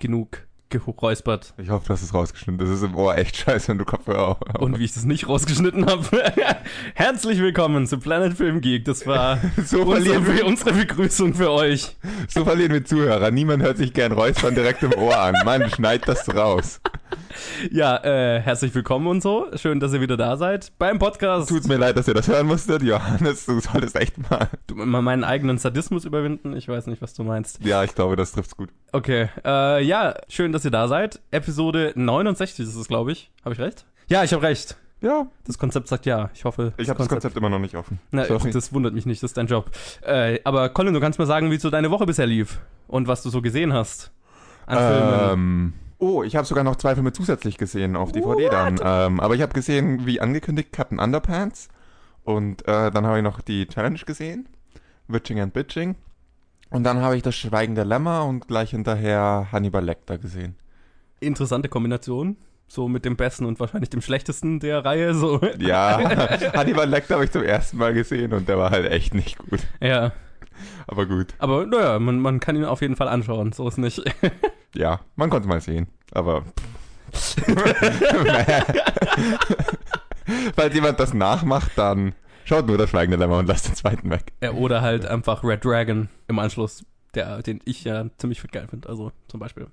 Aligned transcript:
genug 0.00 0.46
geräuspert. 0.70 1.52
Ich 1.58 1.68
hoffe, 1.68 1.86
das 1.88 2.02
ist 2.02 2.14
rausgeschnitten. 2.14 2.58
Das 2.58 2.68
ist 2.68 2.82
im 2.82 2.94
Ohr 2.94 3.18
echt 3.18 3.36
scheiße, 3.36 3.68
wenn 3.68 3.78
du 3.78 3.84
Kopfhörer 3.84 4.28
auf. 4.28 4.60
Und 4.60 4.78
wie 4.78 4.84
ich 4.84 4.94
das 4.94 5.04
nicht 5.04 5.28
rausgeschnitten 5.28 5.86
habe. 5.86 6.04
Herzlich 6.94 7.40
willkommen 7.40 7.86
zu 7.86 7.98
Planet 7.98 8.34
Film 8.34 8.60
Geek. 8.60 8.84
Das 8.84 9.04
war 9.06 9.40
So 9.64 9.82
unsere, 9.82 10.20
verlieren, 10.20 10.26
wir, 10.26 10.46
unsere 10.46 10.72
Begrüßung 10.72 11.34
für 11.34 11.50
euch. 11.50 11.96
so 12.28 12.44
verlieren 12.44 12.72
wir 12.72 12.84
Zuhörer. 12.84 13.30
Niemand 13.32 13.62
hört 13.64 13.78
sich 13.78 13.92
gern 13.92 14.12
Räuspern 14.12 14.54
direkt 14.54 14.82
im 14.84 14.92
Ohr 14.94 15.18
an. 15.18 15.34
Mann, 15.44 15.68
schneid 15.70 16.06
das 16.06 16.32
raus. 16.34 16.80
Ja, 17.70 17.96
äh, 18.04 18.40
herzlich 18.40 18.74
willkommen 18.74 19.06
und 19.06 19.22
so. 19.22 19.46
Schön, 19.56 19.80
dass 19.80 19.92
ihr 19.92 20.00
wieder 20.00 20.16
da 20.16 20.36
seid 20.36 20.72
beim 20.78 20.98
Podcast. 20.98 21.48
Tut's 21.48 21.68
mir 21.68 21.76
leid, 21.76 21.96
dass 21.96 22.08
ihr 22.08 22.14
das 22.14 22.28
hören 22.28 22.46
musstet. 22.46 22.82
Johannes, 22.82 23.46
du 23.46 23.60
solltest 23.60 23.96
echt 23.96 24.30
mal. 24.30 24.48
Du, 24.66 24.74
mal 24.74 25.02
meinen 25.02 25.24
eigenen 25.24 25.58
Sadismus 25.58 26.04
überwinden. 26.04 26.56
Ich 26.56 26.68
weiß 26.68 26.86
nicht, 26.86 27.02
was 27.02 27.14
du 27.14 27.24
meinst. 27.24 27.64
Ja, 27.64 27.84
ich 27.84 27.94
glaube, 27.94 28.16
das 28.16 28.32
trifft's 28.32 28.56
gut. 28.56 28.70
Okay, 28.92 29.28
äh, 29.44 29.82
ja, 29.84 30.14
schön, 30.28 30.52
dass 30.52 30.64
ihr 30.64 30.70
da 30.70 30.88
seid. 30.88 31.20
Episode 31.30 31.92
69 31.96 32.66
ist 32.66 32.74
es, 32.74 32.88
glaube 32.88 33.12
ich. 33.12 33.30
Habe 33.44 33.54
ich 33.54 33.60
recht? 33.60 33.84
Ja, 34.08 34.24
ich 34.24 34.32
habe 34.32 34.42
recht. 34.42 34.76
Ja, 35.02 35.28
Das 35.46 35.58
Konzept 35.58 35.88
sagt 35.88 36.04
ja. 36.04 36.28
Ich 36.34 36.44
hoffe, 36.44 36.74
ich 36.76 36.88
habe 36.90 36.98
das 36.98 37.08
Konzept 37.08 37.34
immer 37.36 37.48
noch 37.48 37.58
nicht 37.58 37.74
offen. 37.74 38.00
Na, 38.10 38.26
Sorry. 38.26 38.50
das 38.50 38.72
wundert 38.74 38.92
mich 38.92 39.06
nicht, 39.06 39.22
das 39.22 39.30
ist 39.30 39.36
dein 39.38 39.46
Job. 39.46 39.70
Äh, 40.02 40.40
aber 40.44 40.68
Colin, 40.68 40.92
du 40.92 41.00
kannst 41.00 41.18
mir 41.18 41.24
sagen, 41.24 41.50
wie 41.50 41.56
so 41.56 41.70
deine 41.70 41.90
Woche 41.90 42.04
bisher 42.04 42.26
lief 42.26 42.58
und 42.86 43.08
was 43.08 43.22
du 43.22 43.30
so 43.30 43.40
gesehen 43.40 43.72
hast 43.72 44.10
an 44.66 44.78
Filmen. 44.78 45.74
Oh, 46.00 46.22
ich 46.22 46.34
habe 46.34 46.46
sogar 46.46 46.64
noch 46.64 46.76
zwei 46.76 46.94
Filme 46.94 47.12
zusätzlich 47.12 47.58
gesehen 47.58 47.94
auf 47.94 48.10
DVD 48.10 48.48
dann. 48.48 48.80
Ähm, 48.82 49.20
aber 49.20 49.34
ich 49.34 49.42
habe 49.42 49.52
gesehen, 49.52 50.06
wie 50.06 50.20
angekündigt, 50.20 50.72
Captain 50.72 50.98
Underpants. 50.98 51.68
Und 52.24 52.66
äh, 52.66 52.90
dann 52.90 53.06
habe 53.06 53.18
ich 53.18 53.22
noch 53.24 53.40
die 53.42 53.66
Challenge 53.66 53.98
gesehen, 53.98 54.48
Witching 55.08 55.40
and 55.40 55.52
Bitching. 55.52 55.96
Und 56.70 56.84
dann 56.84 57.00
habe 57.02 57.16
ich 57.16 57.22
das 57.22 57.34
Schweigen 57.36 57.74
der 57.74 57.84
Lämmer 57.84 58.24
und 58.24 58.48
gleich 58.48 58.70
hinterher 58.70 59.48
Hannibal 59.52 59.84
Lecter 59.84 60.16
gesehen. 60.18 60.56
Interessante 61.20 61.68
Kombination. 61.68 62.36
So 62.66 62.88
mit 62.88 63.04
dem 63.04 63.16
besten 63.16 63.44
und 63.46 63.58
wahrscheinlich 63.58 63.90
dem 63.90 64.00
schlechtesten 64.00 64.60
der 64.60 64.84
Reihe. 64.84 65.12
So. 65.12 65.40
Ja, 65.58 65.98
Hannibal 66.54 66.88
Lecter 66.88 67.14
habe 67.16 67.24
ich 67.24 67.32
zum 67.32 67.42
ersten 67.42 67.76
Mal 67.76 67.92
gesehen 67.92 68.32
und 68.32 68.48
der 68.48 68.56
war 68.58 68.70
halt 68.70 68.90
echt 68.90 69.12
nicht 69.12 69.36
gut. 69.38 69.60
ja. 69.80 70.12
Aber 70.86 71.06
gut, 71.06 71.34
Aber 71.38 71.66
naja, 71.66 71.98
man, 71.98 72.20
man 72.20 72.38
kann 72.38 72.54
ihn 72.54 72.64
auf 72.64 72.80
jeden 72.82 72.94
Fall 72.96 73.08
anschauen. 73.08 73.52
So 73.52 73.66
ist 73.68 73.78
nicht. 73.78 74.02
ja, 74.74 75.00
man 75.16 75.30
konnte 75.30 75.48
mal 75.48 75.60
sehen. 75.60 75.88
Aber 76.12 76.44
falls 80.54 80.74
jemand 80.74 81.00
das 81.00 81.14
nachmacht, 81.14 81.72
dann 81.76 82.14
schaut 82.44 82.66
nur 82.66 82.78
das 82.78 82.90
Schweigen 82.90 83.10
der 83.10 83.18
Lämmer 83.18 83.38
und 83.38 83.46
lasst 83.46 83.68
den 83.68 83.74
zweiten 83.74 84.10
weg. 84.10 84.32
Ja, 84.42 84.52
oder 84.52 84.82
halt 84.82 85.06
einfach 85.06 85.42
Red 85.44 85.64
Dragon 85.64 86.08
im 86.28 86.38
Anschluss, 86.38 86.84
der, 87.14 87.42
den 87.42 87.60
ich 87.64 87.84
ja 87.84 88.04
ziemlich 88.18 88.42
geil 88.50 88.66
finde. 88.68 88.88
Also 88.88 89.12
zum 89.28 89.40
Beispiel. 89.40 89.66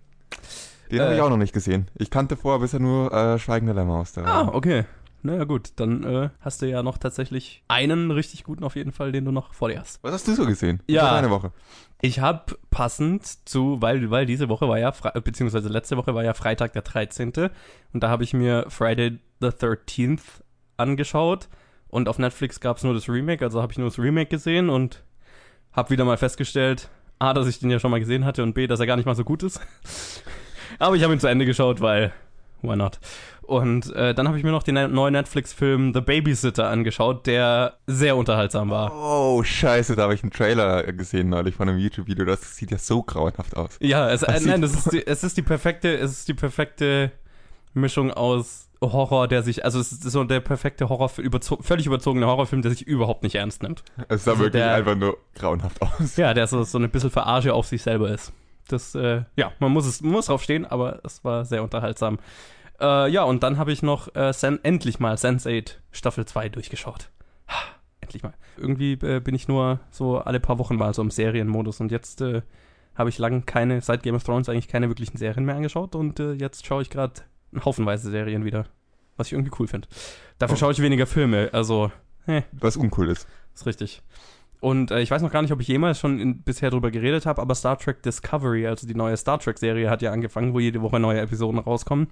Den 0.91 1.01
habe 1.01 1.11
Äh. 1.11 1.15
ich 1.15 1.21
auch 1.21 1.29
noch 1.29 1.37
nicht 1.37 1.53
gesehen. 1.53 1.87
Ich 1.95 2.09
kannte 2.09 2.37
vorher 2.37 2.59
bisher 2.59 2.79
nur 2.79 3.11
äh, 3.13 3.39
Schweigende 3.39 3.73
Lämmer 3.73 3.95
aus 3.95 4.13
der 4.13 4.25
Ah, 4.25 4.49
okay. 4.53 4.85
Naja, 5.27 5.43
gut. 5.43 5.71
Dann 5.75 6.03
äh, 6.03 6.29
hast 6.39 6.61
du 6.61 6.67
ja 6.67 6.81
noch 6.83 6.97
tatsächlich 6.97 7.61
einen 7.67 8.11
richtig 8.11 8.45
guten 8.45 8.63
auf 8.63 8.77
jeden 8.77 8.93
Fall, 8.93 9.11
den 9.11 9.25
du 9.25 9.31
noch 9.31 9.53
vor 9.53 9.67
dir 9.67 9.79
hast. 9.79 10.01
Was 10.01 10.13
hast 10.13 10.27
du 10.27 10.33
so 10.33 10.45
gesehen? 10.45 10.81
Ja. 10.87 11.11
Deine 11.11 11.29
Woche. 11.29 11.51
Ich 12.01 12.21
habe 12.21 12.57
passend 12.69 13.25
zu, 13.47 13.81
weil, 13.81 14.09
weil 14.09 14.25
diese 14.25 14.47
Woche 14.47 14.69
war 14.69 14.79
ja, 14.79 14.93
Fre 14.93 15.19
beziehungsweise 15.21 15.67
letzte 15.67 15.97
Woche 15.97 16.15
war 16.15 16.23
ja 16.23 16.33
Freitag 16.33 16.71
der 16.71 16.81
13. 16.81 17.33
Und 17.91 18.03
da 18.03 18.07
habe 18.07 18.23
ich 18.23 18.33
mir 18.33 18.67
Friday 18.69 19.19
the 19.41 19.47
13th 19.47 20.21
angeschaut. 20.77 21.49
Und 21.89 22.07
auf 22.07 22.19
Netflix 22.19 22.61
gab 22.61 22.77
es 22.77 22.83
nur 22.83 22.93
das 22.93 23.09
Remake, 23.09 23.43
also 23.43 23.61
habe 23.61 23.73
ich 23.73 23.77
nur 23.77 23.89
das 23.89 23.99
Remake 23.99 24.29
gesehen 24.29 24.69
und 24.69 25.03
habe 25.73 25.89
wieder 25.89 26.05
mal 26.05 26.17
festgestellt, 26.17 26.89
A, 27.19 27.33
dass 27.33 27.47
ich 27.47 27.59
den 27.59 27.69
ja 27.69 27.79
schon 27.79 27.91
mal 27.91 27.99
gesehen 27.99 28.23
hatte 28.23 28.43
und 28.43 28.53
B, 28.53 28.67
dass 28.67 28.79
er 28.79 28.87
gar 28.87 28.95
nicht 28.95 29.05
mal 29.05 29.15
so 29.15 29.25
gut 29.25 29.43
ist. 29.43 29.59
Aber 30.79 30.95
ich 30.95 31.03
habe 31.03 31.13
ihn 31.13 31.19
zu 31.19 31.27
Ende 31.27 31.45
geschaut, 31.45 31.81
weil, 31.81 32.13
why 32.61 32.75
not? 32.75 32.99
Und 33.43 33.95
äh, 33.95 34.13
dann 34.13 34.27
habe 34.27 34.37
ich 34.37 34.43
mir 34.43 34.51
noch 34.51 34.63
den 34.63 34.75
ne- 34.75 34.89
neuen 34.89 35.13
Netflix-Film 35.13 35.93
The 35.93 36.01
Babysitter 36.01 36.69
angeschaut, 36.69 37.25
der 37.27 37.77
sehr 37.87 38.17
unterhaltsam 38.17 38.69
war. 38.69 38.91
Oh, 38.93 39.41
scheiße, 39.43 39.95
da 39.95 40.03
habe 40.03 40.13
ich 40.15 40.23
einen 40.23 40.31
Trailer 40.31 40.83
gesehen 40.91 41.29
neulich 41.29 41.55
von 41.55 41.69
einem 41.69 41.77
YouTube-Video. 41.79 42.25
Das 42.25 42.55
sieht 42.57 42.71
ja 42.71 42.77
so 42.77 43.03
grauenhaft 43.03 43.55
aus. 43.55 43.77
Ja, 43.79 44.09
es, 44.09 44.23
äh, 44.23 44.39
nein, 44.45 44.61
das 44.61 44.73
ist 44.73 44.91
die, 44.91 45.05
es 45.07 45.23
ist 45.23 45.37
die 45.37 45.43
perfekte, 45.43 45.95
es 45.97 46.11
ist 46.11 46.27
die 46.27 46.33
perfekte 46.33 47.11
Mischung 47.73 48.11
aus 48.11 48.65
Horror, 48.81 49.27
der 49.27 49.41
sich, 49.43 49.63
also 49.65 49.79
es 49.79 49.91
ist 49.91 50.03
so 50.03 50.23
der 50.23 50.39
perfekte 50.39 50.89
Horror, 50.89 51.09
überzo 51.17 51.57
völlig 51.61 51.85
überzogene 51.87 52.27
Horrorfilm, 52.27 52.61
der 52.61 52.71
sich 52.71 52.85
überhaupt 52.85 53.23
nicht 53.23 53.35
ernst 53.35 53.63
nimmt. 53.63 53.83
Es 54.09 54.25
sah 54.25 54.31
Also 54.31 54.43
wirklich 54.43 54.61
der- 54.61 54.75
einfach 54.75 54.95
nur 54.95 55.17
grauenhaft 55.35 55.81
aus. 55.81 56.15
Ja, 56.17 56.33
der 56.33 56.47
so, 56.47 56.63
so 56.63 56.77
eine 56.77 56.87
bisschen 56.89 57.09
Verarsche 57.11 57.53
auf 57.53 57.65
sich 57.65 57.81
selber 57.81 58.09
ist. 58.11 58.33
Das, 58.67 58.95
äh, 58.95 59.23
ja, 59.35 59.51
man 59.59 59.71
muss 59.71 59.85
es, 59.85 60.01
man 60.01 60.11
muss 60.13 60.25
drauf 60.27 60.43
stehen, 60.43 60.65
aber 60.65 60.99
es 61.03 61.23
war 61.23 61.45
sehr 61.45 61.63
unterhaltsam. 61.63 62.19
Äh, 62.79 63.09
ja, 63.11 63.23
und 63.23 63.43
dann 63.43 63.57
habe 63.57 63.71
ich 63.71 63.81
noch 63.81 64.13
äh, 64.15 64.33
Sen 64.33 64.59
endlich 64.63 64.99
mal 64.99 65.15
Sense8 65.15 65.75
Staffel 65.91 66.25
2 66.25 66.49
durchgeschaut. 66.49 67.09
Ha, 67.47 67.57
endlich 68.01 68.23
mal. 68.23 68.33
Irgendwie 68.57 68.93
äh, 68.93 69.19
bin 69.19 69.33
ich 69.35 69.47
nur 69.47 69.79
so 69.89 70.19
alle 70.19 70.39
paar 70.39 70.59
Wochen 70.59 70.75
mal 70.75 70.93
so 70.93 71.01
im 71.01 71.09
Serienmodus 71.11 71.79
und 71.79 71.91
jetzt 71.91 72.21
äh, 72.21 72.41
habe 72.95 73.09
ich 73.09 73.17
lang 73.17 73.45
keine, 73.45 73.81
seit 73.81 74.03
Game 74.03 74.15
of 74.15 74.23
Thrones 74.23 74.49
eigentlich 74.49 74.67
keine 74.67 74.89
wirklichen 74.89 75.17
Serien 75.17 75.45
mehr 75.45 75.55
angeschaut 75.55 75.95
und 75.95 76.19
äh, 76.19 76.33
jetzt 76.33 76.65
schaue 76.65 76.81
ich 76.81 76.89
gerade 76.89 77.13
haufenweise 77.63 78.09
Serien 78.11 78.43
wieder. 78.45 78.65
Was 79.15 79.27
ich 79.27 79.33
irgendwie 79.33 79.51
cool 79.59 79.67
finde. 79.67 79.87
Dafür 80.37 80.55
Oh. 80.55 80.59
schaue 80.59 80.71
ich 80.73 80.81
weniger 80.81 81.07
Filme, 81.07 81.49
also 81.53 81.91
Was 82.51 82.77
uncool 82.77 83.09
ist. 83.09 83.27
ist 83.55 83.65
richtig. 83.65 84.03
Und 84.59 84.91
äh, 84.91 85.01
ich 85.01 85.11
weiß 85.11 85.21
noch 85.21 85.31
gar 85.31 85.41
nicht, 85.41 85.51
ob 85.51 85.61
ich 85.61 85.67
jemals 85.67 85.99
schon 85.99 86.19
in, 86.19 86.41
bisher 86.41 86.71
drüber 86.71 86.89
geredet 86.89 87.25
habe, 87.25 87.41
aber 87.41 87.53
Star 87.53 87.77
Trek 87.77 88.01
Discovery, 88.01 88.65
also 88.65 88.87
die 88.87 88.95
neue 88.95 89.15
Star 89.15 89.39
Trek-Serie, 89.39 89.89
hat 89.89 90.01
ja 90.01 90.11
angefangen, 90.11 90.53
wo 90.53 90.59
jede 90.59 90.81
Woche 90.81 90.99
neue 90.99 91.19
Episoden 91.19 91.59
rauskommen. 91.59 92.07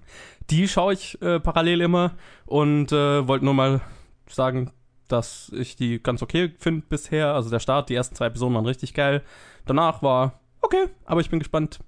Die 0.49 0.67
schaue 0.67 0.93
ich 0.93 1.19
äh, 1.21 1.39
parallel 1.39 1.81
immer 1.81 2.13
und 2.45 2.91
äh, 2.91 3.27
wollte 3.27 3.45
nur 3.45 3.55
mal 3.55 3.81
sagen, 4.27 4.71
dass 5.07 5.51
ich 5.55 5.75
die 5.75 6.01
ganz 6.01 6.21
okay 6.21 6.53
finde 6.57 6.85
bisher. 6.87 7.33
Also 7.33 7.49
der 7.49 7.59
Start, 7.59 7.89
die 7.89 7.95
ersten 7.95 8.15
zwei 8.15 8.27
Episoden 8.27 8.55
waren 8.55 8.65
richtig 8.65 8.93
geil. 8.93 9.23
Danach 9.65 10.03
war 10.03 10.39
okay, 10.61 10.85
aber 11.05 11.21
ich 11.21 11.29
bin 11.29 11.39
gespannt, 11.39 11.79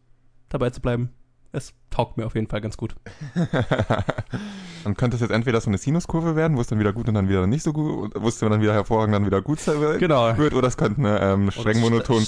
dabei 0.50 0.69
zu 0.72 0.81
bleiben. 0.81 1.12
Es 1.51 1.74
taugt 1.97 2.16
mir 2.16 2.28
auf 2.28 2.35
jeden 2.35 2.46
Fall 2.46 2.62
ganz 2.62 2.78
gut. 2.78 2.96
dann 4.84 4.96
könnte 4.96 5.16
es 5.16 5.22
jetzt 5.22 5.31
entweder 5.31 5.59
so 5.59 5.69
eine 5.69 5.80
Sinuskurve 5.80 6.35
werden, 6.35 6.56
wo 6.56 6.62
es 6.62 6.68
dann 6.68 6.80
wieder 6.80 6.94
gut 6.94 7.08
und 7.08 7.16
dann 7.16 7.28
wieder 7.28 7.47
nicht 7.47 7.63
so 7.63 7.74
gut, 7.74 8.12
wo 8.13 8.28
es 8.28 8.38
dann 8.38 8.62
wieder 8.62 8.74
hervorragend, 8.74 9.16
dann 9.16 9.25
wieder 9.25 9.41
gut 9.41 9.59
sein 9.59 9.81
wird. 9.81 9.97
Genau. 9.97 10.38
wird, 10.38 10.53
oder 10.53 10.68
es 10.68 10.78
könnte 10.78 11.00
eine 11.00 11.19
ähm, 11.19 11.50
streng 11.50 11.78
es 11.78 11.81
monoton 11.81 12.24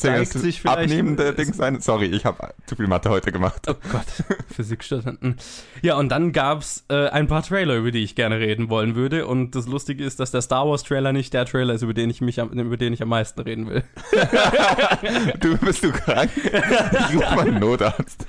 abnehmende 0.64 1.34
Ding 1.34 1.54
sein. 1.54 1.80
Sorry, 1.82 2.08
ich 2.08 2.26
habe 2.26 2.50
zu 2.66 2.76
viel 2.76 2.88
Mathe 2.88 3.12
heute 3.12 3.32
gemacht. 3.32 3.68
Oh 3.70 3.76
Gott, 3.92 4.08
Physikstudenten. 4.56 5.38
Ja, 5.84 5.98
und 5.98 6.10
dann 6.10 6.32
gab's 6.32 6.86
äh, 6.90 7.10
ein 7.10 7.28
paar 7.28 7.44
Trailer, 7.44 7.76
über 7.76 7.92
die 7.92 8.04
ich 8.04 8.16
gerne 8.16 8.40
reden 8.40 8.72
wollen 8.72 8.96
würde. 8.96 9.28
Und 9.28 9.54
das 9.54 9.68
Lustige 9.68 10.04
ist, 10.04 10.20
dass 10.20 10.32
der 10.32 10.42
Star 10.42 10.68
Wars 10.68 10.82
Trailer 10.82 11.14
nicht 11.14 11.32
der 11.36 11.46
Trailer 11.46 11.76
ist, 11.76 11.84
über 11.84 11.94
den 11.94 12.10
ich 12.10 12.22
mich 12.22 12.42
am, 12.42 12.50
über 12.50 12.78
den 12.78 12.92
ich 12.92 13.04
am 13.04 13.10
meisten 13.10 13.40
reden 13.42 13.70
will. 13.70 13.84
Du 15.40 15.58
bist 15.58 15.84
du 15.84 15.92
krank? 15.92 16.32
Ich 16.36 17.16
ruf 17.16 17.36
mal 17.36 17.48
einen 17.48 17.60
Notarzt. 17.60 18.26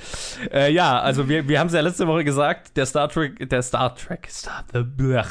Äh, 0.53 0.73
ja, 0.73 1.01
also 1.01 1.30
wir, 1.31 1.49
wir 1.49 1.61
haben 1.61 1.69
es 1.69 1.73
ja 1.73 1.81
letzte 1.81 2.09
Woche 2.09 2.25
gesagt, 2.25 2.77
der 2.77 2.87
Star 2.87 3.09
Trek, 3.09 3.49
der 3.49 3.63
Star 3.63 3.95
Trek, 3.95 4.29
Star, 4.29 4.65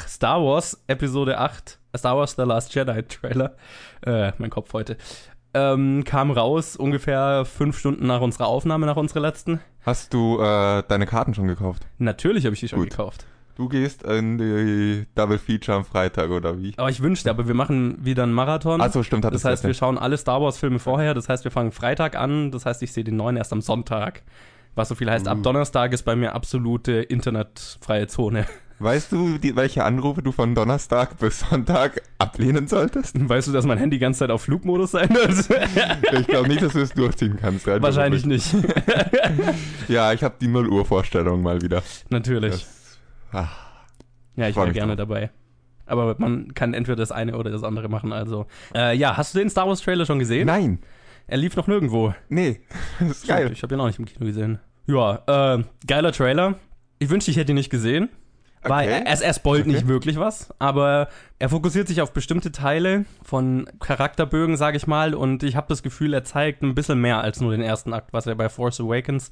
Star 0.08 0.42
Wars 0.42 0.82
Episode 0.86 1.38
8, 1.38 1.78
Star 1.96 2.16
Wars 2.16 2.34
The 2.36 2.42
Last 2.42 2.74
Jedi 2.74 3.02
Trailer, 3.02 3.54
äh, 4.06 4.32
mein 4.38 4.48
Kopf 4.48 4.72
heute, 4.72 4.96
ähm, 5.52 6.02
kam 6.04 6.30
raus 6.30 6.76
ungefähr 6.76 7.44
fünf 7.44 7.78
Stunden 7.78 8.06
nach 8.06 8.22
unserer 8.22 8.46
Aufnahme, 8.46 8.86
nach 8.86 8.96
unserer 8.96 9.20
letzten. 9.20 9.60
Hast 9.82 10.14
du 10.14 10.40
äh, 10.40 10.82
deine 10.88 11.06
Karten 11.06 11.34
schon 11.34 11.46
gekauft? 11.48 11.86
Natürlich 11.98 12.46
habe 12.46 12.54
ich 12.54 12.60
die 12.60 12.68
schon 12.68 12.78
Gut. 12.80 12.90
gekauft. 12.90 13.26
Du 13.56 13.68
gehst 13.68 14.02
in 14.04 14.38
die 14.38 15.06
Double 15.14 15.38
Feature 15.38 15.76
am 15.76 15.84
Freitag 15.84 16.30
oder 16.30 16.58
wie? 16.58 16.72
Aber 16.78 16.88
ich 16.88 17.02
wünschte, 17.02 17.28
aber 17.28 17.46
wir 17.46 17.54
machen 17.54 18.02
wieder 18.02 18.22
einen 18.22 18.32
Marathon. 18.32 18.80
Achso, 18.80 19.02
stimmt, 19.02 19.26
hat 19.26 19.34
Das 19.34 19.44
heißt, 19.44 19.64
wir 19.64 19.74
schauen 19.74 19.98
alle 19.98 20.16
Star 20.16 20.40
Wars-Filme 20.40 20.78
vorher. 20.78 21.12
Das 21.12 21.28
heißt, 21.28 21.44
wir 21.44 21.50
fangen 21.50 21.72
Freitag 21.72 22.16
an. 22.16 22.52
Das 22.52 22.64
heißt, 22.64 22.82
ich 22.82 22.92
sehe 22.92 23.04
den 23.04 23.16
neuen 23.16 23.36
erst 23.36 23.52
am 23.52 23.60
Sonntag. 23.60 24.22
Was 24.74 24.88
so 24.88 24.94
viel 24.94 25.10
heißt, 25.10 25.28
ab 25.28 25.38
Uh. 25.38 25.42
Donnerstag 25.42 25.92
ist 25.92 26.02
bei 26.04 26.16
mir 26.16 26.34
absolute 26.34 26.92
internetfreie 26.92 28.06
Zone. 28.06 28.46
Weißt 28.78 29.12
du, 29.12 29.36
die, 29.36 29.56
welche 29.56 29.84
Anrufe 29.84 30.22
du 30.22 30.32
von 30.32 30.54
Donnerstag 30.54 31.18
bis 31.18 31.40
Sonntag 31.40 32.00
ablehnen 32.16 32.66
solltest? 32.66 33.14
Weißt 33.28 33.48
du, 33.48 33.52
dass 33.52 33.66
mein 33.66 33.76
Handy 33.76 33.96
die 33.96 34.00
ganze 34.00 34.20
Zeit 34.20 34.30
auf 34.30 34.42
Flugmodus 34.42 34.92
sein 34.92 35.10
wird? 35.10 35.48
Ich 36.20 36.26
glaube 36.26 36.48
nicht, 36.48 36.62
dass 36.62 36.72
du 36.72 36.80
es 36.80 36.94
durchziehen 36.94 37.36
kannst. 37.38 37.68
rein 37.68 37.82
Wahrscheinlich 37.82 38.24
nicht. 38.24 38.54
Ja, 39.88 40.12
ich 40.14 40.22
habe 40.24 40.36
die 40.40 40.48
0 40.48 40.68
Uhr 40.68 40.86
Vorstellung 40.86 41.42
mal 41.42 41.60
wieder. 41.60 41.82
Natürlich. 42.08 42.52
Das, 42.52 42.98
ah, 43.32 43.48
ja, 44.36 44.48
ich 44.48 44.56
wäre 44.56 44.72
gerne 44.72 44.96
drauf. 44.96 45.08
dabei. 45.08 45.30
Aber 45.84 46.14
man 46.18 46.54
kann 46.54 46.72
entweder 46.72 46.96
das 46.96 47.12
eine 47.12 47.36
oder 47.36 47.50
das 47.50 47.64
andere 47.64 47.88
machen. 47.90 48.12
Also, 48.14 48.46
äh, 48.74 48.96
ja, 48.96 49.16
hast 49.16 49.34
du 49.34 49.40
den 49.40 49.50
Star 49.50 49.66
Wars 49.66 49.82
Trailer 49.82 50.06
schon 50.06 50.20
gesehen? 50.20 50.46
nein, 50.46 50.78
Er 51.30 51.36
lief 51.38 51.54
noch 51.56 51.66
nirgendwo. 51.68 52.12
nee, 52.28 52.60
das 52.98 53.10
ist 53.18 53.28
geil. 53.28 53.50
Ich 53.52 53.62
habe 53.62 53.74
ihn 53.74 53.80
auch 53.80 53.86
nicht 53.86 53.98
im 53.98 54.04
Kino 54.04 54.24
gesehen. 54.26 54.58
Ja, 54.86 55.54
äh, 55.56 55.62
geiler 55.86 56.12
Trailer. 56.12 56.56
Ich 56.98 57.08
wünschte, 57.08 57.30
ich 57.30 57.36
hätte 57.36 57.52
ihn 57.52 57.56
nicht 57.56 57.70
gesehen. 57.70 58.08
Weil 58.62 58.88
Okay. 58.90 59.02
er, 59.06 59.22
er 59.22 59.32
spoilt 59.34 59.62
Okay. 59.62 59.72
nicht 59.72 59.88
wirklich 59.88 60.18
was, 60.18 60.52
aber 60.58 61.08
er 61.38 61.48
fokussiert 61.48 61.88
sich 61.88 62.02
auf 62.02 62.12
bestimmte 62.12 62.52
Teile 62.52 63.06
von 63.22 63.66
Charakterbögen, 63.80 64.58
sage 64.58 64.76
ich 64.76 64.86
mal, 64.86 65.14
und 65.14 65.42
ich 65.44 65.56
habe 65.56 65.66
das 65.68 65.82
Gefühl, 65.82 66.12
er 66.12 66.24
zeigt 66.24 66.62
ein 66.62 66.74
bisschen 66.74 67.00
mehr 67.00 67.22
als 67.22 67.40
nur 67.40 67.52
den 67.52 67.62
ersten 67.62 67.94
Akt, 67.94 68.12
was 68.12 68.26
er 68.26 68.34
bei 68.34 68.50
Force 68.50 68.78
Awakens 68.80 69.30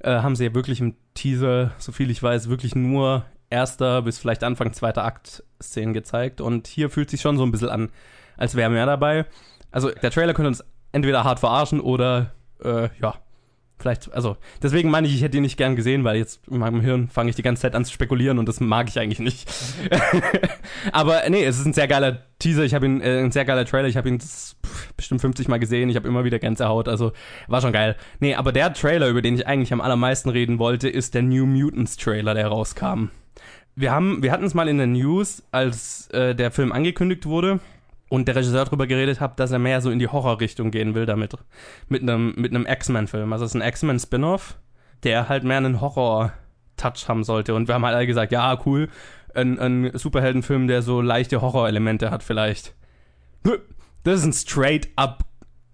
äh, 0.00 0.10
haben 0.10 0.34
sie 0.34 0.46
ja 0.46 0.54
wirklich 0.56 0.80
im 0.80 0.96
Teaser, 1.14 1.70
so 1.78 1.92
viel 1.92 2.10
ich 2.10 2.20
weiß, 2.20 2.48
wirklich 2.48 2.74
nur 2.74 3.24
erster 3.48 4.02
bis 4.02 4.18
vielleicht 4.18 4.42
Anfang 4.42 4.72
zweiter 4.72 5.04
Akt 5.04 5.44
Szenen 5.62 5.92
gezeigt 5.94 6.40
und 6.40 6.66
hier 6.66 6.90
fühlt 6.90 7.10
sich 7.10 7.20
schon 7.20 7.36
so 7.36 7.44
ein 7.44 7.52
bisschen 7.52 7.68
an, 7.68 7.90
als 8.36 8.56
wäre 8.56 8.70
mehr 8.70 8.86
dabei. 8.86 9.24
Also 9.70 9.90
der 9.90 10.10
Trailer 10.10 10.34
könnte 10.34 10.48
uns 10.48 10.64
entweder 10.92 11.24
hart 11.24 11.40
verarschen 11.40 11.80
oder 11.80 12.32
äh, 12.62 12.88
ja, 13.00 13.14
vielleicht, 13.82 14.12
also 14.14 14.36
deswegen 14.62 14.90
meine 14.90 15.06
ich, 15.06 15.14
ich 15.14 15.22
hätte 15.22 15.36
ihn 15.36 15.42
nicht 15.42 15.56
gern 15.56 15.76
gesehen, 15.76 16.04
weil 16.04 16.16
jetzt 16.16 16.40
in 16.48 16.58
meinem 16.58 16.80
Hirn 16.80 17.08
fange 17.08 17.30
ich 17.30 17.36
die 17.36 17.42
ganze 17.42 17.62
Zeit 17.62 17.74
an 17.74 17.84
zu 17.84 17.92
spekulieren 17.92 18.38
und 18.38 18.48
das 18.48 18.60
mag 18.60 18.88
ich 18.88 18.98
eigentlich 18.98 19.18
nicht. 19.18 19.50
Aber 20.92 21.22
nee, 21.28 21.44
es 21.44 21.58
ist 21.58 21.66
ein 21.66 21.72
sehr 21.72 21.88
geiler 21.88 22.22
Teaser, 22.38 22.62
ich 22.62 22.74
habe 22.74 22.86
ihn, 22.86 23.00
äh, 23.00 23.20
ein 23.20 23.32
sehr 23.32 23.44
geiler 23.44 23.66
Trailer, 23.66 23.88
ich 23.88 23.96
habe 23.96 24.08
ihn 24.08 24.22
bestimmt 24.96 25.20
50 25.20 25.48
Mal 25.48 25.58
gesehen, 25.58 25.90
ich 25.90 25.96
habe 25.96 26.08
immer 26.08 26.24
wieder 26.24 26.38
Gänsehaut, 26.38 26.88
also 26.88 27.12
war 27.48 27.60
schon 27.60 27.72
geil. 27.72 27.96
Nee, 28.20 28.34
aber 28.34 28.52
der 28.52 28.72
Trailer, 28.72 29.08
über 29.08 29.20
den 29.20 29.34
ich 29.34 29.46
eigentlich 29.46 29.72
am 29.72 29.80
allermeisten 29.80 30.30
reden 30.30 30.58
wollte, 30.58 30.88
ist 30.88 31.14
der 31.14 31.22
New 31.22 31.44
Mutants 31.44 31.96
Trailer, 31.96 32.34
der 32.34 32.46
rauskam. 32.46 33.08
Wir 33.74 33.90
haben, 33.90 34.22
wir 34.22 34.32
hatten 34.32 34.44
es 34.44 34.54
mal 34.54 34.68
in 34.68 34.78
der 34.78 34.86
News, 34.86 35.42
als 35.50 36.08
äh, 36.10 36.34
der 36.34 36.50
Film 36.50 36.72
angekündigt 36.72 37.26
wurde 37.26 37.60
und 38.12 38.28
der 38.28 38.36
Regisseur 38.36 38.66
darüber 38.66 38.86
geredet 38.86 39.20
hat, 39.20 39.40
dass 39.40 39.52
er 39.52 39.58
mehr 39.58 39.80
so 39.80 39.90
in 39.90 39.98
die 39.98 40.06
Horrorrichtung 40.06 40.70
gehen 40.70 40.94
will 40.94 41.06
damit. 41.06 41.32
Mit 41.88 42.02
einem 42.02 42.34
mit 42.36 42.54
einem 42.54 42.66
X-Men-Film. 42.66 43.32
Also 43.32 43.46
es 43.46 43.54
ist 43.54 43.60
ein 43.62 43.66
X-Men-Spin-Off, 43.66 44.58
der 45.02 45.30
halt 45.30 45.44
mehr 45.44 45.56
einen 45.56 45.80
Horror-Touch 45.80 47.08
haben 47.08 47.24
sollte. 47.24 47.54
Und 47.54 47.68
wir 47.68 47.74
haben 47.74 47.86
halt 47.86 47.96
alle 47.96 48.06
gesagt, 48.06 48.30
ja, 48.30 48.60
cool, 48.66 48.90
ein, 49.34 49.58
ein 49.58 49.96
Superheldenfilm, 49.96 50.66
der 50.68 50.82
so 50.82 51.00
leichte 51.00 51.40
Horrorelemente 51.40 52.10
hat 52.10 52.22
vielleicht. 52.22 52.74
Nö, 53.44 53.56
das 54.02 54.18
ist 54.20 54.26
ein 54.26 54.34
straight-up 54.34 55.24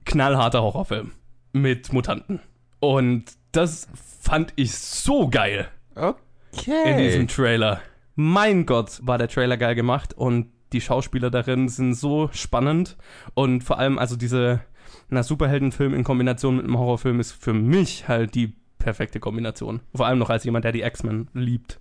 knallharter 0.05 0.63
Horrorfilm. 0.63 1.11
Mit 1.53 1.93
Mutanten. 1.93 2.39
Und 2.79 3.33
das 3.51 3.89
fand 4.23 4.53
ich 4.55 4.79
so 4.79 5.29
geil 5.29 5.67
Okay. 5.97 6.93
in 6.93 6.99
diesem 6.99 7.27
Trailer. 7.27 7.81
Mein 8.15 8.65
Gott, 8.65 9.01
war 9.03 9.19
der 9.19 9.27
Trailer 9.27 9.57
geil 9.57 9.75
gemacht 9.75 10.15
und 10.15 10.53
die 10.73 10.81
Schauspieler 10.81 11.31
darin 11.31 11.69
sind 11.69 11.95
so 11.95 12.29
spannend 12.33 12.97
und 13.35 13.65
vor 13.65 13.79
allem 13.79 13.99
also 13.99 14.17
diese 14.17 14.61
na, 15.09 15.23
Superheldenfilm 15.23 15.95
in 15.95 16.05
Kombination 16.05 16.57
mit 16.57 16.65
einem 16.65 16.79
Horrorfilm 16.79 17.21
ist 17.21 17.33
für 17.33 17.53
mich 17.53 18.09
halt 18.09 18.35
die 18.35 18.55
perfekte 18.79 19.21
Kombination. 19.21 19.81
Vor 19.95 20.07
allem 20.07 20.19
noch 20.19 20.31
als 20.31 20.45
jemand, 20.45 20.65
der 20.65 20.73
die 20.73 20.83
X-Men 20.83 21.29
liebt, 21.35 21.81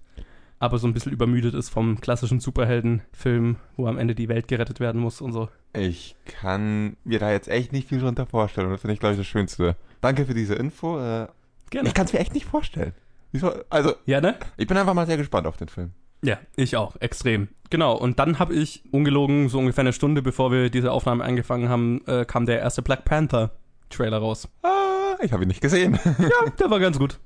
aber 0.60 0.78
so 0.80 0.88
ein 0.88 0.94
bisschen 0.94 1.12
übermüdet 1.12 1.54
ist 1.54 1.70
vom 1.70 2.02
klassischen 2.02 2.40
Superheldenfilm, 2.40 3.58
wo 3.76 3.88
am 3.88 3.98
Ende 3.98 4.16
die 4.16 4.30
Welt 4.30 4.48
gerettet 4.48 4.80
werden 4.80 5.00
muss 5.00 5.22
und 5.22 5.32
so. 5.34 5.50
Ich 5.74 6.16
kann 6.26 6.98
mir 7.04 7.20
da 7.20 7.32
jetzt 7.32 7.48
echt 7.48 7.72
nicht 7.72 7.88
viel 7.90 8.00
drunter 8.00 8.26
vorstellen. 8.26 8.68
Und 8.68 8.74
das 8.74 8.82
finde 8.82 8.94
ich, 8.96 9.00
glaube 9.00 9.14
ich, 9.14 9.20
das 9.20 9.28
Schönste. 9.28 9.76
Danke 10.02 10.26
für 10.26 10.34
diese 10.34 10.56
Info. 10.56 10.98
Äh, 10.98 11.28
Gerne. 11.70 11.88
ich 11.88 11.94
kann 11.94 12.06
es 12.06 12.14
mir 12.14 12.20
echt 12.20 12.34
nicht 12.34 12.46
vorstellen. 12.46 12.94
Also, 13.70 13.94
Ja, 14.06 14.20
ne? 14.20 14.36
ich 14.58 14.66
bin 14.66 14.78
einfach 14.78 14.96
mal 14.96 15.06
sehr 15.06 15.18
gespannt 15.18 15.46
auf 15.46 15.58
den 15.58 15.68
Film. 15.68 15.92
Ja, 16.22 16.40
ich 16.56 16.76
auch, 16.76 16.96
extrem. 17.00 17.50
Genau, 17.70 17.96
und 17.96 18.20
dann 18.20 18.40
habe 18.40 18.54
ich, 18.54 18.84
ungelogen, 18.92 19.50
so 19.50 19.60
ungefähr 19.60 19.82
eine 19.82 19.94
Stunde 19.94 20.22
bevor 20.22 20.52
wir 20.52 20.70
diese 20.70 20.92
Aufnahme 20.92 21.24
angefangen 21.24 21.70
haben, 21.70 22.02
äh, 22.08 22.26
kam 22.26 22.46
der 22.46 22.60
erste 22.60 22.82
Black 22.82 23.06
Panther 23.06 23.52
Trailer 23.90 24.18
raus. 24.18 24.48
Ah, 24.64 25.16
ich 25.22 25.32
habe 25.32 25.44
ihn 25.44 25.48
nicht 25.48 25.62
gesehen. 25.62 26.00
Ja, 26.20 26.50
der 26.60 26.70
war 26.70 26.80
ganz 26.80 26.98
gut. 26.98 27.20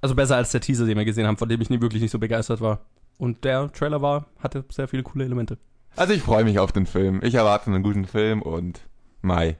Also 0.00 0.14
besser 0.14 0.36
als 0.36 0.50
der 0.50 0.60
Teaser, 0.60 0.86
den 0.86 0.98
wir 0.98 1.04
gesehen 1.04 1.26
haben, 1.26 1.36
von 1.36 1.48
dem 1.48 1.60
ich 1.60 1.70
nie, 1.70 1.80
wirklich 1.80 2.02
nicht 2.02 2.10
so 2.10 2.18
begeistert 2.18 2.60
war. 2.60 2.84
Und 3.18 3.44
der 3.44 3.70
Trailer 3.72 4.02
war, 4.02 4.26
hatte 4.38 4.64
sehr 4.70 4.88
viele 4.88 5.02
coole 5.02 5.24
Elemente. 5.24 5.58
Also 5.96 6.14
ich 6.14 6.22
freue 6.22 6.44
mich 6.44 6.58
auf 6.58 6.72
den 6.72 6.86
Film. 6.86 7.20
Ich 7.22 7.34
erwarte 7.34 7.70
einen 7.70 7.82
guten 7.82 8.06
Film 8.06 8.42
und 8.42 8.80
Mai. 9.20 9.56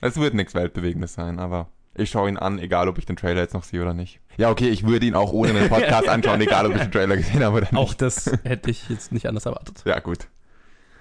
Es 0.00 0.16
wird 0.18 0.34
nichts 0.34 0.54
Weltbewegendes 0.54 1.14
sein, 1.14 1.38
aber 1.38 1.68
ich 1.94 2.10
schaue 2.10 2.28
ihn 2.28 2.36
an, 2.36 2.58
egal 2.58 2.88
ob 2.88 2.98
ich 2.98 3.06
den 3.06 3.16
Trailer 3.16 3.40
jetzt 3.42 3.54
noch 3.54 3.64
sehe 3.64 3.80
oder 3.80 3.94
nicht. 3.94 4.20
Ja, 4.36 4.50
okay, 4.50 4.68
ich 4.68 4.86
würde 4.86 5.06
ihn 5.06 5.14
auch 5.14 5.32
ohne 5.32 5.50
einen 5.50 5.68
Podcast 5.68 6.08
anschauen, 6.08 6.40
egal 6.40 6.66
ob 6.66 6.74
ich 6.74 6.82
den 6.82 6.92
Trailer 6.92 7.16
gesehen 7.16 7.42
habe 7.44 7.56
oder 7.58 7.66
nicht. 7.70 7.76
Auch 7.76 7.94
das 7.94 8.30
hätte 8.42 8.70
ich 8.70 8.88
jetzt 8.88 9.12
nicht 9.12 9.26
anders 9.28 9.46
erwartet. 9.46 9.82
Ja, 9.84 9.98
gut. 10.00 10.28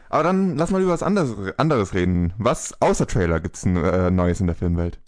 Aber 0.09 0.21
dann 0.23 0.57
lass 0.57 0.69
mal 0.69 0.81
über 0.81 0.91
was 0.91 1.01
anderes, 1.01 1.35
anderes 1.57 1.93
reden. 1.95 2.33
Was 2.37 2.79
außer 2.81 3.07
Trailer 3.07 3.39
gibt's 3.39 3.65
äh, 3.65 4.11
Neues 4.11 4.39
in 4.41 4.45
der 4.47 4.55
Filmwelt? 4.55 4.99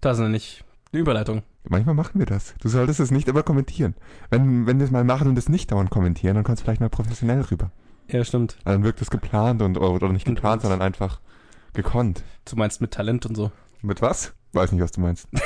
Das 0.00 0.18
ist 0.18 0.28
nicht 0.28 0.64
eine 0.92 1.00
Überleitung. 1.00 1.42
Manchmal 1.68 1.94
machen 1.94 2.18
wir 2.18 2.26
das. 2.26 2.54
Du 2.60 2.68
solltest 2.68 3.00
es 3.00 3.10
nicht 3.10 3.26
immer 3.26 3.42
kommentieren. 3.42 3.94
Wenn, 4.30 4.66
wenn 4.66 4.78
wir 4.78 4.84
es 4.84 4.90
mal 4.90 5.02
machen 5.02 5.28
und 5.28 5.38
es 5.38 5.48
nicht 5.48 5.72
dauernd 5.72 5.90
kommentieren, 5.90 6.34
dann 6.34 6.44
kommt 6.44 6.58
es 6.58 6.62
vielleicht 6.62 6.80
mal 6.80 6.90
professionell 6.90 7.40
rüber. 7.40 7.70
Ja, 8.10 8.22
stimmt. 8.22 8.58
Dann 8.64 8.84
wirkt 8.84 9.00
es 9.00 9.08
geplant 9.10 9.62
und 9.62 9.78
oder 9.78 10.10
nicht 10.10 10.28
Und- 10.28 10.34
geplant, 10.34 10.60
sondern 10.62 10.82
einfach 10.82 11.20
gekonnt. 11.74 12.22
Du 12.44 12.56
meinst 12.56 12.80
mit 12.80 12.92
Talent 12.92 13.26
und 13.26 13.34
so. 13.34 13.50
Mit 13.82 14.00
was? 14.00 14.32
Weiß 14.52 14.72
nicht, 14.72 14.82
was 14.82 14.92
du 14.92 15.00
meinst. 15.00 15.28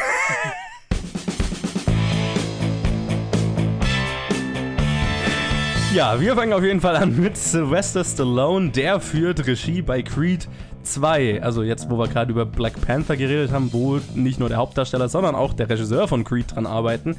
Ja, 5.95 6.21
wir 6.21 6.35
fangen 6.37 6.53
auf 6.53 6.63
jeden 6.63 6.83
Fall 6.83 6.97
an 6.97 7.19
mit 7.19 7.39
Sylvester 7.39 8.05
Stallone. 8.05 8.69
Der 8.71 9.01
führt 9.01 9.47
Regie 9.47 9.81
bei 9.81 10.03
Creed 10.03 10.47
2. 10.89 11.43
Also 11.43 11.63
jetzt, 11.63 11.91
wo 11.91 11.99
wir 11.99 12.09
gerade 12.09 12.31
über 12.31 12.47
Black 12.47 12.81
Panther 12.81 13.17
geredet 13.17 13.53
haben, 13.53 13.73
wo 13.73 14.01
nicht 14.15 14.41
nur 14.41 14.49
der 14.49 14.59
Hauptdarsteller, 14.59 15.09
sondern 15.09 15.35
auch 15.35 15.53
der 15.53 15.69
Regisseur 15.69 16.09
von 16.09 16.25
Creed 16.25 16.55
dran 16.55 16.67
arbeiten. 16.67 17.17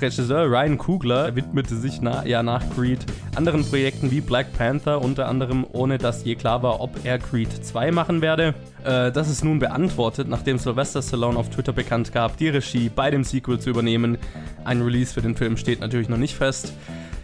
Regisseur 0.00 0.46
Ryan 0.46 0.78
Coogler 0.78 1.34
widmete 1.36 1.76
sich 1.76 2.00
na, 2.00 2.26
ja 2.26 2.42
nach 2.42 2.62
Creed 2.74 3.00
anderen 3.36 3.64
Projekten 3.64 4.10
wie 4.10 4.20
Black 4.20 4.52
Panther, 4.52 5.00
unter 5.00 5.28
anderem 5.28 5.64
ohne 5.72 5.98
dass 5.98 6.24
je 6.24 6.34
klar 6.34 6.62
war, 6.62 6.80
ob 6.80 7.04
er 7.04 7.18
Creed 7.18 7.52
2 7.64 7.92
machen 7.92 8.20
werde. 8.20 8.54
Äh, 8.84 9.12
das 9.12 9.30
ist 9.30 9.44
nun 9.44 9.58
beantwortet, 9.58 10.28
nachdem 10.28 10.58
Sylvester 10.58 11.02
Stallone 11.02 11.38
auf 11.38 11.50
Twitter 11.50 11.72
bekannt 11.72 12.12
gab, 12.12 12.36
die 12.36 12.48
Regie 12.48 12.88
bei 12.88 13.10
dem 13.10 13.24
Sequel 13.24 13.58
zu 13.58 13.70
übernehmen. 13.70 14.18
Ein 14.64 14.82
Release 14.82 15.14
für 15.14 15.22
den 15.22 15.36
Film 15.36 15.56
steht 15.56 15.80
natürlich 15.80 16.08
noch 16.08 16.18
nicht 16.18 16.34
fest. 16.34 16.72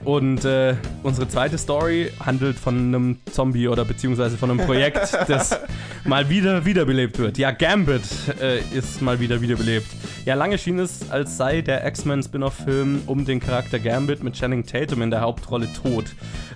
Und 0.08 0.42
äh, 0.46 0.74
unsere 1.02 1.28
zweite 1.28 1.58
Story 1.58 2.10
handelt 2.18 2.58
von 2.58 2.78
einem 2.78 3.18
Zombie 3.30 3.68
oder 3.68 3.84
beziehungsweise 3.84 4.38
von 4.38 4.50
einem 4.50 4.64
Projekt, 4.64 5.12
das 5.28 5.60
mal 6.06 6.30
wieder 6.30 6.64
wiederbelebt 6.64 7.18
wird. 7.18 7.36
Ja, 7.36 7.50
Gambit 7.50 8.04
äh, 8.40 8.60
ist 8.74 9.02
mal 9.02 9.20
wieder 9.20 9.42
wiederbelebt. 9.42 9.86
Ja, 10.24 10.34
lange 10.34 10.56
schien 10.56 10.78
es, 10.78 11.10
als 11.10 11.36
sei 11.36 11.60
der 11.60 11.86
X-Men 11.86 12.22
Spin-off-Film 12.22 13.02
um 13.04 13.26
den 13.26 13.38
Charakter 13.38 13.78
Gambit 13.78 14.22
mit 14.22 14.32
Channing 14.32 14.64
Tatum 14.64 15.02
in 15.02 15.10
der 15.10 15.20
Hauptrolle 15.20 15.68
tot. 15.74 16.06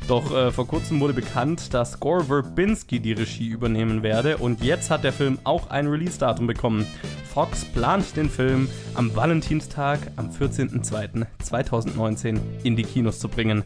Doch 0.08 0.34
äh, 0.34 0.50
vor 0.50 0.66
kurzem 0.66 1.00
wurde 1.00 1.14
bekannt, 1.14 1.72
dass 1.74 2.00
Gore 2.00 2.24
Verbinski 2.24 3.00
die 3.00 3.12
Regie 3.12 3.48
übernehmen 3.48 4.02
werde 4.02 4.38
und 4.38 4.62
jetzt 4.62 4.90
hat 4.90 5.04
der 5.04 5.12
Film 5.12 5.38
auch 5.44 5.68
ein 5.70 5.86
Release-Datum 5.86 6.46
bekommen. 6.46 6.86
Fox 7.32 7.64
plant 7.64 8.16
den 8.16 8.28
Film 8.28 8.68
am 8.94 9.16
Valentinstag 9.16 10.00
am 10.16 10.28
14.02.2019 10.30 12.38
in 12.62 12.76
die 12.76 12.82
Kinos 12.82 13.20
zu 13.20 13.28
bringen. 13.28 13.62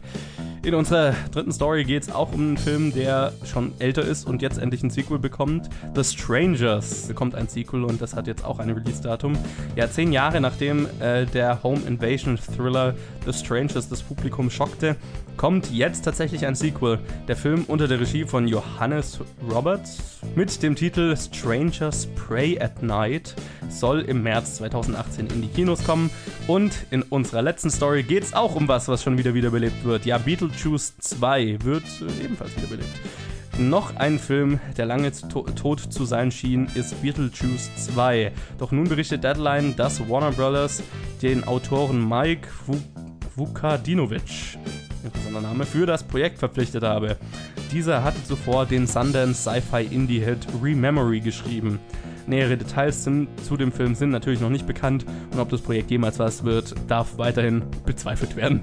In 0.62 0.74
unserer 0.74 1.14
dritten 1.32 1.52
Story 1.52 1.84
geht 1.84 2.02
es 2.02 2.12
auch 2.12 2.32
um 2.32 2.40
einen 2.40 2.56
Film, 2.56 2.92
der 2.92 3.32
schon 3.44 3.72
älter 3.78 4.02
ist 4.02 4.26
und 4.26 4.42
jetzt 4.42 4.58
endlich 4.58 4.82
ein 4.82 4.90
Sequel 4.90 5.18
bekommt. 5.18 5.68
The 5.94 6.02
Strangers 6.02 7.06
bekommt 7.06 7.36
ein 7.36 7.46
Sequel 7.46 7.84
und 7.84 8.02
das 8.02 8.16
hat 8.16 8.26
jetzt 8.26 8.44
auch 8.44 8.58
ein 8.58 8.70
Release-Datum. 8.70 9.38
Ja, 9.76 9.88
zehn 9.88 10.10
Jahre 10.12 10.40
nachdem 10.40 10.88
äh, 11.00 11.24
der 11.26 11.62
Home 11.62 11.82
Invasion 11.86 12.36
Thriller 12.36 12.96
The 13.24 13.32
Strangers 13.32 13.88
das 13.88 14.02
Publikum 14.02 14.50
schockte, 14.50 14.96
kommt 15.36 15.70
jetzt 15.70 16.02
tatsächlich 16.02 16.25
ein 16.26 16.54
Sequel. 16.54 16.98
Der 17.28 17.36
Film 17.36 17.64
unter 17.68 17.86
der 17.86 18.00
Regie 18.00 18.24
von 18.24 18.48
Johannes 18.48 19.20
Roberts 19.48 20.18
mit 20.34 20.62
dem 20.62 20.74
Titel 20.74 21.16
Strangers 21.16 22.08
Pray 22.16 22.58
at 22.60 22.82
Night 22.82 23.34
soll 23.68 24.00
im 24.00 24.22
März 24.22 24.56
2018 24.56 25.28
in 25.28 25.42
die 25.42 25.48
Kinos 25.48 25.84
kommen. 25.84 26.10
Und 26.48 26.74
in 26.90 27.02
unserer 27.02 27.42
letzten 27.42 27.70
Story 27.70 28.02
geht 28.02 28.24
es 28.24 28.34
auch 28.34 28.56
um 28.56 28.66
was, 28.66 28.88
was 28.88 29.02
schon 29.02 29.18
wieder 29.18 29.34
wiederbelebt 29.34 29.84
wird. 29.84 30.04
Ja, 30.04 30.18
Beetlejuice 30.18 30.98
2 30.98 31.58
wird 31.62 31.84
äh, 32.00 32.24
ebenfalls 32.24 32.56
wiederbelebt. 32.56 32.90
Noch 33.58 33.96
ein 33.96 34.18
Film, 34.18 34.58
der 34.76 34.86
lange 34.86 35.12
to 35.12 35.42
tot 35.42 35.80
zu 35.80 36.04
sein 36.04 36.30
schien, 36.30 36.68
ist 36.74 37.00
Beetlejuice 37.02 37.70
2. 37.94 38.32
Doch 38.58 38.72
nun 38.72 38.88
berichtet 38.88 39.22
Deadline, 39.22 39.76
dass 39.76 40.08
Warner 40.08 40.32
Brothers 40.32 40.82
den 41.22 41.44
Autoren 41.44 42.06
Mike 42.06 42.48
Vu 42.66 42.76
Vukadinovic 43.36 44.58
interessanter 45.04 45.40
Name, 45.40 45.66
für 45.66 45.86
das 45.86 46.02
Projekt 46.02 46.38
verpflichtet 46.38 46.82
habe. 46.82 47.16
Dieser 47.72 48.04
hatte 48.04 48.22
zuvor 48.24 48.66
den 48.66 48.86
Sundance 48.86 49.42
Sci-Fi 49.42 49.84
Indie-Hit 49.84 50.46
Rememory 50.62 51.20
geschrieben. 51.20 51.78
Nähere 52.26 52.56
Details 52.56 53.04
sind, 53.04 53.28
zu 53.44 53.56
dem 53.56 53.72
Film 53.72 53.94
sind 53.94 54.10
natürlich 54.10 54.40
noch 54.40 54.50
nicht 54.50 54.66
bekannt 54.66 55.06
und 55.32 55.38
ob 55.38 55.48
das 55.48 55.60
Projekt 55.60 55.90
jemals 55.90 56.18
was 56.18 56.44
wird, 56.44 56.74
darf 56.88 57.18
weiterhin 57.18 57.64
bezweifelt 57.84 58.36
werden. 58.36 58.62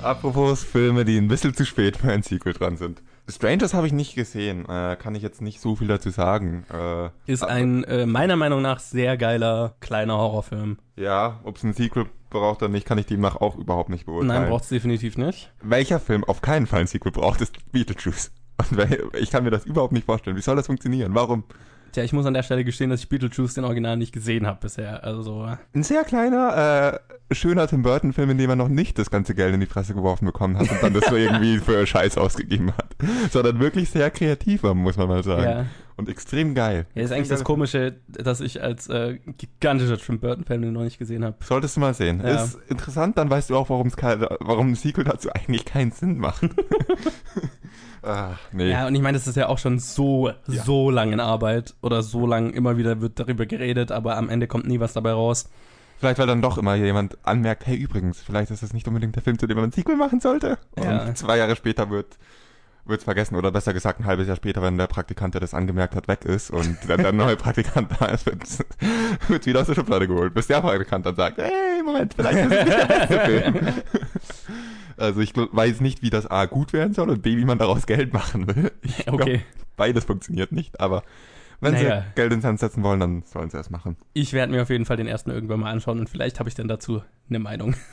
Apropos 0.00 0.62
Filme, 0.62 1.04
die 1.04 1.16
ein 1.16 1.28
bisschen 1.28 1.54
zu 1.54 1.64
spät 1.64 1.96
für 1.96 2.12
ein 2.12 2.22
Sequel 2.22 2.52
dran 2.52 2.76
sind. 2.76 3.00
Strangers 3.28 3.72
habe 3.74 3.86
ich 3.86 3.92
nicht 3.92 4.14
gesehen. 4.14 4.66
Äh, 4.68 4.96
kann 5.00 5.14
ich 5.14 5.22
jetzt 5.22 5.40
nicht 5.40 5.60
so 5.60 5.76
viel 5.76 5.88
dazu 5.88 6.10
sagen. 6.10 6.64
Äh, 6.72 7.08
Ist 7.30 7.42
ein 7.42 7.84
äh, 7.84 8.04
meiner 8.06 8.36
Meinung 8.36 8.60
nach 8.62 8.80
sehr 8.80 9.16
geiler 9.16 9.74
kleiner 9.80 10.18
Horrorfilm. 10.18 10.78
ja, 10.96 11.40
ob 11.44 11.56
es 11.56 11.62
ein 11.62 11.72
Sequel 11.72 12.06
braucht 12.30 12.62
oder 12.62 12.70
nicht, 12.70 12.86
kann 12.86 12.98
ich 12.98 13.06
demnach 13.06 13.36
auch 13.36 13.56
überhaupt 13.56 13.88
nicht 13.90 14.06
beurteilen. 14.06 14.42
Nein, 14.42 14.50
braucht 14.50 14.64
es 14.64 14.68
definitiv 14.70 15.16
nicht. 15.16 15.52
Welcher 15.62 16.00
Film 16.00 16.24
auf 16.24 16.40
keinen 16.42 16.66
Fall 16.66 16.80
ein 16.80 16.86
Sequel 16.86 17.12
braucht, 17.12 17.40
ist 17.40 17.56
Beetlejuice. 17.72 18.32
Und 18.70 18.78
ich 19.18 19.30
kann 19.30 19.44
mir 19.44 19.50
das 19.50 19.64
überhaupt 19.64 19.92
nicht 19.92 20.04
vorstellen. 20.06 20.36
Wie 20.36 20.40
soll 20.42 20.56
das 20.56 20.66
funktionieren? 20.66 21.14
Warum? 21.14 21.44
Tja, 21.94 22.02
ich 22.02 22.12
muss 22.12 22.26
an 22.26 22.34
der 22.34 22.42
Stelle 22.42 22.64
gestehen, 22.64 22.90
dass 22.90 22.98
ich 22.98 23.08
Beetlejuice 23.08 23.54
den 23.54 23.62
Original 23.62 23.96
nicht 23.96 24.10
gesehen 24.10 24.48
habe 24.48 24.58
bisher. 24.60 25.04
Also 25.04 25.22
so. 25.22 25.48
Ein 25.74 25.82
sehr 25.84 26.02
kleiner, 26.02 26.98
äh, 27.30 27.34
schöner 27.36 27.68
Tim 27.68 27.82
Burton-Film, 27.82 28.30
in 28.30 28.38
dem 28.38 28.50
er 28.50 28.56
noch 28.56 28.66
nicht 28.66 28.98
das 28.98 29.12
ganze 29.12 29.36
Geld 29.36 29.54
in 29.54 29.60
die 29.60 29.66
Fresse 29.66 29.94
geworfen 29.94 30.26
bekommen 30.26 30.58
hat 30.58 30.68
und 30.68 30.82
dann 30.82 30.92
das 30.92 31.04
so 31.04 31.14
irgendwie 31.14 31.58
für 31.64 31.86
Scheiß 31.86 32.18
ausgegeben 32.18 32.72
hat. 32.76 32.96
Sondern 33.30 33.60
wirklich 33.60 33.90
sehr 33.90 34.10
kreativ 34.10 34.64
war, 34.64 34.74
muss 34.74 34.96
man 34.96 35.06
mal 35.06 35.22
sagen. 35.22 35.44
Ja. 35.44 35.66
Und 35.94 36.08
extrem 36.08 36.56
geil. 36.56 36.86
Ja, 36.96 37.04
ist 37.04 37.12
eigentlich 37.12 37.28
das 37.28 37.44
Komische, 37.44 37.94
dass 38.08 38.40
ich 38.40 38.60
als 38.60 38.88
äh, 38.88 39.20
gigantischer 39.38 39.96
Tim 39.96 40.18
Burton-Fan 40.18 40.62
den 40.62 40.72
noch 40.72 40.82
nicht 40.82 40.98
gesehen 40.98 41.24
habe. 41.24 41.36
Solltest 41.44 41.76
du 41.76 41.80
mal 41.80 41.94
sehen. 41.94 42.20
Ja. 42.24 42.42
Ist 42.42 42.58
interessant, 42.66 43.18
dann 43.18 43.30
weißt 43.30 43.50
du 43.50 43.56
auch, 43.56 43.70
warum 43.70 43.92
ein 43.92 44.74
Sequel 44.74 45.04
dazu 45.04 45.30
eigentlich 45.32 45.64
keinen 45.64 45.92
Sinn 45.92 46.18
macht. 46.18 46.42
Ach, 48.04 48.38
nee. 48.52 48.70
Ja, 48.70 48.86
und 48.86 48.94
ich 48.94 49.00
meine, 49.02 49.16
das 49.18 49.26
ist 49.26 49.36
ja 49.36 49.48
auch 49.48 49.58
schon 49.58 49.78
so, 49.78 50.28
Ja. 50.46 50.62
so 50.64 50.90
lang 50.90 51.12
in 51.12 51.20
Arbeit 51.20 51.74
oder 51.82 52.02
so 52.02 52.26
lang 52.26 52.50
immer 52.52 52.76
wieder 52.76 53.00
wird 53.00 53.18
darüber 53.18 53.46
geredet, 53.46 53.90
aber 53.92 54.16
am 54.16 54.28
Ende 54.28 54.46
kommt 54.46 54.66
nie 54.66 54.80
was 54.80 54.92
dabei 54.92 55.12
raus. 55.12 55.48
Vielleicht, 55.98 56.18
weil 56.18 56.26
dann 56.26 56.42
doch 56.42 56.58
immer 56.58 56.74
jemand 56.74 57.16
anmerkt, 57.22 57.66
hey, 57.66 57.76
übrigens, 57.76 58.20
vielleicht 58.20 58.50
ist 58.50 58.62
das 58.62 58.72
nicht 58.72 58.86
unbedingt 58.88 59.14
der 59.16 59.22
Film, 59.22 59.38
zu 59.38 59.46
dem 59.46 59.56
man 59.56 59.66
ein 59.68 59.72
Sequel 59.72 59.96
machen 59.96 60.20
sollte. 60.20 60.58
Ja. 60.82 61.04
Und 61.04 61.16
zwei 61.16 61.38
Jahre 61.38 61.56
später 61.56 61.88
wird 61.90 62.18
wird's 62.86 63.04
vergessen 63.04 63.36
oder 63.36 63.50
besser 63.50 63.72
gesagt 63.72 64.00
ein 64.00 64.04
halbes 64.04 64.26
Jahr 64.26 64.36
später, 64.36 64.60
wenn 64.60 64.76
der 64.76 64.88
Praktikant, 64.88 65.32
der 65.32 65.40
das 65.40 65.54
angemerkt 65.54 65.96
hat, 65.96 66.06
weg 66.06 66.26
ist 66.26 66.50
und 66.50 66.76
dann 66.86 67.00
der 67.02 67.12
neue 67.12 67.34
Praktikant 67.34 67.88
da 67.98 68.04
ist, 68.06 68.26
wird's, 68.26 68.58
wird's 69.28 69.46
wieder 69.46 69.60
aus 69.62 69.68
der 69.68 69.74
Schublade 69.74 70.06
geholt, 70.06 70.34
bis 70.34 70.48
der 70.48 70.60
Praktikant 70.60 71.06
dann 71.06 71.16
sagt, 71.16 71.38
hey, 71.38 71.82
Moment, 71.82 72.12
vielleicht 72.12 72.40
ist 72.40 72.52
es 72.52 72.64
nicht 72.66 72.78
der 72.78 72.84
beste 72.86 73.20
Film. 73.52 73.74
Also 74.96 75.20
ich 75.20 75.32
weiß 75.36 75.80
nicht, 75.80 76.02
wie 76.02 76.10
das 76.10 76.26
A 76.26 76.46
gut 76.46 76.72
werden 76.72 76.94
soll 76.94 77.10
und 77.10 77.22
B, 77.22 77.36
wie 77.36 77.44
man 77.44 77.58
daraus 77.58 77.86
Geld 77.86 78.12
machen 78.12 78.46
will. 78.46 78.72
Ich 78.82 78.98
glaub, 78.98 79.20
Okay. 79.20 79.42
beides 79.76 80.04
funktioniert 80.04 80.52
nicht, 80.52 80.80
aber 80.80 81.02
wenn 81.60 81.72
Naja. 81.74 82.00
sie 82.02 82.14
Geld 82.14 82.32
ins 82.32 82.44
Hand 82.44 82.60
setzen 82.60 82.82
wollen, 82.82 83.00
dann 83.00 83.22
sollen 83.22 83.48
sie 83.50 83.58
es 83.58 83.70
machen. 83.70 83.96
Ich 84.12 84.32
werde 84.32 84.52
mir 84.52 84.62
auf 84.62 84.70
jeden 84.70 84.84
Fall 84.84 84.96
den 84.96 85.06
ersten 85.06 85.30
irgendwann 85.30 85.60
mal 85.60 85.70
anschauen 85.72 85.98
und 85.98 86.10
vielleicht 86.10 86.38
habe 86.38 86.48
ich 86.48 86.54
dann 86.54 86.68
dazu 86.68 87.02
eine 87.28 87.38
Meinung. 87.38 87.74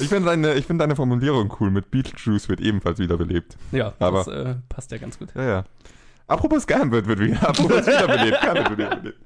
Ich 0.00 0.08
finde 0.08 0.26
deine, 0.30 0.54
ich 0.54 0.64
find 0.66 0.80
deine 0.80 0.96
Formulierung 0.96 1.54
cool. 1.60 1.70
Mit 1.70 1.90
Beetlejuice 1.90 2.48
wird 2.48 2.60
ebenfalls 2.60 2.98
wiederbelebt. 2.98 3.56
Ja, 3.72 3.92
Aber- 3.98 4.24
das 4.24 4.28
äh, 4.28 4.54
passt 4.68 4.90
ja 4.90 4.98
ganz 4.98 5.18
gut. 5.18 5.28
Ja, 5.34 5.42
ja. 5.44 5.64
Apropos 6.26 6.66
Gambit 6.66 7.06
wird 7.06 7.20
wieder, 7.20 7.42
apropos 7.48 7.86
wiederbelebt. 7.86 8.40
Gambit 8.40 8.68
wird 8.70 8.78
wiederbelebt. 8.78 9.18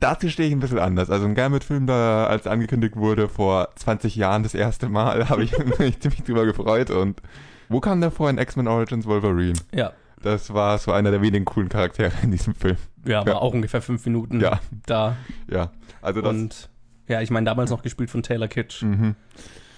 Dazu 0.00 0.28
stehe 0.28 0.48
ich 0.48 0.54
ein 0.54 0.60
bisschen 0.60 0.78
anders. 0.78 1.10
Also 1.10 1.26
ein 1.26 1.34
Gambit-Film, 1.34 1.86
da 1.86 2.26
als 2.26 2.46
angekündigt 2.46 2.96
wurde 2.96 3.28
vor 3.28 3.68
20 3.76 4.14
Jahren 4.16 4.42
das 4.42 4.54
erste 4.54 4.88
Mal, 4.88 5.28
habe 5.28 5.42
ich 5.42 5.52
mich 5.78 5.98
ziemlich 6.00 6.22
drüber 6.22 6.44
gefreut. 6.44 6.90
Und 6.90 7.20
wo 7.68 7.80
kam 7.80 8.00
der 8.00 8.10
vor 8.10 8.30
in 8.30 8.38
X-Men 8.38 8.68
Origins 8.68 9.06
Wolverine? 9.06 9.58
Ja, 9.74 9.92
Das 10.22 10.52
war 10.54 10.78
so 10.78 10.92
einer 10.92 11.10
der 11.10 11.22
wenigen 11.22 11.44
coolen 11.44 11.68
Charaktere 11.68 12.12
in 12.22 12.30
diesem 12.30 12.54
Film. 12.54 12.76
ja, 13.04 13.20
war 13.26 13.34
Ja. 13.34 13.38
auch 13.38 13.52
ungefähr 13.54 13.82
fünf 13.82 14.04
Minuten 14.06 14.40
Ja. 14.40 14.60
da. 14.86 15.16
Ja, 15.50 15.70
also 16.02 16.20
das. 16.20 16.30
Und 16.30 16.70
ja, 17.08 17.20
ich 17.20 17.30
meine, 17.30 17.44
damals 17.46 17.70
noch 17.70 17.82
gespielt 17.82 18.10
von 18.10 18.22
Taylor 18.22 18.48
Kitsch. 18.48 18.82
Mhm. 18.82 19.14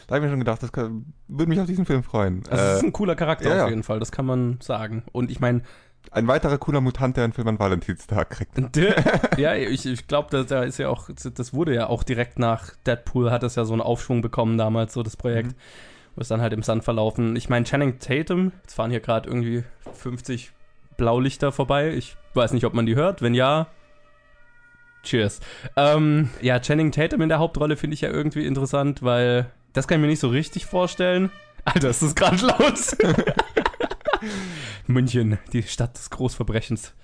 Da 0.07 0.17
habe 0.17 0.25
ich 0.25 0.29
mir 0.29 0.31
schon 0.33 0.41
gedacht, 0.41 0.61
das 0.63 0.73
kann, 0.73 1.07
würde 1.29 1.49
mich 1.49 1.61
auf 1.61 1.67
diesen 1.67 1.87
Film 1.87 2.03
freuen. 2.03 2.43
Also 2.51 2.63
es 2.65 2.77
ist 2.79 2.83
Äh, 2.83 2.87
ein 2.87 2.93
cooler 2.93 3.15
Charakter 3.15 3.55
ja, 3.55 3.63
auf 3.65 3.71
jeden 3.71 3.85
Fall, 3.85 4.01
das 4.01 4.11
kann 4.11 4.27
man 4.27 4.59
sagen. 4.61 5.05
Und 5.13 5.31
ich 5.31 5.39
meine, 5.41 5.63
ein 6.11 6.27
weiterer 6.27 6.59
cooler 6.59 6.81
Mutant, 6.81 7.17
der 7.17 7.25
einen 7.25 7.33
Film 7.33 7.49
an 7.49 7.59
Valentinstag 7.59 8.31
kriegt. 8.31 8.59
ja, 9.37 9.55
ich, 9.55 9.87
ich 9.87 10.09
glaube, 10.09 10.45
da 10.45 10.63
ist 10.63 10.79
ja 10.79 10.89
auch, 10.89 11.09
das 11.35 11.55
wurde 11.55 11.75
ja 11.75 11.89
auch 11.89 12.03
direkt 12.03 12.39
nach 12.39 12.75
Deadpool, 12.87 13.31
hat 13.31 13.43
das 13.43 13.55
ja 13.55 13.65
so 13.65 13.73
einen 13.73 13.83
Aufschwung 13.83 14.21
bekommen 14.21 14.59
damals, 14.59 14.93
so 14.93 15.03
das 15.03 15.17
Projekt. 15.17 15.49
Mhm. 15.49 15.57
Wo 16.17 16.23
es 16.23 16.29
dann 16.29 16.41
halt 16.41 16.53
im 16.53 16.65
Sand 16.65 16.83
verlaufen. 16.83 17.37
Ich 17.37 17.49
meine, 17.49 17.65
Channing 17.65 18.01
Tatum, 18.01 18.51
jetzt 18.63 18.75
fahren 18.75 18.91
hier 18.91 18.99
gerade 18.99 19.29
irgendwie 19.29 19.63
50 19.93 20.51
Blaulichter 20.97 21.53
vorbei. 21.53 21.95
Ich 21.95 22.17
weiß 22.35 22.53
nicht, 22.53 22.65
ob 22.65 22.75
man 22.75 22.85
die 22.85 22.97
hört. 22.97 23.23
Wenn 23.23 23.33
ja, 23.33 23.69
cheers. 25.05 25.39
Ähm, 25.77 26.31
ja, 26.43 26.59
Channing 26.59 26.91
Tatum 26.91 27.23
in 27.23 27.29
der 27.29 27.39
Hauptrolle 27.39 27.77
finde 27.77 27.95
ich 27.95 28.01
ja 28.01 28.11
irgendwie 28.11 28.45
interessant, 28.45 29.05
weil 29.05 29.51
das 29.73 29.87
kann 29.87 29.99
ich 29.99 30.03
mir 30.03 30.09
nicht 30.09 30.21
so 30.21 30.29
richtig 30.29 30.67
vorstellen. 30.67 31.31
Alter, 31.65 31.91
ist 31.91 32.03
das 32.03 32.15
gerade 32.17 32.45
laut? 32.45 32.97
München, 34.87 35.39
die 35.53 35.63
Stadt 35.63 35.97
des 35.97 36.11
Großverbrechens. 36.11 36.95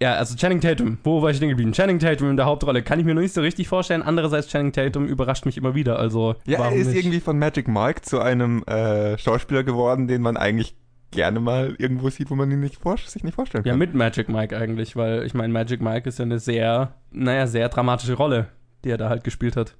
Ja, 0.00 0.14
also 0.14 0.36
Channing 0.36 0.60
Tatum, 0.60 0.98
wo 1.02 1.22
war 1.22 1.30
ich 1.30 1.40
denn 1.40 1.48
geblieben? 1.48 1.72
Channing 1.72 1.98
Tatum 1.98 2.30
in 2.30 2.36
der 2.36 2.46
Hauptrolle 2.46 2.82
kann 2.82 3.00
ich 3.00 3.04
mir 3.04 3.14
noch 3.14 3.22
nicht 3.22 3.34
so 3.34 3.40
richtig 3.40 3.66
vorstellen. 3.66 4.02
Andererseits, 4.02 4.46
Channing 4.48 4.72
Tatum 4.72 5.06
überrascht 5.06 5.44
mich 5.44 5.56
immer 5.56 5.74
wieder. 5.74 5.98
Also, 5.98 6.36
Ja, 6.46 6.60
er 6.66 6.72
ist 6.72 6.88
nicht? 6.88 6.98
irgendwie 6.98 7.18
von 7.18 7.36
Magic 7.38 7.66
Mike 7.66 8.02
zu 8.02 8.20
einem 8.20 8.62
äh, 8.64 9.18
Schauspieler 9.18 9.64
geworden, 9.64 10.06
den 10.06 10.22
man 10.22 10.36
eigentlich 10.36 10.76
gerne 11.10 11.40
mal 11.40 11.74
irgendwo 11.78 12.10
sieht, 12.10 12.30
wo 12.30 12.36
man 12.36 12.48
ihn 12.52 12.60
nicht 12.60 12.76
vor 12.76 12.96
sich 12.98 13.24
nicht 13.24 13.34
vorstellen 13.34 13.64
Ja, 13.64 13.72
kann. 13.72 13.78
mit 13.80 13.94
Magic 13.94 14.28
Mike 14.28 14.56
eigentlich, 14.56 14.94
weil 14.94 15.24
ich 15.24 15.34
meine, 15.34 15.52
Magic 15.52 15.80
Mike 15.80 16.08
ist 16.08 16.18
ja 16.20 16.26
eine 16.26 16.38
sehr, 16.38 16.94
naja, 17.10 17.46
sehr 17.48 17.68
dramatische 17.68 18.14
Rolle, 18.14 18.46
die 18.84 18.90
er 18.90 18.98
da 18.98 19.08
halt 19.08 19.24
gespielt 19.24 19.56
hat. 19.56 19.74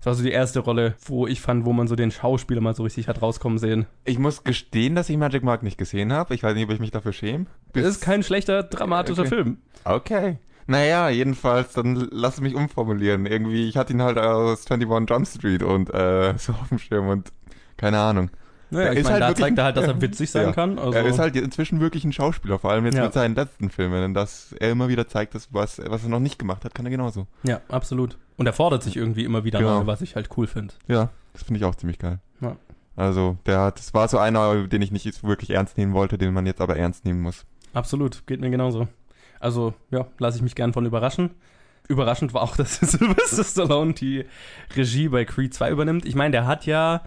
Das 0.00 0.06
war 0.06 0.14
so 0.14 0.22
die 0.22 0.30
erste 0.30 0.60
Rolle, 0.60 0.94
wo 1.04 1.26
ich 1.26 1.42
fand, 1.42 1.66
wo 1.66 1.74
man 1.74 1.86
so 1.86 1.94
den 1.94 2.10
Schauspieler 2.10 2.62
mal 2.62 2.74
so 2.74 2.82
richtig 2.84 3.06
hat 3.06 3.20
rauskommen 3.20 3.58
sehen. 3.58 3.86
Ich 4.04 4.18
muss 4.18 4.44
gestehen, 4.44 4.94
dass 4.94 5.10
ich 5.10 5.18
Magic 5.18 5.44
Mike 5.44 5.62
nicht 5.62 5.76
gesehen 5.76 6.10
habe. 6.12 6.34
Ich 6.34 6.42
weiß 6.42 6.54
nicht, 6.54 6.64
ob 6.64 6.70
ich 6.72 6.80
mich 6.80 6.90
dafür 6.90 7.12
schäme. 7.12 7.46
Das 7.74 7.84
ist 7.84 8.00
kein 8.00 8.22
schlechter, 8.22 8.62
dramatischer 8.62 9.22
Okay. 9.22 9.28
Film. 9.28 9.58
Okay. 9.84 10.38
Naja, 10.66 11.10
jedenfalls, 11.10 11.74
dann 11.74 12.08
lass 12.12 12.40
mich 12.40 12.54
umformulieren. 12.54 13.26
Irgendwie, 13.26 13.68
ich 13.68 13.76
hatte 13.76 13.92
ihn 13.92 14.02
halt 14.02 14.16
aus 14.18 14.70
21 14.70 15.10
Jump 15.10 15.26
Street 15.26 15.62
und 15.62 15.92
äh, 15.92 16.34
so 16.38 16.52
auf 16.52 16.68
dem 16.70 16.78
Schirm 16.78 17.08
und 17.08 17.30
keine 17.76 17.98
Ahnung. 17.98 18.30
Naja, 18.70 18.86
Er 18.86 18.92
ich 18.92 18.98
ist 19.00 19.04
meine, 19.10 19.24
halt 19.24 19.36
da 19.38 19.40
zeigt 19.42 19.58
er 19.58 19.64
halt, 19.64 19.76
dass 19.76 19.84
er 19.88 20.00
witzig 20.00 20.30
sein 20.30 20.46
Ja. 20.46 20.52
kann. 20.52 20.78
Also, 20.78 20.92
er 20.92 21.04
ist 21.06 21.18
halt 21.18 21.36
inzwischen 21.36 21.80
wirklich 21.80 22.04
ein 22.04 22.12
Schauspieler, 22.12 22.58
vor 22.58 22.70
allem 22.70 22.84
jetzt 22.84 22.96
Ja. 22.96 23.04
mit 23.04 23.12
seinen 23.12 23.34
letzten 23.34 23.70
Filmen, 23.70 24.14
dass 24.14 24.54
er 24.58 24.70
immer 24.70 24.88
wieder 24.88 25.08
zeigt, 25.08 25.34
dass 25.34 25.52
was, 25.52 25.80
was 25.84 26.02
er 26.04 26.08
noch 26.08 26.20
nicht 26.20 26.38
gemacht 26.38 26.64
hat, 26.64 26.74
kann 26.74 26.86
er 26.86 26.90
genauso. 26.90 27.26
ja, 27.42 27.60
absolut. 27.68 28.16
Und 28.36 28.46
er 28.46 28.52
fordert 28.52 28.82
sich 28.82 28.96
irgendwie 28.96 29.24
immer 29.24 29.44
wieder 29.44 29.58
Genau. 29.58 29.80
neu, 29.80 29.86
was 29.86 30.00
ich 30.02 30.16
halt 30.16 30.28
cool 30.36 30.46
finde. 30.46 30.72
Ja, 30.88 31.10
das 31.34 31.42
finde 31.42 31.58
ich 31.58 31.64
auch 31.64 31.74
ziemlich 31.74 31.98
geil. 31.98 32.20
Ja. 32.40 32.56
Also, 32.96 33.36
der 33.46 33.60
hat, 33.60 33.78
das 33.78 33.92
war 33.94 34.08
so 34.08 34.18
einer, 34.18 34.66
den 34.66 34.82
ich 34.82 34.90
nicht 34.92 35.22
wirklich 35.24 35.50
ernst 35.50 35.76
nehmen 35.78 35.92
wollte, 35.94 36.16
den 36.18 36.32
man 36.32 36.46
jetzt 36.46 36.60
aber 36.60 36.76
ernst 36.76 37.04
nehmen 37.04 37.20
muss. 37.22 37.44
Absolut, 37.72 38.26
geht 38.26 38.40
mir 38.40 38.50
genauso. 38.50 38.88
Also, 39.40 39.74
ja, 39.90 40.06
lasse 40.18 40.36
ich 40.38 40.42
mich 40.42 40.54
gern 40.54 40.72
von 40.72 40.84
überraschen. 40.86 41.30
Überraschend 41.88 42.34
war 42.34 42.42
auch, 42.42 42.56
dass 42.56 42.76
Sylvester 42.76 43.44
Stallone 43.44 43.94
die 43.94 44.24
Regie 44.76 45.08
bei 45.08 45.24
Creed 45.24 45.54
2 45.54 45.70
übernimmt. 45.70 46.04
Ich 46.04 46.14
meine, 46.14 46.32
der 46.32 46.46
hat 46.46 46.66
ja, 46.66 47.02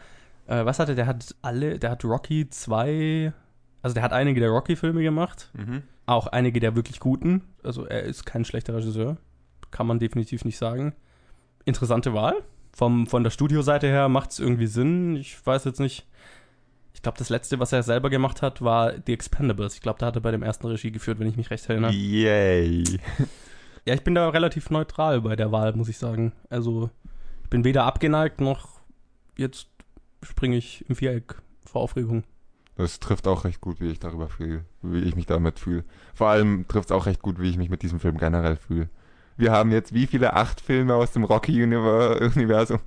äh, 0.47 0.65
was 0.65 0.79
hatte 0.79 0.95
der? 0.95 1.07
hat 1.07 1.35
alle, 1.41 1.79
der 1.79 1.91
hat 1.91 2.03
Rocky 2.05 2.49
2, 2.49 3.33
also 3.81 3.93
der 3.93 4.03
hat 4.03 4.13
einige 4.13 4.39
der 4.39 4.49
Rocky-Filme 4.49 5.01
gemacht. 5.03 5.51
Auch 6.05 6.27
einige 6.27 6.59
der 6.59 6.75
wirklich 6.75 6.99
guten. 6.99 7.43
Also 7.63 7.85
er 7.85 8.03
ist 8.03 8.25
kein 8.25 8.45
schlechter 8.45 8.75
Regisseur. 8.75 9.17
Kann 9.71 9.87
man 9.87 9.99
definitiv 9.99 10.45
nicht 10.45 10.57
sagen. 10.57 10.93
Interessante 11.65 12.13
Wahl. 12.13 12.35
Vom, 12.75 13.07
von 13.07 13.23
der 13.23 13.31
Studioseite 13.31 13.87
her 13.87 14.09
macht 14.09 14.31
es 14.31 14.39
irgendwie 14.39 14.67
Sinn. 14.67 15.15
Ich 15.15 15.45
weiß 15.45 15.63
jetzt 15.65 15.79
nicht. 15.79 16.07
Ich 16.93 17.01
glaube, 17.01 17.17
das 17.17 17.29
letzte, 17.29 17.59
was 17.59 17.71
er 17.71 17.83
selber 17.83 18.09
gemacht 18.09 18.41
hat, 18.41 18.61
war 18.61 18.93
The 19.05 19.13
Expendables. 19.13 19.75
Ich 19.75 19.81
glaube, 19.81 19.99
da 19.99 20.07
hat 20.07 20.15
er 20.15 20.21
bei 20.21 20.31
dem 20.31 20.43
ersten 20.43 20.67
Regie 20.67 20.91
geführt, 20.91 21.19
wenn 21.19 21.27
ich 21.27 21.37
mich 21.37 21.51
recht 21.51 21.67
erinnere. 21.69 21.91
Yay. 21.91 22.83
Ja, 23.85 23.93
ich 23.93 24.03
bin 24.05 24.15
da 24.15 24.29
relativ 24.29 24.69
neutral 24.69 25.19
bei 25.19 25.35
der 25.35 25.51
Wahl, 25.51 25.73
muss 25.73 25.89
ich 25.89 25.97
sagen. 25.97 26.31
Also, 26.49 26.89
ich 27.43 27.49
bin 27.49 27.65
weder 27.65 27.83
abgeneigt 27.83 28.39
noch 28.39 28.79
jetzt 29.35 29.67
springe 30.23 30.57
ich 30.57 30.85
im 30.89 30.95
Viereck 30.95 31.35
vor 31.65 31.81
Aufregung. 31.81 32.23
Das 32.75 32.99
trifft 32.99 33.27
auch 33.27 33.45
recht 33.45 33.61
gut, 33.61 33.79
wie 33.79 33.89
ich 33.91 33.99
darüber 33.99 34.27
fühle, 34.29 34.65
wie 34.81 35.01
ich 35.01 35.15
mich 35.15 35.27
damit 35.27 35.59
fühle. 35.59 35.83
Vor 36.15 36.29
allem 36.29 36.67
trifft 36.67 36.89
es 36.89 36.91
auch 36.95 37.05
recht 37.05 37.21
gut, 37.21 37.39
wie 37.39 37.49
ich 37.49 37.57
mich 37.57 37.69
mit 37.69 37.83
diesem 37.83 37.99
Film 37.99 38.17
generell 38.17 38.55
fühle. 38.55 38.89
Wir 39.37 39.51
haben 39.51 39.71
jetzt 39.71 39.93
wie 39.93 40.05
viele 40.07 40.33
acht 40.33 40.61
Filme 40.61 40.93
aus 40.93 41.11
dem 41.11 41.23
Rocky-Universum? 41.23 42.79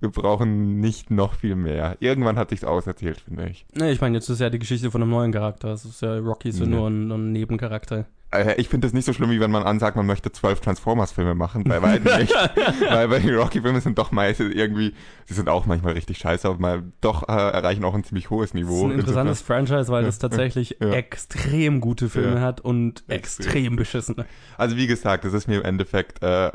Wir 0.00 0.10
brauchen 0.10 0.80
nicht 0.80 1.10
noch 1.10 1.34
viel 1.34 1.56
mehr. 1.56 1.96
Irgendwann 2.00 2.36
hat 2.36 2.50
sich's 2.50 2.64
auserzählt, 2.64 3.20
finde 3.20 3.48
ich. 3.48 3.66
Ne, 3.74 3.90
ich 3.90 4.00
meine, 4.00 4.16
jetzt 4.16 4.28
ist 4.28 4.40
ja 4.40 4.50
die 4.50 4.58
Geschichte 4.58 4.90
von 4.90 5.02
einem 5.02 5.10
neuen 5.10 5.32
Charakter. 5.32 5.68
Es 5.72 5.84
ist 5.84 6.02
ja 6.02 6.18
Rocky 6.18 6.50
ist 6.50 6.58
ja 6.58 6.64
Ja. 6.66 6.70
nur 6.70 6.88
ein, 6.90 7.08
nur 7.08 7.18
ein 7.18 7.32
Nebencharakter. 7.32 8.06
Ich 8.56 8.68
finde 8.68 8.86
es 8.86 8.92
nicht 8.92 9.04
so 9.04 9.12
schlimm, 9.12 9.30
wie 9.30 9.40
wenn 9.40 9.50
man 9.50 9.62
ansagt, 9.62 9.96
man 9.96 10.06
möchte 10.06 10.30
zwölf 10.32 10.60
Transformers-Filme 10.60 11.34
machen. 11.34 11.64
Bei 11.64 11.80
weitem 11.82 12.18
nicht. 12.18 12.34
Weil 12.88 13.08
bei 13.08 13.18
den 13.20 13.34
Rocky-Filmen 13.34 13.80
sind 13.80 13.98
doch 13.98 14.12
meistens 14.12 14.54
irgendwie, 14.54 14.94
sie 15.26 15.34
sind 15.34 15.48
auch 15.48 15.66
manchmal 15.66 15.92
richtig 15.94 16.18
scheiße, 16.18 16.48
aber 16.48 16.58
mal 16.58 16.82
doch 17.00 17.28
äh, 17.28 17.32
erreichen 17.32 17.84
auch 17.84 17.94
ein 17.94 18.04
ziemlich 18.04 18.30
hohes 18.30 18.50
Das 18.52 18.60
ist 18.60 18.66
Niveau. 18.68 18.84
ein 18.86 18.92
interessantes 18.92 19.40
Franchise, 19.42 19.88
weil 19.88 20.04
das 20.04 20.18
tatsächlich 20.18 20.76
ja. 20.80 20.90
extrem 20.90 21.80
gute 21.80 22.08
Filme 22.08 22.36
Ja. 22.36 22.40
hat 22.42 22.60
und 22.60 23.04
Extrem. 23.08 23.46
extrem 23.46 23.76
beschissene. 23.76 24.26
Also 24.58 24.76
wie 24.76 24.86
gesagt, 24.86 25.24
das 25.24 25.32
ist 25.32 25.46
mir 25.48 25.56
im 25.60 25.64
Endeffekt 25.64 26.22
äh, 26.22 26.50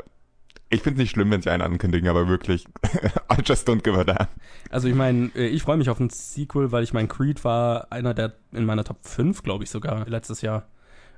Ich 0.68 0.82
finde 0.82 0.98
es 0.98 1.04
nicht 1.04 1.10
schlimm, 1.10 1.30
wenn 1.30 1.42
sie 1.42 1.50
einen 1.50 1.62
ankündigen, 1.62 2.08
aber 2.08 2.28
wirklich, 2.28 2.66
I 3.32 3.42
just 3.44 3.68
don't 3.68 3.82
give 3.82 3.98
a 3.98 4.04
damn. 4.04 4.26
Also 4.70 4.86
ich 4.88 4.94
meine, 4.94 5.30
äh, 5.34 5.46
ich 5.48 5.62
freue 5.62 5.76
mich 5.76 5.88
auf 5.90 5.98
ein 6.00 6.10
Sequel, 6.10 6.70
weil 6.72 6.84
ich 6.84 6.92
mein 6.92 7.08
Creed 7.08 7.44
war 7.44 7.90
einer 7.90 8.14
der 8.14 8.34
in 8.52 8.64
meiner 8.64 8.84
Top 8.84 8.98
5, 9.02 9.42
glaube 9.42 9.64
ich 9.64 9.70
sogar, 9.70 10.06
letztes 10.08 10.42
Jahr. 10.42 10.66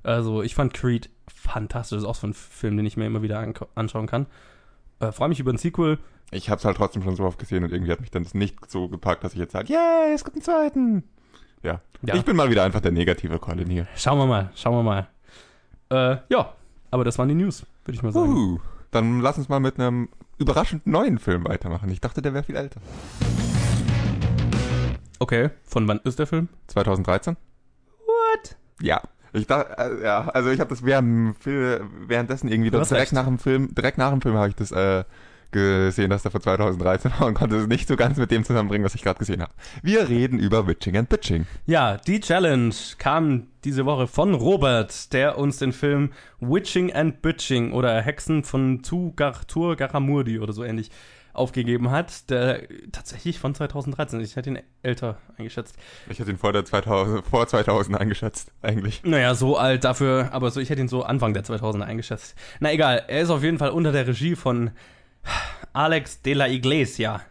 Also 0.03 0.43
ich 0.43 0.55
fand 0.55 0.75
Creed 0.75 1.11
fantastisch. 1.29 1.97
Das 1.97 2.03
ist 2.05 2.09
auch 2.09 2.15
so 2.15 2.27
ein 2.27 2.35
Film, 2.35 2.77
den 2.77 2.87
ich 2.87 2.97
mir 2.97 3.07
immer 3.07 3.23
wieder 3.23 3.47
anschauen 3.75 4.07
kann. 4.07 4.27
Äh, 5.01 5.13
freue 5.13 5.29
mich 5.29 5.41
über 5.41 5.53
ein 5.53 5.59
Sequel. 5.59 5.99
Ich 6.31 6.49
habe 6.49 6.59
es 6.59 6.65
halt 6.65 6.77
trotzdem 6.77 7.03
schon 7.03 7.15
so 7.15 7.25
oft 7.25 7.39
gesehen 7.39 7.63
und 7.63 7.73
irgendwie 7.73 7.93
hat 7.93 8.01
mich 8.01 8.11
dann 8.11 8.25
das 8.25 8.35
nicht 8.35 8.71
so 8.71 8.89
gepackt, 8.89 9.23
dass 9.23 9.35
ich 9.35 9.39
jetzt 9.39 9.53
sage, 9.53 9.73
yay, 9.73 10.15
es 10.15 10.25
gibt 10.25 10.37
einen 10.37 10.43
zweiten. 10.43 11.05
Ja. 11.63 11.81
ja. 12.03 12.15
Ich 12.15 12.25
bin 12.25 12.37
mal 12.37 12.51
wieder 12.51 12.65
einfach 12.65 12.81
der 12.81 12.93
negative 12.93 13.39
Colin 13.39 13.69
hier. 13.69 13.87
Schauen 13.97 14.19
wir 14.19 14.27
mal, 14.27 14.51
schauen 14.55 14.75
wir 14.75 14.83
mal. 14.83 15.09
Äh, 15.91 16.17
ja, 16.31 16.55
aber 16.91 17.05
das 17.05 17.19
waren 17.19 17.29
die 17.29 17.35
News, 17.35 17.67
würde 17.85 17.97
ich 17.97 18.03
mal 18.03 18.13
sagen. 18.13 18.33
Uh. 18.35 18.61
Dann 18.91 19.21
lass 19.21 19.39
uns 19.39 19.49
mal 19.49 19.61
mit 19.61 19.79
einem 19.79 20.09
überraschend 20.39 20.87
neuen 20.87 21.19
Film 21.19 21.45
weitermachen. 21.45 21.91
Ich 21.91 22.01
dachte, 22.01 22.23
der 22.23 22.35
wäre 22.35 22.45
viel 22.45 22.57
älter. 22.57 22.81
Okay, 25.19 25.51
von 25.65 25.87
wann 25.87 26.01
ist 26.05 26.19
der 26.19 26.27
Film? 26.27 26.49
2013. 26.67 27.37
What? 28.07 28.57
Ja. 28.81 29.03
Ich 29.33 29.47
dachte, 29.47 29.77
äh, 29.79 30.05
ja, 30.05 30.29
also 30.29 30.51
ich 30.51 30.61
habe 30.61 30.71
das 30.71 30.85
während, 30.85 31.37
währenddessen 31.45 32.49
irgendwie 32.49 32.71
direkt 32.71 32.93
recht. 32.93 33.13
nach 33.13 33.25
dem 33.25 33.39
Film, 33.39 33.75
direkt 33.75 33.99
nach 33.99 34.11
dem 34.11 34.21
Film 34.21 34.37
habe 34.37 34.49
ich 34.49 34.55
das 34.55 34.73
äh, 34.73 35.05
gesehen, 35.53 36.11
dass 36.11 36.23
der 36.23 36.31
von 36.31 36.41
2013 36.41 37.13
war 37.19 37.27
und 37.27 37.35
konnte 37.35 37.57
es 37.57 37.67
nicht 37.67 37.87
so 37.87 37.97
ganz 37.97 38.19
mit 38.19 38.31
dem 38.31 38.45
zusammenbringen, 38.45 38.85
was 38.85 38.95
ich 38.95 39.03
gerade 39.03 39.19
gesehen 39.19 39.43
habe. 39.43 39.53
Wir 39.83 40.09
reden 40.09 40.39
über 40.39 40.67
Witching 40.67 40.97
and 40.97 41.09
Bitching. 41.09 41.47
Ja, 41.67 41.99
die 41.99 42.21
Challenge 42.21 42.75
kam 42.99 43.49
diese 43.65 43.87
Woche 43.87 44.07
von 44.07 44.35
Robert, 44.35 45.13
der 45.13 45.39
uns 45.39 45.59
den 45.59 45.73
Film 45.73 46.11
Witching 46.41 46.93
and 46.93 47.23
Bitching 47.23 47.73
oder 47.73 48.01
Hexen 48.01 48.45
von 48.45 48.83
Tugartur 48.83 49.77
Garamurdi 49.77 50.41
oder 50.41 50.53
so 50.53 50.65
ähnlich 50.65 50.91
aufgegeben 51.33 51.91
hat, 51.91 52.31
der 52.31 52.63
tatsächlich 52.93 53.39
von 53.39 53.55
2013 53.55 54.21
Ich 54.21 54.37
hätte 54.37 54.51
ihn 54.51 54.59
älter 54.83 55.19
eingeschätzt. 55.39 55.77
Ich 56.09 56.19
hätte 56.19 56.31
ihn 56.31 56.39
vor, 56.39 56.53
der 56.53 56.65
2000, 56.65 57.27
vor 57.27 57.47
2000 57.47 57.99
eingeschätzt, 57.99 58.53
eigentlich. 58.61 59.03
Naja, 59.05 59.35
so 59.35 59.57
alt 59.57 59.85
dafür, 59.85 60.31
aber 60.33 60.51
so, 60.51 60.61
ich 60.61 60.71
hätte 60.71 60.81
ihn 60.81 60.89
so 60.89 61.03
Anfang 61.03 61.35
der 61.35 61.45
2000er 61.45 61.83
eingeschätzt. 61.85 62.35
Na 62.61 62.73
egal, 62.73 63.05
er 63.09 63.23
ist 63.23 63.31
auf 63.31 63.43
jeden 63.43 63.59
Fall 63.59 63.71
unter 63.71 63.93
der 63.93 64.07
Regie 64.07 64.37
von 64.37 64.71
Alex 65.73 66.23
de 66.23 66.35
la 66.35 66.49
Iglesia. 66.49 67.23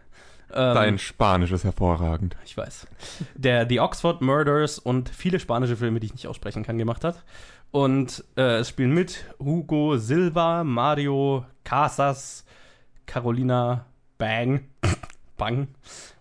Ähm, 0.52 0.74
Dein 0.74 0.98
Spanisch 0.98 1.52
ist 1.52 1.64
hervorragend. 1.64 2.36
Ich 2.44 2.56
weiß. 2.56 2.86
Der 3.34 3.66
The 3.68 3.80
Oxford 3.80 4.20
Murders 4.20 4.78
und 4.78 5.08
viele 5.08 5.40
spanische 5.40 5.76
Filme, 5.76 6.00
die 6.00 6.06
ich 6.06 6.12
nicht 6.12 6.26
aussprechen 6.26 6.62
kann, 6.62 6.76
gemacht 6.76 7.04
hat. 7.04 7.22
Und 7.70 8.22
äh, 8.36 8.58
es 8.58 8.68
spielen 8.68 8.92
mit 8.92 9.24
Hugo 9.38 9.96
Silva, 9.96 10.62
Mario 10.62 11.46
Casas, 11.64 12.44
Carolina 13.06 13.86
Bang, 14.22 14.60
Bang 15.36 15.66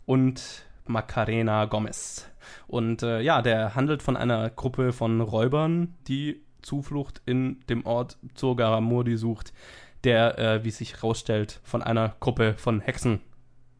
und 0.08 0.66
Macarena 0.88 1.66
Gomez. 1.66 2.28
Und 2.66 3.04
äh, 3.04 3.22
ja, 3.22 3.44
der 3.44 3.76
handelt 3.76 4.02
von 4.02 4.18
einer 4.18 4.50
Gruppe 4.50 4.92
von 4.92 5.22
Räubern, 5.22 5.94
die 6.08 6.42
Zuflucht 6.64 7.22
in 7.28 7.60
dem 7.70 7.86
Ort 7.86 8.18
Zogaramurdi 8.34 9.18
sucht 9.18 9.54
der, 10.04 10.40
äh, 10.40 10.64
wie 10.64 10.72
sich 10.72 10.96
herausstellt, 10.96 11.60
von 11.64 11.84
einer 11.84 12.16
Gruppe 12.20 12.56
von 12.58 12.82
Hexen 12.82 13.22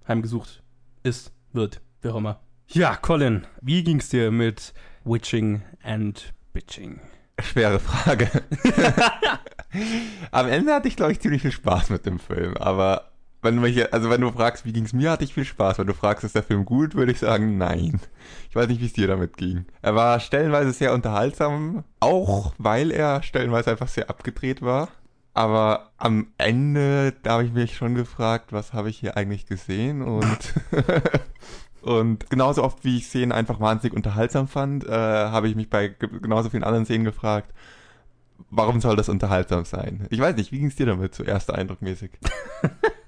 heimgesucht 0.08 0.62
ist, 1.02 1.32
wird, 1.52 1.82
wie 2.04 2.10
auch 2.10 2.18
immer. 2.18 2.42
Ja, 2.68 2.96
Colin, 2.98 3.48
wie 3.60 3.84
ging's 3.84 4.10
dir 4.10 4.30
mit 4.30 4.76
Witching 5.04 5.64
and 5.82 6.32
Bitching? 6.54 7.00
Schwere 7.40 7.80
Frage. 7.80 8.30
Am 10.32 10.48
Ende 10.48 10.76
hatte 10.76 10.90
ich, 10.90 10.96
glaube 10.96 11.12
ich, 11.12 11.20
ziemlich 11.20 11.42
viel 11.42 11.52
Spaß 11.52 11.90
mit 11.90 12.06
dem 12.06 12.20
Film, 12.20 12.56
aber 12.58 13.11
wenn 13.42 13.56
du 13.56 13.62
mich, 13.62 13.94
also 13.94 14.10
wenn 14.10 14.22
du 14.22 14.32
fragst, 14.32 14.66
wie 14.66 14.74
ging's 14.74 14.94
mir, 14.94 15.12
hatte 15.12 15.24
ich 15.24 15.34
viel 15.34 15.46
Spaß. 15.46 15.80
Wenn 15.80 15.88
du 15.88 15.94
fragst, 15.94 16.24
ist 16.24 16.36
der 16.36 16.44
Film 16.44 16.66
gut, 16.66 16.96
würde 16.96 17.12
ich 17.12 17.20
sagen, 17.20 17.58
nein. 17.58 18.00
Ich 18.50 18.56
weiß 18.56 18.68
nicht, 18.68 18.82
wie 18.82 18.86
es 18.86 18.94
dir 18.94 19.08
damit 19.08 19.38
ging. 19.38 19.66
Er 19.82 19.96
war 19.96 20.20
stellenweise 20.20 20.72
sehr 20.74 20.94
unterhaltsam, 20.94 21.84
auch 22.00 22.54
weil 22.58 22.92
er 22.92 23.24
stellenweise 23.24 23.72
einfach 23.72 23.88
sehr 23.88 24.10
abgedreht 24.10 24.62
war. 24.62 24.90
Aber 25.34 25.92
am 25.98 26.28
Ende, 26.38 27.14
da 27.24 27.34
habe 27.34 27.46
ich 27.46 27.54
mich 27.54 27.76
schon 27.76 27.96
gefragt, 27.96 28.52
was 28.52 28.74
habe 28.74 28.90
ich 28.90 29.00
hier 29.00 29.18
eigentlich 29.18 29.46
gesehen? 29.46 30.02
Und, 30.02 30.54
und 31.82 32.30
genauso 32.30 32.64
oft, 32.64 32.84
wie 32.84 32.98
ich 32.98 33.08
Szenen 33.08 33.32
einfach 33.32 33.60
wahnsinnig 33.60 33.96
unterhaltsam 33.96 34.48
fand, 34.48 34.86
äh, 34.86 34.92
habe 34.92 35.48
ich 35.48 35.56
mich 35.56 35.70
bei 35.70 35.88
genauso 35.88 36.50
vielen 36.50 36.64
anderen 36.64 36.86
Szenen 36.86 37.06
gefragt, 37.06 37.54
warum 38.50 38.82
soll 38.82 38.98
das 38.98 39.10
unterhaltsam 39.10 39.66
sein? 39.66 40.06
Ich 40.10 40.20
weiß 40.20 40.36
nicht, 40.36 40.52
wie 40.52 40.60
ging 40.60 40.68
es 40.68 40.76
dir 40.76 40.86
damit, 40.86 41.16
so 41.16 41.24
erster 41.24 41.56
Eindruckmäßig? 41.56 42.12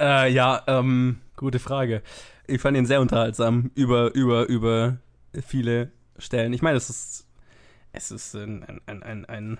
äh, 0.00 0.32
ja, 0.32 0.62
ähm, 0.66 1.20
gute 1.36 1.58
Frage. 1.58 2.02
Ich 2.46 2.60
fand 2.60 2.76
ihn 2.76 2.86
sehr 2.86 3.00
unterhaltsam 3.00 3.70
über, 3.74 4.14
über, 4.14 4.48
über 4.48 4.98
viele 5.46 5.90
Stellen. 6.18 6.52
Ich 6.52 6.62
meine, 6.62 6.76
es 6.76 6.90
ist, 6.90 7.26
es 7.92 8.10
ist 8.10 8.34
ein, 8.34 8.64
ein, 8.86 9.02
ein, 9.02 9.24
ein, 9.24 9.58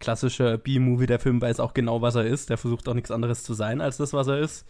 klassischer 0.00 0.58
B-Movie. 0.58 1.06
Der 1.06 1.20
Film 1.20 1.40
weiß 1.40 1.60
auch 1.60 1.74
genau, 1.74 2.02
was 2.02 2.16
er 2.16 2.24
ist. 2.24 2.50
Der 2.50 2.58
versucht 2.58 2.88
auch 2.88 2.94
nichts 2.94 3.12
anderes 3.12 3.44
zu 3.44 3.54
sein 3.54 3.80
als 3.80 3.98
das, 3.98 4.12
was 4.12 4.26
er 4.26 4.38
ist. 4.38 4.66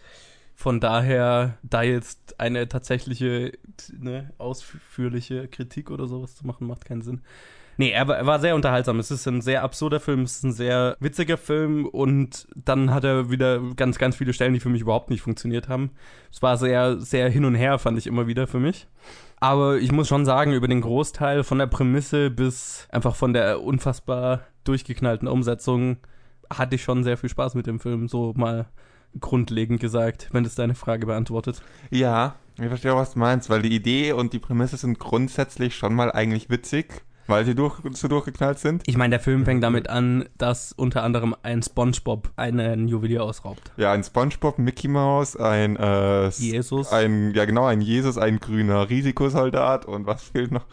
Von 0.53 0.79
daher, 0.79 1.57
da 1.63 1.81
jetzt 1.81 2.39
eine 2.39 2.67
tatsächliche, 2.67 3.53
ne, 3.97 4.31
ausführliche 4.37 5.47
Kritik 5.47 5.89
oder 5.89 6.07
sowas 6.07 6.35
zu 6.35 6.45
machen, 6.45 6.67
macht 6.67 6.85
keinen 6.85 7.01
Sinn. 7.01 7.21
Nee, 7.77 7.91
er 7.91 8.07
war, 8.07 8.17
er 8.17 8.25
war 8.25 8.39
sehr 8.39 8.55
unterhaltsam. 8.55 8.99
Es 8.99 9.11
ist 9.11 9.27
ein 9.27 9.41
sehr 9.41 9.63
absurder 9.63 9.99
Film, 9.99 10.21
es 10.21 10.37
ist 10.37 10.43
ein 10.43 10.53
sehr 10.53 10.95
witziger 10.99 11.37
Film 11.37 11.85
und 11.85 12.47
dann 12.55 12.93
hat 12.93 13.03
er 13.03 13.31
wieder 13.31 13.61
ganz, 13.75 13.97
ganz 13.97 14.15
viele 14.15 14.33
Stellen, 14.33 14.53
die 14.53 14.59
für 14.59 14.69
mich 14.69 14.81
überhaupt 14.81 15.09
nicht 15.09 15.21
funktioniert 15.21 15.69
haben. 15.69 15.91
Es 16.31 16.41
war 16.41 16.57
sehr, 16.57 16.99
sehr 16.99 17.29
hin 17.29 17.45
und 17.45 17.55
her, 17.55 17.79
fand 17.79 17.97
ich 17.97 18.07
immer 18.07 18.27
wieder 18.27 18.47
für 18.47 18.59
mich. 18.59 18.87
Aber 19.39 19.77
ich 19.77 19.91
muss 19.91 20.07
schon 20.07 20.25
sagen, 20.25 20.53
über 20.53 20.67
den 20.67 20.81
Großteil 20.81 21.43
von 21.43 21.57
der 21.57 21.67
Prämisse 21.67 22.29
bis 22.29 22.87
einfach 22.91 23.15
von 23.15 23.33
der 23.33 23.63
unfassbar 23.63 24.41
durchgeknallten 24.63 25.27
Umsetzung 25.27 25.97
hatte 26.51 26.75
ich 26.75 26.83
schon 26.83 27.03
sehr 27.03 27.17
viel 27.17 27.29
Spaß 27.29 27.55
mit 27.55 27.65
dem 27.65 27.79
Film, 27.79 28.07
so 28.07 28.33
mal 28.35 28.67
grundlegend 29.19 29.79
gesagt, 29.79 30.29
wenn 30.31 30.43
das 30.43 30.55
deine 30.55 30.75
Frage 30.75 31.05
beantwortet. 31.05 31.61
Ja, 31.89 32.35
ich 32.59 32.67
verstehe 32.67 32.93
auch, 32.93 32.97
was 32.97 33.13
du 33.13 33.19
meinst, 33.19 33.49
weil 33.49 33.61
die 33.61 33.75
Idee 33.75 34.13
und 34.13 34.33
die 34.33 34.39
Prämisse 34.39 34.77
sind 34.77 34.99
grundsätzlich 34.99 35.75
schon 35.75 35.93
mal 35.93 36.11
eigentlich 36.11 36.49
witzig. 36.49 37.01
Weil 37.27 37.45
sie 37.45 37.55
durch, 37.55 37.79
so 37.93 38.07
durchgeknallt 38.07 38.59
sind? 38.59 38.83
Ich 38.87 38.97
meine, 38.97 39.11
der 39.11 39.19
Film 39.19 39.45
fängt 39.45 39.63
damit 39.63 39.89
an, 39.89 40.25
dass 40.37 40.71
unter 40.73 41.03
anderem 41.03 41.35
ein 41.43 41.61
Spongebob 41.61 42.31
einen 42.35 42.87
Juwelier 42.87 43.23
ausraubt. 43.23 43.71
Ja, 43.77 43.91
ein 43.91 44.03
Spongebob, 44.03 44.57
Mickey 44.59 44.87
Mouse, 44.87 45.35
ein 45.35 45.75
äh, 45.77 46.29
Jesus. 46.29 46.91
Ein, 46.91 47.33
ja 47.33 47.45
genau, 47.45 47.65
ein 47.65 47.81
Jesus, 47.81 48.17
ein 48.17 48.39
grüner 48.39 48.89
Risikosoldat 48.89 49.85
und 49.85 50.07
was 50.07 50.23
fehlt 50.23 50.51
noch? 50.51 50.65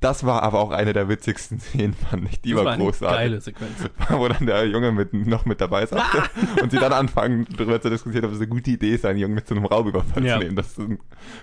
Das 0.00 0.24
war 0.24 0.42
aber 0.42 0.60
auch 0.60 0.70
eine 0.70 0.94
der 0.94 1.08
witzigsten 1.08 1.60
Szenen, 1.60 1.94
fand 1.94 2.30
ich. 2.30 2.40
Die 2.40 2.50
das 2.50 2.58
war, 2.58 2.64
war 2.64 2.76
großartig. 2.78 3.18
Geile 3.18 3.40
Sequenz. 3.40 3.90
Wo 4.08 4.28
dann 4.28 4.46
der 4.46 4.66
Junge 4.66 4.92
mit, 4.92 5.12
noch 5.12 5.44
mit 5.44 5.60
dabei 5.60 5.82
ist 5.82 5.92
und 6.62 6.70
sie 6.70 6.78
dann 6.78 6.92
anfangen, 6.92 7.46
darüber 7.56 7.80
zu 7.80 7.90
diskutieren, 7.90 8.24
ob 8.24 8.32
es 8.32 8.38
eine 8.38 8.48
gute 8.48 8.70
Idee 8.70 8.94
ist, 8.94 9.04
einen 9.04 9.18
Jungen 9.18 9.34
mit 9.34 9.46
zu 9.46 9.54
einem 9.54 9.66
Raubüberfall 9.66 10.24
ja. 10.24 10.38
zu 10.38 10.44
nehmen. 10.44 10.56
Das 10.56 10.74
sind 10.74 11.00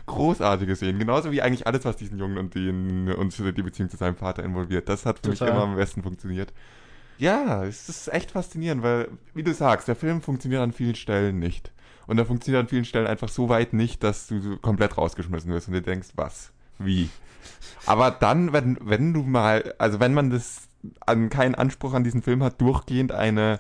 großartige 0.08 0.76
Szenen. 0.76 1.00
Genauso 1.00 1.32
wie 1.32 1.42
eigentlich 1.42 1.68
alles, 1.68 1.86
was 1.86 1.98
diesen 1.98 2.18
Jungen 2.18 2.38
und 2.38 2.56
die, 2.56 2.70
und 2.70 3.38
die 3.38 3.64
Beziehung 3.64 3.90
zu 3.90 3.98
seinem 3.98 4.16
Vater 4.16 4.44
involviert. 4.44 4.90
Das 4.90 5.06
hat 5.06 5.20
für 5.20 5.32
Total. 5.32 5.48
mich 5.48 5.56
immer 5.56 5.64
am 5.64 5.76
besten 5.76 6.02
funktioniert. 6.02 6.52
Ja, 7.20 7.64
es 7.64 7.90
ist 7.90 8.14
echt 8.14 8.32
faszinierend, 8.32 8.84
weil, 8.84 9.10
wie 9.34 9.44
du 9.44 9.54
sagst, 9.54 9.88
der 9.88 9.96
Film 9.96 10.22
funktioniert 10.22 10.62
an 10.62 10.72
vielen 10.72 10.96
Stellen 10.96 11.40
nicht. 11.40 11.72
Und 12.06 12.18
er 12.18 12.26
funktioniert 12.26 12.64
an 12.64 12.70
vielen 12.70 12.86
Stellen 12.86 13.08
einfach 13.08 13.30
so 13.30 13.50
weit 13.50 13.74
nicht, 13.74 14.04
dass 14.04 14.28
du 14.28 14.58
komplett 14.58 14.98
rausgeschmissen 14.98 15.52
wirst 15.52 15.68
und 15.68 15.74
dir 15.74 15.82
denkst, 15.82 16.10
was? 16.16 16.52
Wie? 16.80 17.10
Aber 17.86 18.12
dann, 18.12 18.54
wenn, 18.54 18.78
wenn 18.82 19.14
du 19.14 19.24
mal, 19.24 19.74
also 19.78 20.00
wenn 20.00 20.14
man 20.14 20.30
das 20.30 20.68
an 21.06 21.30
keinen 21.30 21.56
Anspruch 21.56 21.94
an 21.94 22.04
diesen 22.04 22.22
Film 22.22 22.44
hat, 22.44 22.62
durchgehend 22.62 23.12
eine 23.12 23.60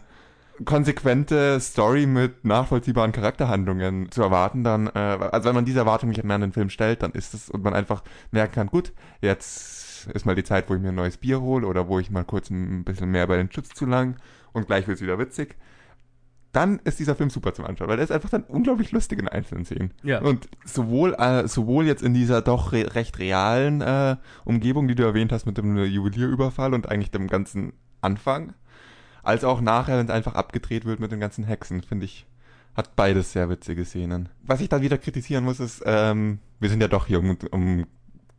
konsequente 0.65 1.60
Story 1.60 2.06
mit 2.08 2.43
nachvollziehbaren 2.43 3.12
Charakterhandlungen 3.12 4.12
zu 4.12 4.21
erwarten, 4.23 4.63
dann, 4.63 4.88
äh, 4.88 5.00
also 5.32 5.47
wenn 5.47 5.56
man 5.56 5.65
diese 5.65 5.80
Erwartung 5.80 6.10
nicht 6.10 6.23
mehr 6.23 6.36
an 6.36 6.41
den 6.41 6.54
Film 6.54 6.69
stellt, 6.69 7.04
dann 7.04 7.12
ist 7.12 7.34
es 7.34 7.50
und 7.50 7.63
man 7.63 7.73
einfach 7.73 8.04
merken 8.32 8.56
kann, 8.56 8.67
gut, 8.67 8.91
jetzt 9.21 10.08
ist 10.08 10.26
mal 10.26 10.36
die 10.36 10.43
Zeit, 10.43 10.69
wo 10.69 10.76
ich 10.76 10.82
mir 10.82 10.89
ein 10.89 10.95
neues 10.95 11.17
Bier 11.17 11.41
hole 11.41 11.67
oder 11.67 11.88
wo 11.88 12.00
ich 12.00 12.10
mal 12.10 12.23
kurz 12.23 12.50
ein 12.50 12.84
bisschen 12.84 13.12
mehr 13.12 13.28
bei 13.28 13.38
den 13.38 13.50
Chips 13.50 13.69
zu 13.69 13.86
lang 13.86 14.15
und 14.52 14.67
gleich 14.67 14.88
wird 14.88 14.97
es 14.97 15.04
wieder 15.04 15.19
witzig 15.19 15.56
dann 16.52 16.80
ist 16.84 17.00
dieser 17.00 17.16
Film 17.16 17.30
super 17.30 17.54
zum 17.54 17.66
Anschauen, 17.66 17.90
weil 17.90 18.00
er 18.00 18.04
ist 18.04 18.12
einfach 18.12 18.30
dann 18.30 18.44
unglaublich 18.44 18.92
lustig 18.92 19.20
in 19.20 19.28
einzelnen 19.28 19.66
Szenen. 19.66 19.92
Ja. 20.04 20.22
Und 20.22 20.48
sowohl, 20.66 21.14
äh, 21.16 21.48
sowohl 21.48 21.86
jetzt 21.86 22.02
in 22.02 22.14
dieser 22.14 22.42
doch 22.42 22.72
re 22.72 22.96
recht 22.96 23.20
realen 23.20 23.82
äh, 23.82 24.16
Umgebung, 24.46 24.88
die 24.88 24.96
du 24.96 25.04
erwähnt 25.04 25.32
hast, 25.32 25.46
mit 25.46 25.58
dem 25.58 25.78
Juwelierüberfall 25.78 26.74
und 26.74 26.90
eigentlich 26.90 27.12
dem 27.12 27.28
ganzen 27.28 27.74
Anfang, 28.02 28.54
als 29.24 29.44
auch 29.44 29.62
nachher, 29.62 29.98
wenn 29.98 30.08
es 30.08 30.12
einfach 30.12 30.36
abgedreht 30.36 30.86
wird 30.86 31.00
mit 31.00 31.12
den 31.12 31.20
ganzen 31.20 31.44
Hexen, 31.44 31.84
finde 31.84 32.06
ich, 32.06 32.26
hat 32.76 32.96
beides 32.96 33.34
sehr 33.34 33.50
witzige 33.50 33.86
Szenen. 33.86 34.30
Was 34.44 34.62
ich 34.62 34.70
dann 34.70 34.82
wieder 34.82 34.98
kritisieren 34.98 35.44
muss, 35.44 35.60
ist, 35.60 35.84
ähm, 35.86 36.40
wir 36.60 36.70
sind 36.70 36.82
ja 36.82 36.88
doch 36.88 37.08
hier, 37.08 37.20
um, 37.20 37.38
um 37.52 37.86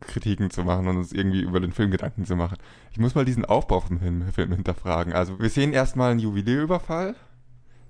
Kritiken 0.01 0.51
zu 0.51 0.63
machen 0.63 0.87
und 0.87 0.97
uns 0.97 1.13
irgendwie 1.13 1.43
über 1.43 1.61
den 1.61 1.73
Film 1.73 1.91
Gedanken 1.91 2.25
zu 2.25 2.37
machen. 2.37 2.57
Ich 2.93 2.99
muss 2.99 3.15
mal 3.15 3.25
diesen 3.25 3.45
Aufbau 3.45 3.81
vom 3.81 3.99
Film, 3.99 4.33
Film 4.33 4.53
hinterfragen. 4.53 5.13
Also 5.13 5.39
wir 5.41 5.51
sehen 5.51 5.73
erstmal 5.73 6.13
einen 6.13 6.21
Juwelierüberfall 6.21 7.17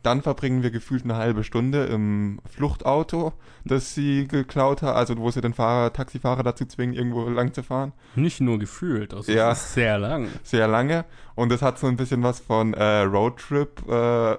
Dann 0.03 0.23
verbringen 0.23 0.63
wir 0.63 0.71
gefühlt 0.71 1.03
eine 1.05 1.17
halbe 1.17 1.43
Stunde 1.43 1.87
im 1.87 2.41
Fluchtauto, 2.49 3.33
das 3.65 3.95
sie 3.95 4.29
geklaut 4.29 4.81
hat, 4.83 4.95
also 4.95 5.17
wo 5.19 5.31
sie 5.31 5.41
den 5.41 5.55
Fahrer, 5.55 5.93
Taxifahrer 5.93 6.45
dazu 6.45 6.67
zwingen, 6.67 6.95
irgendwo 6.95 7.29
lang 7.29 7.53
zu 7.53 7.65
fahren. 7.65 7.93
Nicht 8.15 8.41
nur 8.41 8.59
gefühlt, 8.61 9.13
also 9.13 9.33
Ja. 9.33 9.55
sehr 9.57 9.99
lang. 9.99 10.29
Sehr 10.45 10.69
lange. 10.69 11.05
Und 11.35 11.53
es 11.53 11.63
hat 11.63 11.79
so 11.81 11.89
ein 11.89 11.97
bisschen 11.97 12.23
was 12.23 12.39
von 12.39 12.75
äh, 12.75 13.01
Roadtrip, 13.01 13.83
äh, 13.89 13.93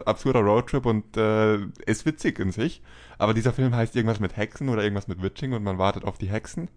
absurder 0.05 0.39
Roadtrip 0.39 0.85
und 0.85 1.17
äh, 1.17 1.57
ist 1.85 2.05
witzig 2.05 2.39
in 2.39 2.51
sich. 2.51 2.81
Aber 3.17 3.33
dieser 3.33 3.51
Film 3.51 3.75
heißt 3.75 3.95
irgendwas 3.97 4.21
mit 4.21 4.37
Hexen 4.37 4.69
oder 4.69 4.81
irgendwas 4.83 5.09
mit 5.09 5.21
Witching 5.21 5.51
und 5.51 5.63
man 5.63 5.77
wartet 5.77 6.05
auf 6.05 6.17
die 6.17 6.29
Hexen. 6.29 6.69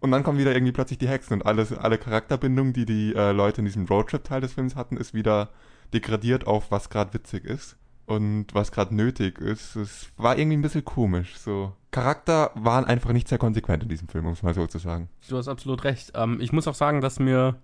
Und 0.00 0.12
dann 0.12 0.22
kommen 0.22 0.38
wieder 0.38 0.54
irgendwie 0.54 0.72
plötzlich 0.72 0.98
die 0.98 1.08
Hexen 1.08 1.34
und 1.34 1.46
alles, 1.46 1.76
alle 1.76 1.98
Charakterbindungen, 1.98 2.72
die 2.72 2.86
die 2.86 3.14
äh, 3.14 3.32
Leute 3.32 3.60
in 3.60 3.66
diesem 3.66 3.84
Roadtrip-Teil 3.84 4.40
des 4.40 4.54
Films 4.54 4.76
hatten, 4.76 4.96
ist 4.96 5.12
wieder 5.12 5.50
degradiert 5.92 6.46
auf, 6.46 6.70
was 6.70 6.88
gerade 6.88 7.12
witzig 7.12 7.44
ist 7.44 7.76
und 8.08 8.46
was 8.54 8.72
gerade 8.72 8.94
nötig 8.94 9.38
ist. 9.38 9.76
Es 9.76 10.10
war 10.16 10.38
irgendwie 10.38 10.56
ein 10.56 10.62
bisschen 10.62 10.84
komisch. 10.84 11.36
So 11.36 11.72
Charakter 11.90 12.50
waren 12.54 12.84
einfach 12.84 13.12
nicht 13.12 13.28
sehr 13.28 13.38
konsequent 13.38 13.82
in 13.82 13.88
diesem 13.88 14.08
Film, 14.08 14.26
um 14.26 14.32
es 14.32 14.42
mal 14.42 14.54
so 14.54 14.66
zu 14.66 14.78
sagen. 14.78 15.08
Du 15.28 15.36
hast 15.36 15.48
absolut 15.48 15.84
recht. 15.84 16.12
Ähm, 16.14 16.40
ich 16.40 16.52
muss 16.52 16.66
auch 16.66 16.74
sagen, 16.74 17.00
dass 17.00 17.18
mir 17.18 17.56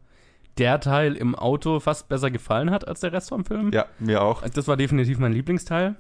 der 0.59 0.81
Teil 0.81 1.15
im 1.15 1.35
Auto 1.35 1.81
fast 1.81 2.09
besser 2.09 2.31
gefallen 2.31 2.71
hat 2.71 2.87
als 2.87 3.01
der 3.01 3.13
Rest 3.13 3.31
vom 3.31 3.45
Film. 3.45 3.73
Ja, 3.73 3.87
mir 3.99 4.23
auch. 4.23 4.43
Das 4.49 4.69
war 4.69 4.77
definitiv 4.77 5.19
mein 5.19 5.33
Lieblingsteil, 5.33 5.97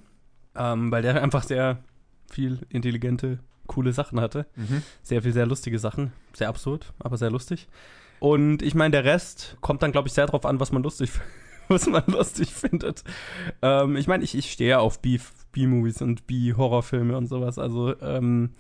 ähm, 0.54 0.92
weil 0.92 1.02
der 1.02 1.22
einfach 1.22 1.42
sehr 1.42 1.83
viel 2.30 2.61
intelligente, 2.68 3.40
coole 3.66 3.92
Sachen 3.92 4.20
hatte. 4.20 4.46
Mhm. 4.57 4.83
Sehr 5.02 5.22
viel, 5.22 5.33
sehr 5.33 5.46
lustige 5.46 5.78
Sachen. 5.78 6.12
Sehr 6.35 6.48
absurd, 6.48 6.92
aber 6.98 7.16
sehr 7.16 7.30
lustig. 7.30 7.68
Und 8.20 8.62
ich 8.62 8.74
meine, 8.74 8.92
der 8.92 9.04
Rest 9.04 9.57
kommt 9.61 9.83
dann, 9.83 9.92
glaube 9.92 10.09
ich, 10.09 10.14
sehr 10.14 10.26
drauf 10.26 10.46
an, 10.46 10.61
was 10.61 10.72
man 10.72 10.83
lustig, 10.83 11.11
was 11.68 11.87
man 11.87 12.03
lustig 12.07 12.53
findet. 12.53 13.05
Ähm, 13.62 13.96
ich 13.96 14.07
meine, 14.07 14.22
ich, 14.24 14.35
ich 14.35 14.53
stehe 14.53 14.79
auf 14.79 15.00
B-Movies 15.00 16.03
und 16.03 16.27
B-Horrorfilme 16.27 17.16
und 17.16 17.27
sowas. 17.27 17.59
Also 17.59 17.98
ähm, 18.00 18.50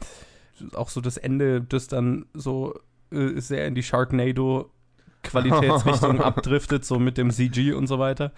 auch 0.74 0.88
so 0.88 1.00
das 1.00 1.16
Ende, 1.16 1.60
das 1.60 1.88
dann 1.88 2.26
so 2.34 2.78
äh, 3.10 3.40
sehr 3.40 3.66
in 3.66 3.74
die 3.74 3.82
Sharknado-Qualitätsrichtung 3.82 6.20
abdriftet, 6.22 6.84
so 6.84 6.98
mit 6.98 7.16
dem 7.18 7.30
CG 7.30 7.72
und 7.72 7.86
so 7.86 7.98
weiter. 7.98 8.32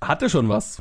Hatte 0.00 0.30
schon 0.30 0.48
was. 0.48 0.80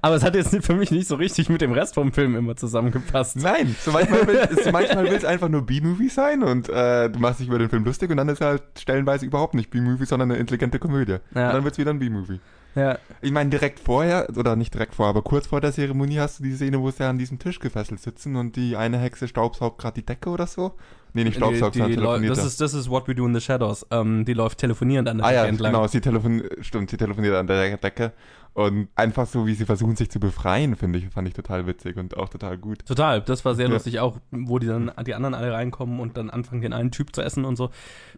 Aber 0.00 0.14
es 0.16 0.22
hat 0.22 0.34
jetzt 0.34 0.56
für 0.64 0.74
mich 0.74 0.90
nicht 0.90 1.08
so 1.08 1.16
richtig 1.16 1.48
mit 1.48 1.60
dem 1.60 1.72
Rest 1.72 1.94
vom 1.94 2.12
Film 2.12 2.36
immer 2.36 2.56
zusammengepasst. 2.56 3.36
Nein, 3.36 3.74
so 3.80 3.92
manchmal 3.92 4.26
will 4.26 4.36
es 4.36 4.70
manchmal 4.70 5.04
will 5.04 5.14
es 5.14 5.24
einfach 5.24 5.48
nur 5.48 5.62
B-Movie 5.62 6.08
sein 6.08 6.42
und 6.42 6.68
äh, 6.68 7.10
du 7.10 7.18
machst 7.18 7.40
dich 7.40 7.48
über 7.48 7.58
den 7.58 7.68
Film 7.68 7.84
lustig 7.84 8.10
und 8.10 8.16
dann 8.16 8.28
ist 8.28 8.40
er 8.40 8.48
halt 8.48 8.62
stellenweise 8.78 9.26
überhaupt 9.26 9.54
nicht 9.54 9.70
B-Movie, 9.70 10.06
sondern 10.06 10.30
eine 10.30 10.40
intelligente 10.40 10.78
Komödie. 10.78 11.18
Ja. 11.34 11.48
Und 11.48 11.54
dann 11.54 11.64
wird 11.64 11.72
es 11.72 11.78
wieder 11.78 11.90
ein 11.90 11.98
B-Movie. 11.98 12.40
Ja, 12.74 12.98
Ich 13.22 13.30
meine, 13.30 13.50
direkt 13.50 13.78
vorher, 13.78 14.28
oder 14.36 14.56
nicht 14.56 14.74
direkt 14.74 14.94
vorher, 14.96 15.10
aber 15.10 15.22
kurz 15.22 15.46
vor 15.46 15.60
der 15.60 15.72
Zeremonie 15.72 16.18
hast 16.18 16.40
du 16.40 16.42
die 16.42 16.54
Szene, 16.54 16.80
wo 16.80 16.90
sie 16.90 17.04
an 17.04 17.18
diesem 17.18 17.38
Tisch 17.38 17.60
gefesselt 17.60 18.00
sitzen 18.00 18.34
und 18.34 18.56
die 18.56 18.76
eine 18.76 18.98
Hexe 18.98 19.28
staubsaugt 19.28 19.80
gerade 19.80 19.94
die 19.94 20.06
Decke 20.06 20.28
oder 20.28 20.46
so. 20.46 20.74
Nee, 21.12 21.22
nicht 21.22 21.36
staubsaugt, 21.36 21.74
sondern 21.74 21.92
telefoniert. 21.92 22.36
das, 22.36 22.44
ist, 22.44 22.60
das 22.60 22.74
ist 22.74 22.90
What 22.90 23.06
We 23.06 23.14
Do 23.14 23.24
in 23.26 23.34
the 23.34 23.40
Shadows. 23.40 23.86
Ähm, 23.92 24.24
die 24.24 24.34
läuft 24.34 24.58
telefonierend 24.58 25.08
an 25.08 25.18
der 25.18 25.26
ah 25.26 25.32
ja, 25.32 25.40
Decke 25.42 25.48
entlang. 25.50 25.72
genau, 25.72 25.86
sie 25.86 26.00
telefoniert, 26.00 26.66
stimmt, 26.66 26.90
sie 26.90 26.96
telefoniert 26.96 27.36
an 27.36 27.46
der 27.46 27.76
Decke. 27.76 28.12
Und 28.54 28.88
einfach 28.94 29.26
so, 29.26 29.46
wie 29.46 29.54
sie 29.54 29.64
versuchen, 29.66 29.96
sich 29.96 30.10
zu 30.10 30.20
befreien, 30.20 30.76
finde 30.76 31.00
ich, 31.00 31.08
fand 31.10 31.26
ich 31.26 31.34
total 31.34 31.66
witzig 31.66 31.96
und 31.96 32.16
auch 32.16 32.28
total 32.28 32.56
gut. 32.56 32.86
Total, 32.86 33.20
das 33.20 33.44
war 33.44 33.54
sehr 33.56 33.66
Ja. 33.66 33.72
lustig, 33.72 33.98
auch 33.98 34.18
wo 34.30 34.60
die 34.60 34.68
dann 34.68 34.92
die 35.04 35.14
anderen 35.14 35.34
alle 35.34 35.52
reinkommen 35.52 35.98
und 35.98 36.16
dann 36.16 36.30
anfangen, 36.30 36.62
den 36.62 36.72
einen 36.72 36.92
Typ 36.92 37.14
zu 37.14 37.20
essen 37.20 37.44
und 37.44 37.56
so. 37.56 37.70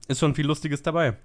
Ist 0.08 0.20
schon 0.20 0.34
viel 0.34 0.46
Lustiges 0.46 0.82
dabei. 0.82 1.16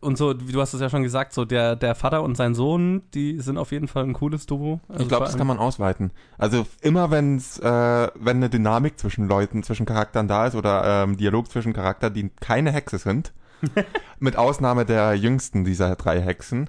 Und 0.00 0.18
so, 0.18 0.34
wie 0.46 0.52
du 0.52 0.60
hast 0.60 0.72
es 0.74 0.80
ja 0.82 0.88
schon 0.90 1.02
gesagt, 1.02 1.32
so 1.32 1.44
der, 1.44 1.74
der 1.76 1.94
Vater 1.94 2.22
und 2.22 2.36
sein 2.36 2.54
Sohn, 2.54 3.02
die 3.14 3.40
sind 3.40 3.56
auf 3.58 3.72
jeden 3.72 3.88
Fall 3.88 4.04
ein 4.04 4.12
cooles 4.12 4.44
Duo. 4.46 4.78
Also 4.86 5.02
ich 5.02 5.08
glaube, 5.08 5.24
das 5.24 5.36
kann 5.36 5.46
man 5.46 5.58
ausweiten. 5.58 6.12
Also 6.36 6.66
immer 6.82 7.10
wenn's, 7.10 7.58
äh, 7.58 8.08
wenn 8.14 8.36
eine 8.36 8.50
Dynamik 8.50 8.98
zwischen 9.00 9.26
Leuten, 9.26 9.62
zwischen 9.62 9.86
Charakteren 9.86 10.28
da 10.28 10.46
ist 10.46 10.54
oder 10.54 11.02
ähm, 11.04 11.16
Dialog 11.16 11.50
zwischen 11.50 11.72
Charakteren, 11.72 12.14
die 12.14 12.28
keine 12.40 12.70
Hexe 12.70 12.98
sind, 12.98 13.32
mit 14.20 14.36
Ausnahme 14.36 14.84
der 14.84 15.14
jüngsten 15.14 15.64
dieser 15.64 15.96
drei 15.96 16.20
Hexen, 16.20 16.68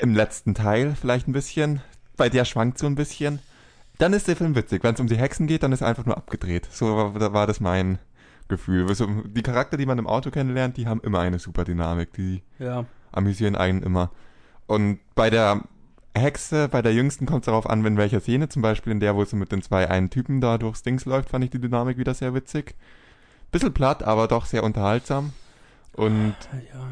im 0.00 0.14
letzten 0.14 0.54
Teil 0.54 0.94
vielleicht 1.00 1.28
ein 1.28 1.32
bisschen, 1.32 1.80
bei 2.16 2.28
der 2.28 2.44
schwankt 2.44 2.78
so 2.78 2.86
ein 2.86 2.94
bisschen, 2.94 3.40
dann 3.98 4.12
ist 4.12 4.28
der 4.28 4.36
Film 4.36 4.54
witzig. 4.54 4.84
Wenn 4.84 4.94
es 4.94 5.00
um 5.00 5.08
die 5.08 5.16
Hexen 5.18 5.46
geht, 5.46 5.62
dann 5.62 5.72
ist 5.72 5.80
er 5.80 5.88
einfach 5.88 6.06
nur 6.06 6.16
abgedreht. 6.16 6.68
So 6.70 6.96
war, 6.96 7.32
war 7.32 7.46
das 7.46 7.60
mein 7.60 7.98
Gefühl. 8.46 8.88
Also, 8.88 9.06
die 9.06 9.42
Charakter, 9.42 9.76
die 9.76 9.86
man 9.86 9.98
im 9.98 10.06
Auto 10.06 10.30
kennenlernt, 10.30 10.76
die 10.76 10.86
haben 10.86 11.00
immer 11.00 11.20
eine 11.20 11.38
super 11.38 11.64
Dynamik. 11.64 12.12
Die 12.14 12.42
Ja, 12.58 12.86
amüsieren 13.12 13.56
einen 13.56 13.82
immer. 13.82 14.10
Und 14.66 15.00
bei 15.14 15.30
der 15.30 15.62
Hexe, 16.14 16.68
bei 16.68 16.82
der 16.82 16.92
jüngsten 16.92 17.26
kommt 17.26 17.42
es 17.42 17.46
darauf 17.46 17.68
an, 17.68 17.84
in 17.84 17.96
welcher 17.96 18.20
Szene, 18.20 18.48
zum 18.48 18.62
Beispiel 18.62 18.92
in 18.92 19.00
der, 19.00 19.16
wo 19.16 19.24
sie 19.24 19.36
mit 19.36 19.52
den 19.52 19.62
zwei 19.62 19.88
einen 19.90 20.10
Typen 20.10 20.40
da 20.40 20.58
durchs 20.58 20.82
Dings 20.82 21.04
läuft, 21.04 21.30
fand 21.30 21.44
ich 21.44 21.50
die 21.50 21.60
Dynamik 21.60 21.98
wieder 21.98 22.14
sehr 22.14 22.34
witzig. 22.34 22.74
Bisschen 23.50 23.72
platt, 23.72 24.02
aber 24.02 24.28
doch 24.28 24.46
sehr 24.46 24.62
unterhaltsam. 24.62 25.32
Und 25.92 26.36
ja. 26.52 26.90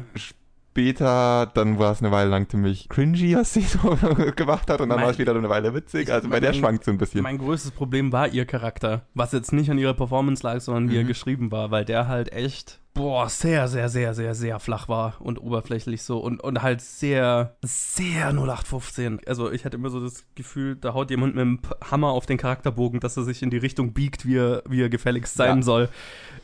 Später, 0.81 1.49
dann 1.55 1.79
war 1.79 1.91
es 1.91 2.01
eine 2.03 2.11
Weile 2.11 2.29
lang 2.29 2.47
ziemlich 2.47 2.87
cringy, 2.87 3.35
was 3.35 3.51
sie 3.53 3.61
so 3.61 3.97
gemacht 4.35 4.69
hat, 4.69 4.79
und 4.79 4.89
dann 4.89 4.97
Mein- 4.97 5.05
war 5.05 5.11
es 5.11 5.17
wieder 5.17 5.35
eine 5.35 5.49
Weile 5.49 5.73
witzig. 5.73 6.11
Also 6.11 6.29
bei 6.29 6.39
der 6.39 6.53
schwankt 6.53 6.83
so 6.83 6.91
ein 6.91 6.99
bisschen. 6.99 7.23
Mein 7.23 7.39
größtes 7.39 7.71
Problem 7.71 8.11
war 8.11 8.27
ihr 8.27 8.45
Charakter, 8.45 9.01
was 9.15 9.31
jetzt 9.31 9.53
nicht 9.53 9.71
an 9.71 9.79
ihrer 9.79 9.95
Performance 9.95 10.43
lag, 10.45 10.59
sondern 10.61 10.91
wie 10.91 10.97
er 10.97 11.03
Mhm. 11.03 11.07
geschrieben 11.07 11.51
war, 11.51 11.71
weil 11.71 11.83
der 11.83 12.07
halt 12.07 12.31
echt, 12.31 12.79
boah, 12.97 13.29
sehr, 13.29 13.67
sehr, 13.67 13.89
sehr, 13.89 14.13
sehr, 14.13 14.35
sehr 14.35 14.59
flach 14.59 14.89
war 14.89 15.15
und 15.21 15.37
oberflächlich 15.37 16.01
so 16.01 16.19
und, 16.19 16.41
und 16.43 16.61
halt 16.61 16.81
sehr, 16.81 17.55
sehr 17.63 18.29
0815. 18.33 19.21
Also 19.25 19.51
ich 19.51 19.63
hatte 19.65 19.77
immer 19.77 19.89
so 19.89 20.01
das 20.03 20.25
Gefühl, 20.35 20.75
da 20.75 20.93
haut 20.93 21.09
jemand 21.11 21.35
mit 21.35 21.41
dem 21.43 21.59
Hammer 21.89 22.09
auf 22.09 22.25
den 22.25 22.37
Charakterbogen, 22.37 22.99
dass 22.99 23.15
er 23.15 23.23
sich 23.23 23.41
in 23.43 23.49
die 23.49 23.57
Richtung 23.57 23.93
biegt, 23.93 24.25
wie 24.25 24.37
er, 24.37 24.63
wie 24.67 24.81
er 24.81 24.89
gefälligst 24.89 25.35
sein 25.35 25.57
Ja. 25.57 25.63
soll. 25.63 25.89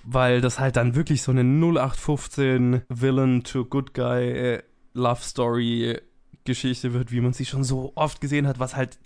Weil 0.04 0.42
das 0.42 0.60
halt 0.60 0.76
dann 0.76 0.96
wirklich 0.96 1.24
so 1.24 1.32
eine 1.32 1.44
0815 1.44 2.84
Villain 2.89 3.44
to 3.44 3.66
Good 3.66 3.94
Guy 3.94 4.30
äh, 4.32 4.63
Love 4.94 5.22
Story 5.22 6.00
Geschichte 6.46 6.94
wird, 6.94 7.12
wie 7.12 7.22
man 7.22 7.34
sie 7.34 7.46
schon 7.46 7.63
so 7.63 7.94
oft 7.96 8.22
gesehen 8.22 8.48
hat, 8.48 8.60
was 8.60 8.76
halt 8.76 9.00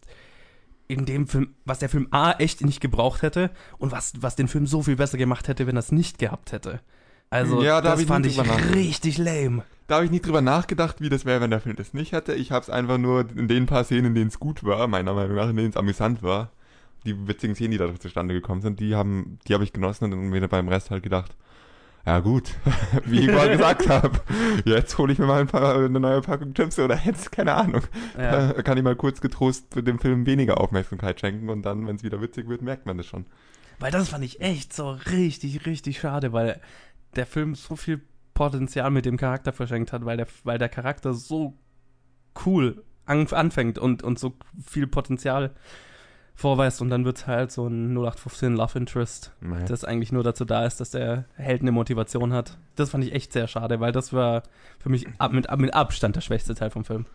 in 0.87 1.05
dem 1.05 1.27
Film, 1.27 1.53
was 1.65 1.79
der 1.79 1.89
Film 1.89 2.07
A 2.11 2.31
echt 2.31 2.61
nicht 2.61 2.79
gebraucht 2.81 3.21
hätte 3.21 3.51
und 3.77 3.91
was, 3.91 4.13
was 4.19 4.35
den 4.35 4.47
Film 4.47 4.65
so 4.65 4.83
viel 4.83 4.95
besser 4.95 5.17
gemacht 5.17 5.47
hätte, 5.47 5.67
wenn 5.67 5.75
er 5.77 5.81
es 5.81 5.91
nicht 5.91 6.17
gehabt 6.17 6.51
hätte. 6.51 6.79
Also, 7.29 7.61
Ja, 7.61 7.81
da 7.81 7.91
das 7.91 8.01
ich 8.01 8.07
fand 8.07 8.25
ich 8.25 8.39
richtig 8.73 9.17
lame. 9.17 9.63
Da 9.87 9.95
habe 9.95 10.05
ich 10.05 10.11
nie 10.11 10.19
drüber 10.19 10.41
nachgedacht, 10.41 10.99
wie 10.99 11.09
das 11.09 11.25
wäre, 11.25 11.39
wenn 11.41 11.49
der 11.49 11.61
Film 11.61 11.75
das 11.75 11.93
nicht 11.93 12.11
hätte. 12.11 12.33
Ich 12.33 12.51
habe 12.51 12.63
es 12.63 12.69
einfach 12.69 12.97
nur 12.97 13.25
in 13.35 13.47
den 13.47 13.65
paar 13.65 13.85
Szenen, 13.85 14.07
in 14.07 14.15
denen 14.15 14.27
es 14.27 14.39
gut 14.39 14.63
war, 14.63 14.87
meiner 14.87 15.13
Meinung 15.13 15.35
nach, 15.35 15.49
in 15.49 15.55
denen 15.55 15.69
es 15.69 15.77
amüsant 15.77 16.23
war, 16.23 16.51
die 17.05 17.27
witzigen 17.27 17.55
Szenen, 17.55 17.71
die 17.71 17.77
dadurch 17.77 17.99
zustande 17.99 18.33
gekommen 18.33 18.61
sind, 18.61 18.79
die 18.79 18.95
haben, 18.95 19.39
die 19.47 19.53
habe 19.53 19.63
ich 19.63 19.71
genossen 19.71 20.11
und 20.11 20.29
mir 20.29 20.45
beim 20.47 20.67
Rest 20.67 20.91
halt 20.91 21.03
gedacht, 21.03 21.35
ja 22.05 22.19
gut, 22.19 22.51
wie 23.05 23.21
ich 23.21 23.27
mal 23.27 23.49
gesagt 23.49 23.87
habe, 23.89 24.19
jetzt 24.65 24.97
hole 24.97 25.11
ich 25.11 25.19
mir 25.19 25.25
mal 25.25 25.41
ein 25.41 25.47
paar, 25.47 25.75
eine 25.75 25.99
neue 25.99 26.21
Packung 26.21 26.53
Chips 26.53 26.79
oder 26.79 26.97
jetzt, 27.03 27.31
keine 27.31 27.53
Ahnung. 27.53 27.81
Ja. 28.17 28.53
Da 28.53 28.61
kann 28.61 28.77
ich 28.77 28.83
mal 28.83 28.95
kurz 28.95 29.21
getrost 29.21 29.67
dem 29.75 29.99
Film 29.99 30.25
weniger 30.25 30.59
Aufmerksamkeit 30.59 31.19
schenken 31.19 31.49
und 31.49 31.63
dann, 31.63 31.85
wenn 31.87 31.97
es 31.97 32.03
wieder 32.03 32.21
witzig 32.21 32.47
wird, 32.47 32.61
merkt 32.61 32.85
man 32.85 32.97
das 32.97 33.05
schon. 33.05 33.25
Weil 33.79 33.91
das 33.91 34.09
fand 34.09 34.23
ich 34.23 34.41
echt 34.41 34.73
so 34.73 34.89
richtig, 34.89 35.65
richtig 35.65 35.99
schade, 35.99 36.33
weil 36.33 36.61
der 37.15 37.25
Film 37.25 37.55
so 37.55 37.75
viel 37.75 38.01
Potenzial 38.33 38.91
mit 38.91 39.05
dem 39.05 39.17
Charakter 39.17 39.51
verschenkt 39.51 39.93
hat, 39.93 40.05
weil 40.05 40.17
der, 40.17 40.27
weil 40.43 40.57
der 40.59 40.69
Charakter 40.69 41.13
so 41.13 41.57
cool 42.45 42.83
an, 43.05 43.25
anfängt 43.27 43.79
und, 43.79 44.03
und 44.03 44.19
so 44.19 44.35
viel 44.63 44.85
Potenzial 44.87 45.51
vorweist 46.35 46.83
und 46.83 46.89
dann 46.91 47.03
wird 47.03 47.17
es 47.17 47.27
halt 47.27 47.51
so 47.51 47.65
ein 47.65 47.97
0815 47.97 48.55
Love 48.55 48.77
Interest, 48.77 49.33
Naja. 49.41 49.65
das 49.65 49.83
eigentlich 49.83 50.11
nur 50.11 50.23
dazu 50.23 50.45
da 50.45 50.65
ist, 50.67 50.79
dass 50.79 50.91
der 50.91 51.25
Held 51.35 51.61
eine 51.61 51.71
Motivation 51.71 52.31
hat. 52.31 52.59
Das 52.75 52.91
fand 52.91 53.03
ich 53.03 53.13
echt 53.13 53.33
sehr 53.33 53.47
schade, 53.47 53.79
weil 53.79 53.91
das 53.91 54.13
war 54.13 54.43
für 54.77 54.89
mich 54.89 55.07
ab, 55.17 55.31
mit, 55.33 55.49
ab, 55.49 55.59
mit 55.59 55.73
Abstand 55.73 56.15
der 56.15 56.21
schwächste 56.21 56.53
Teil 56.53 56.69
vom 56.69 56.85
Film. 56.85 57.07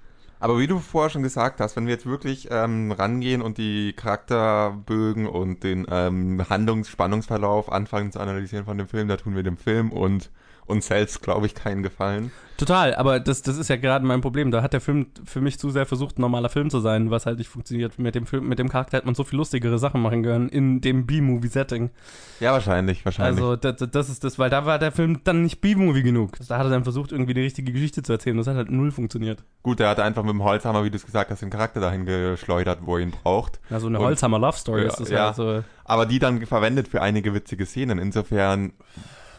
Aber 0.42 0.58
wie 0.58 0.66
du 0.66 0.80
vorher 0.80 1.08
schon 1.08 1.22
gesagt 1.22 1.60
hast, 1.60 1.76
wenn 1.76 1.86
wir 1.86 1.92
jetzt 1.92 2.04
wirklich 2.04 2.48
ähm, 2.50 2.90
rangehen 2.90 3.42
und 3.42 3.58
die 3.58 3.92
Charakterbögen 3.92 5.28
und 5.28 5.62
den 5.62 5.86
ähm, 5.88 6.44
Handlungsspannungsverlauf 6.50 7.70
anfangen 7.70 8.10
zu 8.10 8.18
analysieren 8.18 8.64
von 8.64 8.76
dem 8.76 8.88
Film, 8.88 9.06
da 9.06 9.16
tun 9.16 9.36
wir 9.36 9.44
dem 9.44 9.56
Film 9.56 9.92
und 9.92 10.30
uns 10.66 10.86
selbst, 10.86 11.22
glaube 11.22 11.46
ich, 11.46 11.54
keinen 11.54 11.82
Gefallen. 11.82 12.30
Total, 12.58 12.94
aber 12.94 13.18
das, 13.18 13.42
das 13.42 13.56
ist 13.58 13.68
ja 13.68 13.76
gerade 13.76 14.04
mein 14.06 14.20
Problem. 14.20 14.52
Da 14.52 14.62
hat 14.62 14.72
der 14.72 14.80
Film 14.80 15.06
für 15.24 15.40
mich 15.40 15.58
zu 15.58 15.70
sehr 15.70 15.84
versucht, 15.84 16.18
ein 16.18 16.20
normaler 16.20 16.48
Film 16.48 16.70
zu 16.70 16.78
sein, 16.78 17.10
was 17.10 17.26
halt 17.26 17.38
nicht 17.38 17.48
funktioniert. 17.48 17.98
Mit 17.98 18.14
dem 18.14 18.24
Film, 18.26 18.46
mit 18.46 18.60
dem 18.60 18.68
Charakter 18.68 18.98
hätte 18.98 19.06
man 19.06 19.16
so 19.16 19.24
viel 19.24 19.38
lustigere 19.38 19.78
Sachen 19.80 20.00
machen 20.00 20.22
können 20.22 20.48
in 20.48 20.80
dem 20.80 21.04
B-Movie-Setting. 21.06 21.90
Ja, 22.38 22.52
wahrscheinlich, 22.52 23.04
wahrscheinlich. 23.04 23.42
Also 23.42 23.56
das, 23.56 23.90
das 23.90 24.08
ist 24.08 24.22
das, 24.22 24.38
weil 24.38 24.48
da 24.50 24.64
war 24.64 24.78
der 24.78 24.92
Film 24.92 25.20
dann 25.24 25.42
nicht 25.42 25.60
B-Movie 25.60 26.04
genug. 26.04 26.32
Da 26.46 26.58
hat 26.58 26.66
er 26.66 26.70
dann 26.70 26.84
versucht, 26.84 27.10
irgendwie 27.10 27.34
die 27.34 27.40
richtige 27.40 27.72
Geschichte 27.72 28.04
zu 28.04 28.12
erzählen. 28.12 28.36
Das 28.36 28.46
hat 28.46 28.54
halt 28.54 28.70
null 28.70 28.92
funktioniert. 28.92 29.42
Gut, 29.64 29.80
der 29.80 29.88
hat 29.88 29.98
einfach 29.98 30.22
mit 30.22 30.30
dem 30.34 30.44
Holzhammer, 30.44 30.84
wie 30.84 30.90
du 30.90 30.96
es 30.96 31.06
gesagt 31.06 31.32
hast, 31.32 31.42
den 31.42 31.50
Charakter 31.50 31.80
dahin 31.80 32.04
geschleudert, 32.04 32.80
wo 32.82 32.96
er 32.96 33.02
ihn 33.02 33.10
braucht. 33.10 33.58
Also 33.70 33.88
eine 33.88 33.98
Und- 33.98 34.04
Holzhammer 34.04 34.38
Love 34.38 34.58
Story 34.58 34.82
Ja, 34.82 34.88
ist 34.88 35.00
das 35.00 35.08
ja. 35.10 35.24
halt 35.26 35.34
so. 35.36 35.64
Aber 35.84 36.06
die 36.06 36.20
dann 36.20 36.46
verwendet 36.46 36.86
für 36.86 37.02
einige 37.02 37.34
witzige 37.34 37.66
Szenen. 37.66 37.98
Insofern. 37.98 38.72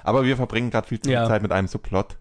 Aber 0.03 0.23
wir 0.25 0.35
verbringen 0.35 0.69
gerade 0.69 0.87
viel 0.87 0.99
zu 0.99 1.09
viel 1.09 1.13
Ja. 1.13 1.27
Zeit 1.27 1.41
mit 1.41 1.51
einem 1.51 1.67
Subplot. 1.67 2.17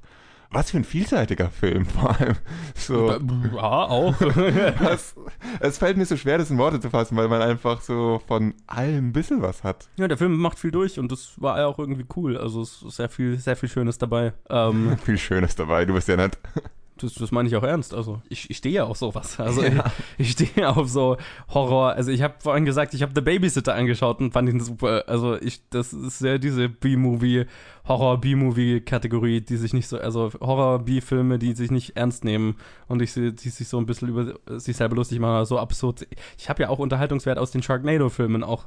was 0.55 0.71
für 0.71 0.77
ein 0.77 0.85
vielseitiger 0.85 1.49
Film 1.49 1.87
vor 1.99 2.19
allem. 2.21 2.37
So, 2.75 3.11
Ja, 3.11 3.63
auch. 3.63 4.15
das, 4.81 5.15
es 5.61 5.79
fällt 5.79 5.97
mir 5.97 6.05
so 6.05 6.17
schwer, 6.19 6.37
das 6.37 6.51
in 6.51 6.59
Worte 6.59 6.79
zu 6.79 6.91
fassen, 6.91 7.17
weil 7.17 7.29
man 7.29 7.41
einfach 7.41 7.81
so 7.81 8.21
von 8.29 8.53
allem 8.67 9.09
ein 9.09 9.13
bisschen 9.13 9.41
was 9.41 9.65
hat. 9.65 9.89
ja, 9.97 10.09
der 10.09 10.19
Film 10.19 10.37
macht 10.37 10.59
viel 10.59 10.71
durch 10.71 10.99
und 10.99 11.11
das 11.11 11.41
war 11.41 11.59
ja 11.59 11.67
auch 11.67 11.79
irgendwie 11.79 12.05
cool. 12.17 12.37
Also 12.37 12.61
es 12.61 12.83
ist 12.83 12.97
sehr 12.97 13.09
viel, 13.09 13.39
sehr 13.39 13.57
viel 13.57 13.69
Schönes 13.71 13.97
dabei. 13.97 14.35
Ähm, 14.51 14.99
Viel 15.05 15.17
Schönes 15.17 15.55
dabei, 15.57 15.87
du 15.87 15.95
bist 15.95 16.09
ja 16.09 16.17
nett. 16.17 16.39
Das, 17.03 17.15
das 17.15 17.31
meine 17.33 17.49
ich 17.49 17.57
auch 17.57 17.63
ernst. 17.63 17.93
Also 17.95 18.23
ich, 18.29 18.49
ich 18.51 18.57
stehe 18.57 18.75
ja 18.75 18.85
auf 18.85 18.97
sowas. 18.97 19.39
Also 19.39 19.63
Ja. 19.63 19.85
ich, 20.19 20.29
ich 20.39 20.49
stehe 20.49 20.69
auf 20.69 20.89
so 20.89 21.17
Horror. 21.53 21.93
Also 21.93 22.11
ich 22.11 22.23
habe 22.23 22.35
vorhin 22.39 22.65
gesagt, 22.65 22.95
ich 22.95 23.03
habe 23.03 23.13
The 23.15 23.21
Babysitter 23.21 23.75
angeschaut 23.75 24.21
und 24.21 24.33
fand 24.33 24.49
ihn 24.49 24.61
super. 24.61 25.05
Also 25.09 25.37
ich, 25.41 25.69
das 25.71 25.93
ist 25.93 26.21
ja 26.23 26.39
diese 26.39 26.69
B-Movie, 26.69 27.47
Horror-B-Movie-Kategorie, 28.33 29.41
die 29.41 29.57
sich 29.57 29.73
nicht 29.75 29.89
so, 29.89 29.99
also 29.99 30.31
Horror-B-Filme, 30.41 31.39
die 31.39 31.53
sich 31.55 31.71
nicht 31.71 31.97
ernst 31.97 32.25
nehmen 32.25 32.57
und 32.89 33.03
ich, 33.03 33.13
sie- 33.13 33.33
die 33.33 33.49
sich 33.49 33.69
so 33.69 33.79
ein 33.79 33.87
bisschen 33.87 34.09
über 34.09 34.35
sich 34.59 34.77
selber 34.77 34.97
lustig 34.97 35.19
machen, 35.19 35.45
so 35.47 35.59
absurd. 35.59 36.07
Ich 36.39 36.49
habe 36.49 36.63
ja 36.63 36.69
auch 36.69 36.79
Unterhaltungswert 36.79 37.39
aus 37.39 37.51
den 37.51 37.63
Sharknado-Filmen, 37.63 38.45
auch 38.45 38.67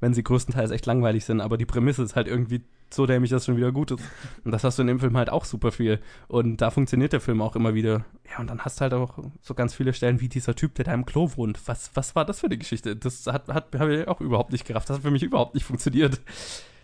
wenn 0.00 0.14
sie 0.14 0.22
größtenteils 0.22 0.70
echt 0.70 0.86
langweilig 0.86 1.24
sind, 1.24 1.40
aber 1.40 1.56
die 1.56 1.66
Prämisse 1.66 2.02
ist 2.02 2.16
halt 2.16 2.28
irgendwie 2.28 2.62
so 2.90 3.06
dämlich, 3.06 3.30
dass 3.30 3.42
es 3.42 3.46
schon 3.46 3.56
wieder 3.56 3.72
gut 3.72 3.90
ist. 3.90 4.02
Und 4.44 4.52
das 4.52 4.64
hast 4.64 4.78
du 4.78 4.82
in 4.82 4.88
dem 4.88 5.00
Film 5.00 5.16
halt 5.16 5.30
auch 5.30 5.44
super 5.44 5.72
viel. 5.72 6.00
Und 6.26 6.58
da 6.58 6.70
funktioniert 6.70 7.12
der 7.12 7.20
Film 7.20 7.42
auch 7.42 7.56
immer 7.56 7.74
wieder. 7.74 8.04
Ja, 8.30 8.38
und 8.38 8.48
dann 8.48 8.60
hast 8.60 8.78
du 8.78 8.82
halt 8.82 8.94
auch 8.94 9.18
so 9.42 9.54
ganz 9.54 9.74
viele 9.74 9.92
Stellen 9.92 10.20
wie 10.20 10.28
dieser 10.28 10.54
Typ, 10.54 10.74
der 10.74 10.86
da 10.86 10.94
im 10.94 11.04
Klo 11.04 11.30
wohnt. 11.36 11.60
Was, 11.66 11.90
was 11.94 12.14
war 12.14 12.24
das 12.24 12.40
für 12.40 12.46
eine 12.46 12.58
Geschichte? 12.58 12.96
Das 12.96 13.26
hat, 13.26 13.48
hat 13.48 13.74
habe 13.78 13.94
ich 13.94 14.08
auch 14.08 14.20
überhaupt 14.20 14.52
nicht 14.52 14.66
gerafft. 14.66 14.88
Das 14.88 14.96
hat 14.96 15.02
für 15.02 15.10
mich 15.10 15.22
überhaupt 15.22 15.54
nicht 15.54 15.64
funktioniert. 15.64 16.20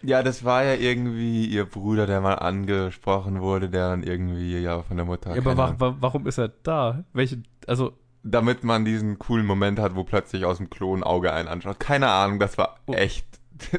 Ja, 0.02 0.22
das 0.22 0.44
war 0.44 0.64
ja 0.64 0.74
irgendwie 0.74 1.46
ihr 1.46 1.64
Bruder, 1.64 2.06
der 2.06 2.20
mal 2.20 2.34
angesprochen 2.34 3.40
wurde, 3.40 3.70
der 3.70 3.88
dann 3.88 4.02
irgendwie 4.02 4.58
ja 4.58 4.82
von 4.82 4.98
der 4.98 5.06
Mutter. 5.06 5.34
Ja, 5.34 5.38
aber 5.38 5.56
wa 5.56 5.74
wa 5.78 5.96
warum 6.00 6.26
ist 6.26 6.38
er 6.38 6.48
da? 6.48 7.04
Welche, 7.14 7.42
also, 7.66 7.94
Damit 8.26 8.64
man 8.64 8.84
diesen 8.86 9.18
coolen 9.18 9.44
Moment 9.44 9.78
hat, 9.78 9.94
wo 9.96 10.02
plötzlich 10.02 10.44
aus 10.46 10.56
dem 10.56 10.70
Klo 10.70 10.96
ein 10.96 11.02
Auge 11.02 11.32
einen 11.32 11.46
anschaut. 11.48 11.78
Keine 11.78 12.08
Ahnung, 12.08 12.38
das 12.40 12.56
war 12.56 12.76
Oh. 12.86 12.94
echt. 12.94 13.26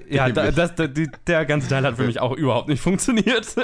ja, 0.09 0.29
da, 0.29 0.51
das, 0.51 0.75
da, 0.75 0.87
die, 0.87 1.09
der 1.27 1.45
ganze 1.45 1.67
Teil 1.67 1.83
hat 1.83 1.95
für 1.97 2.05
mich 2.05 2.21
auch 2.21 2.31
überhaupt 2.31 2.69
nicht 2.69 2.79
funktioniert. 2.81 3.55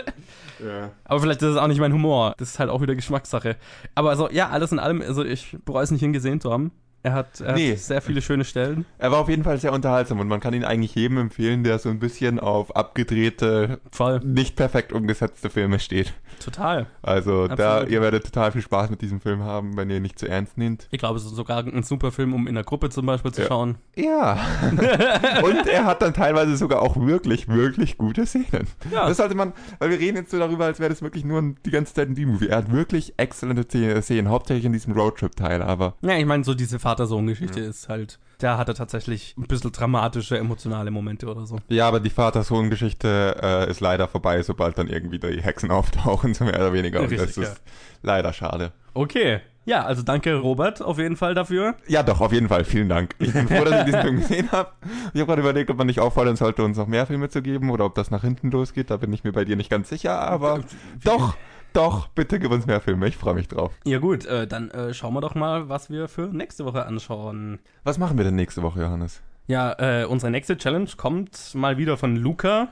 ja. 0.60 0.90
Aber 1.06 1.20
vielleicht 1.22 1.42
ist 1.42 1.50
es 1.50 1.58
auch 1.58 1.68
nicht 1.68 1.80
mein 1.80 1.94
Humor. 1.94 2.34
Das 2.38 2.50
ist 2.50 2.60
halt 2.60 2.70
auch 2.70 2.82
wieder 2.82 2.96
Geschmackssache. 2.96 3.56
Aber 3.96 4.10
also, 4.10 4.30
ja, 4.32 4.50
alles 4.50 4.72
in 4.72 4.80
allem, 4.80 5.02
also 5.02 5.24
ich 5.24 5.56
bereue 5.66 5.84
es 5.84 5.92
nicht 5.92 6.02
hingesehen 6.02 6.42
zu 6.42 6.52
haben. 6.52 6.72
Er 7.04 7.14
hat, 7.14 7.40
er 7.42 7.54
Nee. 7.54 7.72
hat 7.72 7.80
sehr 7.80 8.02
viele 8.02 8.22
schöne 8.22 8.44
Stellen. 8.44 8.86
Er 9.00 9.12
war 9.12 9.20
auf 9.20 9.30
jeden 9.30 9.44
Fall 9.44 9.58
sehr 9.58 9.74
unterhaltsam 9.74 10.20
und 10.20 10.28
man 10.28 10.40
kann 10.40 10.54
ihn 10.54 10.64
eigentlich 10.64 10.94
jedem 10.94 11.18
empfehlen, 11.18 11.64
der 11.64 11.80
so 11.80 11.90
ein 11.90 11.98
bisschen 12.00 12.40
auf 12.40 12.76
abgedrehte, 12.76 13.80
Voll. 13.92 14.20
nicht 14.24 14.56
perfekt 14.56 14.94
umgesetzte 14.94 15.50
Filme 15.50 15.80
steht. 15.80 16.14
Total. 16.44 16.88
Also 17.02 17.48
da, 17.48 17.84
ihr 17.84 18.02
werdet 18.02 18.26
total 18.26 18.52
viel 18.52 18.62
Spaß 18.62 18.90
mit 18.90 19.02
diesem 19.02 19.22
Film 19.22 19.44
haben, 19.44 19.76
wenn 19.78 19.90
ihr 19.90 19.98
ihn 19.98 20.02
nicht 20.04 20.20
zu 20.20 20.28
ernst 20.28 20.58
nehmt. 20.58 20.88
Ich 20.92 21.00
glaube, 21.00 21.18
es 21.18 21.26
ist 21.26 21.36
sogar 21.36 21.60
ein 21.66 21.84
super 21.84 22.12
Film, 22.12 22.34
um 22.34 22.48
in 22.48 22.56
der 22.56 22.64
Gruppe 22.64 22.90
zum 22.90 23.06
Beispiel 23.06 23.32
zu 23.32 23.42
Ja. 23.42 23.48
schauen. 23.48 23.78
Ja. 23.96 24.38
und 25.44 25.68
er 25.68 25.86
hat 25.86 26.02
dann 26.02 26.14
teilweise 26.14 26.56
sogar 26.58 26.82
auch 26.82 26.96
wirklich, 26.98 27.48
wirklich 27.48 27.98
gute 27.98 28.26
Szenen. 28.26 28.68
Ja. 28.92 29.08
Das 29.08 29.18
sollte 29.18 29.36
man, 29.36 29.54
weil 29.80 29.90
wir 29.90 30.00
reden 30.00 30.18
jetzt 30.18 30.32
so 30.32 30.40
darüber, 30.40 30.66
als 30.66 30.80
wäre 30.80 30.90
das 30.90 31.02
wirklich 31.02 31.26
nur 31.26 31.54
die 31.66 31.72
ganze 31.72 31.94
Zeit 31.94 32.10
ein 32.10 32.16
B-Movie. 32.16 32.48
Er 32.48 32.58
hat 32.58 32.72
wirklich 32.72 33.14
exzellente 33.18 33.64
Szenen- 33.64 34.02
Szenen, 34.02 34.30
hauptsächlich 34.30 34.66
in 34.66 34.74
diesem 34.74 34.94
Roadtrip-Teil, 34.94 35.62
aber 35.62 35.96
Ja, 36.02 36.16
ich 36.18 36.26
meine, 36.26 36.44
so 36.44 36.54
diese 36.54 36.80
Vater-Sohn-Geschichte 36.80 37.60
ist 37.60 37.90
halt, 37.90 38.20
da 38.42 38.58
hat 38.58 38.68
er 38.68 38.76
tatsächlich 38.76 39.36
ein 39.38 39.44
bisschen 39.44 39.72
dramatische, 39.72 40.38
emotionale 40.38 40.92
Momente 40.92 41.28
oder 41.28 41.46
so. 41.46 41.58
ja, 41.70 41.88
aber 41.88 42.00
die 42.00 42.10
Vater-Sohn-Geschichte 42.10 43.38
äh, 43.42 43.70
ist 43.70 43.80
leider 43.80 44.08
vorbei, 44.08 44.42
sobald 44.42 44.78
dann 44.78 44.88
irgendwie 44.88 45.20
die 45.20 45.42
Hexen 45.42 45.72
auftauchen, 45.72 46.34
so 46.34 46.46
mehr 46.46 46.56
oder 46.56 46.74
weniger. 46.74 47.02
Und 47.02 47.12
das 47.12 47.22
Richtig, 47.22 47.44
ist 47.44 47.62
leider 48.02 48.34
schade. 48.34 48.72
Okay. 48.94 49.42
Ja, 49.64 49.86
also 49.86 50.02
danke 50.02 50.36
Robert 50.38 50.82
auf 50.82 50.98
jeden 50.98 51.16
Fall 51.16 51.36
dafür. 51.36 51.76
Ja, 51.88 52.02
doch, 52.02 52.20
auf 52.20 52.34
jeden 52.34 52.50
Fall. 52.50 52.66
Vielen 52.66 52.90
Dank. 52.90 53.14
Ich 53.20 53.32
bin 53.32 53.48
froh, 53.48 53.64
dass 53.64 53.82
ich 53.82 53.86
diesen 53.86 54.02
Film 54.02 54.16
gesehen 54.18 54.52
habe. 54.52 54.72
Ich 55.14 55.22
habe 55.22 55.28
gerade 55.28 55.42
überlegt, 55.42 55.70
ob 55.70 55.78
man 55.78 55.86
nicht 55.86 56.00
auffordern 56.00 56.36
sollte, 56.36 56.64
uns 56.64 56.78
noch 56.78 56.88
mehr 56.88 57.06
Filme 57.06 57.30
zu 57.30 57.44
geben 57.44 57.70
oder 57.70 57.86
ob 57.86 57.94
das 57.94 58.10
nach 58.10 58.22
hinten 58.22 58.50
losgeht. 58.50 58.90
Da 58.90 58.98
bin 58.98 59.14
ich 59.14 59.24
mir 59.24 59.32
bei 59.32 59.46
dir 59.46 59.56
nicht 59.56 59.70
ganz 59.70 59.90
sicher, 59.90 60.20
aber 60.20 60.62
doch, 61.04 61.38
doch, 61.74 62.08
bitte 62.10 62.40
gib 62.40 62.52
uns 62.52 62.66
mehr 62.66 62.82
Filme. 62.82 63.08
Ich 63.08 63.18
freue 63.18 63.34
mich 63.34 63.48
drauf. 63.48 63.74
Ja 63.86 64.00
gut, 64.00 64.26
äh, 64.26 64.48
dann 64.48 64.72
äh, 64.72 64.94
schauen 64.94 65.14
wir 65.14 65.22
doch 65.22 65.36
mal, 65.36 65.70
was 65.70 65.90
wir 65.90 66.08
für 66.08 66.28
nächste 66.28 66.66
Woche 66.66 66.86
anschauen. 66.86 67.60
Was 67.84 67.98
machen 67.98 68.18
wir 68.18 68.26
denn 68.26 68.36
nächste 68.36 68.62
Woche, 68.62 68.82
Johannes? 68.82 69.22
Ja, 69.48 69.76
äh, 69.80 70.06
unsere 70.06 70.32
nächste 70.32 70.58
Challenge 70.58 70.90
kommt 70.98 71.56
mal 71.56 71.78
wieder 71.78 71.98
von 71.98 72.16
Luca. 72.16 72.70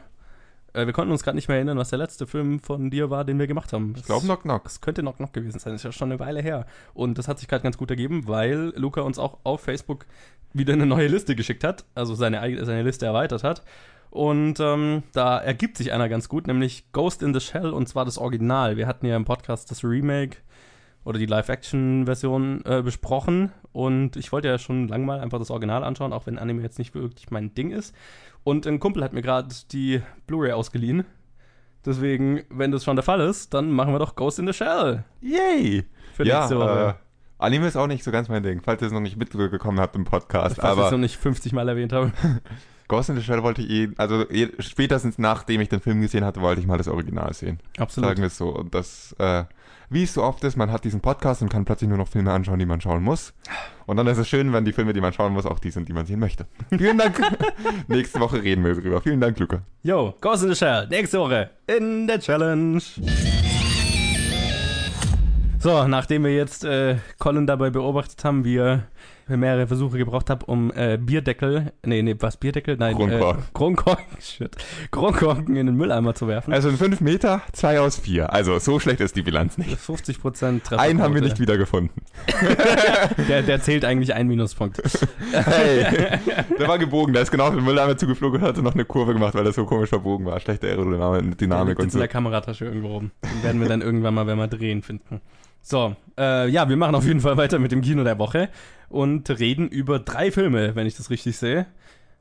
Äh, 0.74 0.86
wir 0.86 0.94
konnten 0.94 1.12
uns 1.12 1.24
gerade 1.24 1.36
nicht 1.36 1.48
mehr 1.48 1.58
erinnern, 1.58 1.78
was 1.78 1.90
der 1.90 2.00
letzte 2.00 2.28
Film 2.28 2.60
von 2.60 2.90
dir 2.90 3.10
war, 3.10 3.26
den 3.26 3.40
wir 3.40 3.48
gemacht 3.48 3.74
haben. 3.74 3.94
Ich 3.98 4.06
glaube 4.06 4.26
Knock 4.26 4.44
Knock. 4.44 4.64
Das 4.64 4.82
könnte 4.82 5.02
Knock 5.02 5.18
Knock 5.18 5.34
gewesen 5.34 5.60
sein. 5.60 5.74
Das 5.74 5.82
ist 5.82 5.86
ja 5.86 5.92
schon 5.92 6.12
eine 6.12 6.20
Weile 6.20 6.42
her. 6.42 6.66
Und 6.94 7.18
das 7.18 7.28
hat 7.28 7.40
sich 7.40 7.48
gerade 7.48 7.64
ganz 7.64 7.78
gut 7.78 7.90
ergeben, 7.90 8.28
weil 8.28 8.74
Luca 8.76 9.02
uns 9.02 9.20
auch 9.20 9.40
auf 9.44 9.62
Facebook 9.62 10.06
wieder 10.54 10.74
eine 10.74 10.86
neue 10.86 11.08
Liste 11.08 11.36
geschickt 11.36 11.64
hat, 11.64 11.86
also 11.96 12.16
seine, 12.16 12.66
seine 12.66 12.84
Liste 12.84 13.06
erweitert 13.06 13.44
hat. 13.44 13.64
Und 14.10 14.60
ähm, 14.60 15.04
da 15.14 15.38
ergibt 15.38 15.78
sich 15.78 15.92
einer 15.92 16.10
ganz 16.10 16.30
gut, 16.30 16.48
nämlich 16.48 16.92
Ghost 16.92 17.22
in 17.22 17.34
the 17.34 17.40
Shell 17.40 17.70
und 17.72 17.88
zwar 17.88 18.06
das 18.06 18.18
Original. 18.18 18.76
Wir 18.76 18.88
hatten 18.88 19.06
ja 19.06 19.16
im 19.16 19.26
Podcast 19.26 19.70
das 19.70 19.84
Remake 19.84 20.38
oder 21.04 21.20
die 21.20 21.28
Live-Action-Version 21.28 22.64
äh, 22.66 22.82
besprochen 22.82 23.52
und 23.72 24.16
ich 24.16 24.32
wollte 24.32 24.48
ja 24.48 24.58
schon 24.58 24.88
lange 24.88 25.06
mal 25.06 25.20
einfach 25.20 25.40
das 25.40 25.52
Original 25.52 25.84
anschauen, 25.84 26.12
auch 26.12 26.26
wenn 26.26 26.40
Anime 26.40 26.62
jetzt 26.62 26.80
nicht 26.80 26.94
wirklich 26.96 27.32
mein 27.32 27.54
Ding 27.54 27.72
ist. 27.72 27.96
Und 28.44 28.66
ein 28.66 28.80
Kumpel 28.80 29.04
hat 29.04 29.14
mir 29.14 29.22
gerade 29.22 29.50
die 29.72 30.02
Blu-ray 30.28 30.54
ausgeliehen. 30.54 31.06
Deswegen, 31.86 32.42
wenn 32.50 32.72
das 32.72 32.84
schon 32.84 32.96
der 32.96 33.04
Fall 33.04 33.22
ist, 33.22 33.54
dann 33.54 33.72
machen 33.72 33.94
wir 33.94 34.00
doch 34.00 34.16
Ghost 34.16 34.40
in 34.40 34.48
the 34.48 34.54
Shell 34.54 35.06
Yay! 35.22 35.86
für 36.14 36.26
ja, 36.26 36.40
nächste 36.40 36.58
Woche. 36.58 36.96
Äh, 37.00 37.04
Anime 37.38 37.68
ist 37.68 37.78
auch 37.78 37.88
nicht 37.88 38.04
so 38.04 38.12
ganz 38.12 38.28
mein 38.28 38.44
Ding, 38.44 38.62
falls 38.62 38.82
ihr 38.82 38.88
es 38.88 38.94
noch 38.94 39.00
nicht 39.00 39.16
mitbekommen 39.16 39.80
habt 39.80 39.96
im 39.96 40.04
Podcast. 40.04 40.58
Falls 40.60 40.78
ich 40.78 40.86
es 40.86 40.92
noch 40.92 40.98
nicht 40.98 41.16
50 41.16 41.54
Mal 41.54 41.70
erwähnt 41.70 41.94
habe. 41.94 42.12
Ghost 42.90 43.10
in 43.10 43.16
the 43.16 43.22
Shell 43.22 43.44
wollte 43.44 43.62
ich 43.62 43.70
eh, 43.70 43.90
also 43.98 44.28
eh, 44.30 44.50
spätestens 44.58 45.20
nachdem 45.20 45.62
ich 45.62 45.70
den 45.70 45.80
Film 45.80 46.02
gesehen 46.02 46.26
hatte, 46.26 46.42
wollte 46.42 46.60
ich 46.60 46.68
mal 46.68 46.78
das 46.78 46.88
Original 46.88 47.32
sehen. 47.34 47.60
Absolut. 47.78 48.10
Sagen 48.10 48.22
wir 48.22 48.28
es 48.28 48.38
so. 48.38 48.50
Und 48.50 48.74
das, 48.74 49.16
äh, 49.20 49.44
wie 49.92 50.04
es 50.04 50.14
so 50.16 50.24
oft 50.24 50.44
ist, 50.44 50.58
man 50.58 50.72
hat 50.72 50.84
diesen 50.84 51.00
Podcast 51.00 51.44
und 51.44 51.50
kann 51.50 51.66
plötzlich 51.66 51.88
nur 51.88 52.00
noch 52.00 52.08
Filme 52.08 52.34
anschauen, 52.34 52.58
die 52.58 52.66
man 52.66 52.82
schauen 52.82 53.04
muss. 53.04 53.34
Und 53.86 53.98
dann 53.98 54.08
ist 54.08 54.18
es 54.18 54.28
schön, 54.28 54.52
wenn 54.54 54.66
die 54.66 54.74
Filme, 54.74 54.94
die 54.94 55.02
man 55.02 55.14
schauen 55.14 55.34
muss, 55.34 55.46
auch 55.46 55.60
die 55.60 55.70
sind, 55.70 55.88
die 55.88 55.94
man 55.94 56.08
sehen 56.08 56.20
möchte. 56.20 56.48
Vielen 56.70 56.98
Dank. 56.98 57.22
Nächste 57.88 58.20
Woche 58.20 58.42
reden 58.42 58.66
wir 58.66 58.74
drüber. 58.74 59.02
Vielen 59.02 59.22
Dank, 59.22 59.38
Luca. 59.38 59.62
Yo, 59.84 60.16
Ghost 60.20 60.44
in 60.44 60.50
the 60.50 60.56
Shell, 60.56 60.88
nächste 60.90 61.20
Woche 61.20 61.52
in 61.68 62.08
der 62.08 62.20
Challenge. 62.20 62.82
So, 65.60 65.88
nachdem 65.88 66.24
wir 66.24 66.36
jetzt 66.36 66.66
äh, 66.66 66.98
Colin 67.20 67.46
dabei 67.46 67.70
beobachtet 67.70 68.24
haben, 68.24 68.44
wie 68.46 68.58
er 68.58 68.88
mehrere 69.38 69.68
Versuche 69.68 69.98
gebraucht 69.98 70.30
hat, 70.30 70.48
um 70.48 70.72
äh, 70.76 70.98
Bierdeckel, 70.98 71.72
nee, 71.86 72.02
nee, 72.02 72.16
was, 72.20 72.38
Bierdeckel? 72.38 72.78
Nein, 72.78 72.96
Kronkorken. 72.96 73.44
Äh, 73.44 73.54
Kronkorken, 73.54 74.06
shit, 74.22 74.56
Kronkorken 74.92 75.56
in 75.56 75.66
den 75.66 75.76
Mülleimer 75.76 76.16
zu 76.16 76.28
werfen. 76.28 76.54
Also 76.54 76.70
in 76.70 76.78
fünf 76.78 77.02
Meter, 77.02 77.42
zwei 77.54 77.80
aus 77.80 77.98
vier. 77.98 78.34
Also 78.34 78.60
so 78.60 78.80
schlecht 78.80 79.02
ist 79.02 79.16
die 79.16 79.22
Bilanz 79.22 79.58
nicht. 79.58 79.78
50 79.78 80.22
Prozent 80.22 80.74
Einen 80.74 81.02
haben 81.02 81.14
wir 81.14 81.22
nicht 81.22 81.40
wiedergefunden. 81.40 82.02
Der, 83.28 83.42
der 83.44 83.62
zählt 83.62 83.86
eigentlich 83.86 84.14
ein 84.14 84.28
Minuspunkt. 84.28 84.82
Hey, 85.32 86.20
der 86.58 86.68
war 86.68 86.78
gebogen, 86.78 87.14
der 87.14 87.24
ist 87.24 87.32
genau 87.32 87.48
auf 87.48 87.56
den 87.56 87.64
Mülleimer 87.64 87.98
zugeflogen 87.98 88.42
und 88.42 88.48
hatte 88.48 88.62
noch 88.62 88.74
eine 88.74 88.86
Kurve 88.86 89.14
gemacht, 89.14 89.36
weil 89.36 89.46
er 89.46 89.52
so 89.52 89.66
komisch 89.66 89.90
verbogen 89.90 90.26
war. 90.26 90.40
Schlechte 90.40 90.68
Der 90.68 90.78
Aerodynamik 90.78 91.26
liegt 91.26 91.40
und 91.52 91.68
jetzt 91.70 91.84
in 91.84 91.90
so. 91.92 92.00
der 92.00 92.08
Kameratasche 92.08 92.66
irgendwo 92.66 92.88
rum. 92.88 93.12
Den 93.24 93.44
werden 93.44 93.62
wir 93.62 93.68
dann 93.68 93.82
irgendwann 93.82 94.14
mal, 94.14 94.28
wenn 94.28 94.38
wir 94.38 94.48
drehen, 94.48 94.82
finden. 94.82 95.22
So, 95.62 95.96
äh, 96.18 96.50
ja, 96.50 96.70
wir 96.70 96.78
machen 96.78 96.96
auf 96.96 97.06
jeden 97.06 97.22
Fall 97.22 97.38
weiter 97.38 97.60
mit 97.60 97.72
dem 97.72 97.82
Kino 97.82 98.04
der 98.04 98.20
Woche 98.20 98.50
und 98.90 99.30
reden 99.30 99.68
über 99.68 100.00
drei 100.00 100.32
Filme, 100.32 100.76
wenn 100.76 100.88
ich 100.88 100.96
das 100.96 101.10
richtig 101.10 101.38
sehe, 101.38 101.68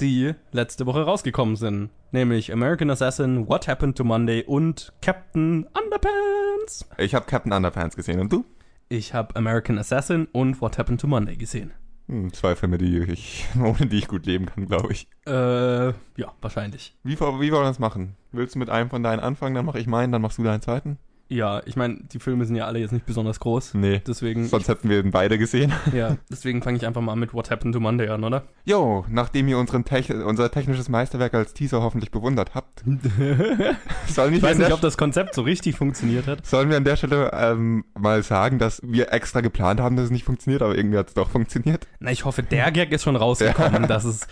die 0.01 0.35
letzte 0.53 0.87
Woche 0.87 1.03
rausgekommen 1.03 1.57
sind. 1.57 1.91
Nämlich 2.13 2.53
American 2.53 2.91
Assassin, 2.91 3.49
What 3.49 3.69
Happened 3.69 3.97
to 3.97 4.05
Monday 4.05 4.45
und 4.45 4.93
Captain 5.03 5.67
Underpants. 5.67 6.89
Ich 6.97 7.15
habe 7.15 7.27
Captain 7.27 7.53
Underpants 7.53 7.97
gesehen 7.97 8.21
und 8.21 8.33
du? 8.33 8.45
Ich 8.89 9.13
habe 9.13 9.37
American 9.37 9.79
Assassin 9.79 10.27
und 10.33 10.61
What 10.61 10.79
Happened 10.79 11.01
to 11.01 11.07
Monday 11.07 11.37
gesehen. 11.37 11.73
Hm, 12.09 12.33
zwei 12.33 12.57
Filme, 12.57 12.79
die 12.79 12.99
ich, 13.01 13.47
ohne 13.63 13.87
die 13.87 13.99
ich 13.99 14.09
gut 14.09 14.25
leben 14.25 14.47
kann, 14.47 14.67
glaube 14.67 14.93
ich. 14.93 15.07
Äh, 15.27 15.89
ja, 15.89 16.33
wahrscheinlich. 16.41 16.97
Wie, 17.05 17.19
wie 17.19 17.21
wollen 17.21 17.51
wir 17.51 17.63
das 17.63 17.79
machen? 17.79 18.17
Willst 18.33 18.55
du 18.55 18.59
mit 18.59 18.71
einem 18.71 18.89
von 18.89 19.03
deinen 19.03 19.21
anfangen, 19.21 19.55
dann 19.55 19.67
mache 19.67 19.79
ich 19.79 19.87
meinen, 19.87 20.13
dann 20.13 20.23
machst 20.23 20.39
du 20.39 20.43
deinen 20.43 20.63
zweiten? 20.63 20.99
Ja, 21.31 21.61
ich 21.67 21.77
meine, 21.77 21.99
die 22.11 22.19
Filme 22.19 22.47
sind 22.47 22.57
ja 22.57 22.65
alle 22.65 22.79
jetzt 22.79 22.93
nicht 22.93 23.05
besonders 23.05 23.39
groß. 23.39 23.75
Nee. 23.75 24.01
Deswegen, 24.07 24.47
Sonst 24.47 24.69
hätten 24.69 24.89
wir 24.89 25.01
ihn 25.01 25.11
beide 25.11 25.37
gesehen. 25.37 25.73
ja, 25.93 26.17
deswegen 26.31 26.63
fange 26.63 26.79
ich 26.79 26.87
einfach 26.87 27.03
mal 27.03 27.17
mit 27.17 27.35
What 27.35 27.51
Happened 27.51 27.75
to 27.75 27.81
Monday 27.81 28.09
an, 28.09 28.25
oder? 28.25 28.45
Jo, 28.65 29.05
nachdem 29.11 29.47
ihr 29.49 29.59
unseren 29.59 29.85
Tech 29.85 30.11
unser 30.11 30.51
technisches 30.51 30.89
Meisterwerk 30.89 31.35
als 31.35 31.53
Teaser 31.53 31.83
hoffentlich 31.83 32.11
bewundert 32.11 32.55
habt, 32.55 32.83
sollen 34.09 34.35
Ich 34.35 34.43
weiß 34.43 34.57
nicht, 34.57 34.73
ob 34.73 34.81
das 34.81 34.97
Konzept 34.97 35.35
so 35.35 35.43
richtig 35.43 35.77
funktioniert 35.77 36.27
hat. 36.27 36.47
sollen 36.47 36.71
wir 36.71 36.79
an 36.79 36.85
der 36.85 36.97
Stelle 36.97 37.31
ähm, 37.35 37.85
mal 37.99 38.23
sagen, 38.23 38.59
dass 38.59 38.81
wir 38.83 39.13
extra 39.13 39.43
geplant 39.43 39.81
haben, 39.81 39.97
dass 39.97 40.07
es 40.07 40.11
nicht 40.11 40.25
funktioniert, 40.25 40.63
aber 40.63 40.77
irgendwie 40.77 40.97
hat 40.97 41.09
es 41.09 41.15
doch 41.15 41.29
funktioniert? 41.29 41.87
Na, 42.01 42.11
ich 42.11 42.25
hoffe, 42.25 42.43
der 42.43 42.73
Gag 42.73 42.91
ist 42.91 43.03
schon 43.03 43.17
rausgekommen, 43.17 43.83
dass 43.89 44.05
es, 44.05 44.27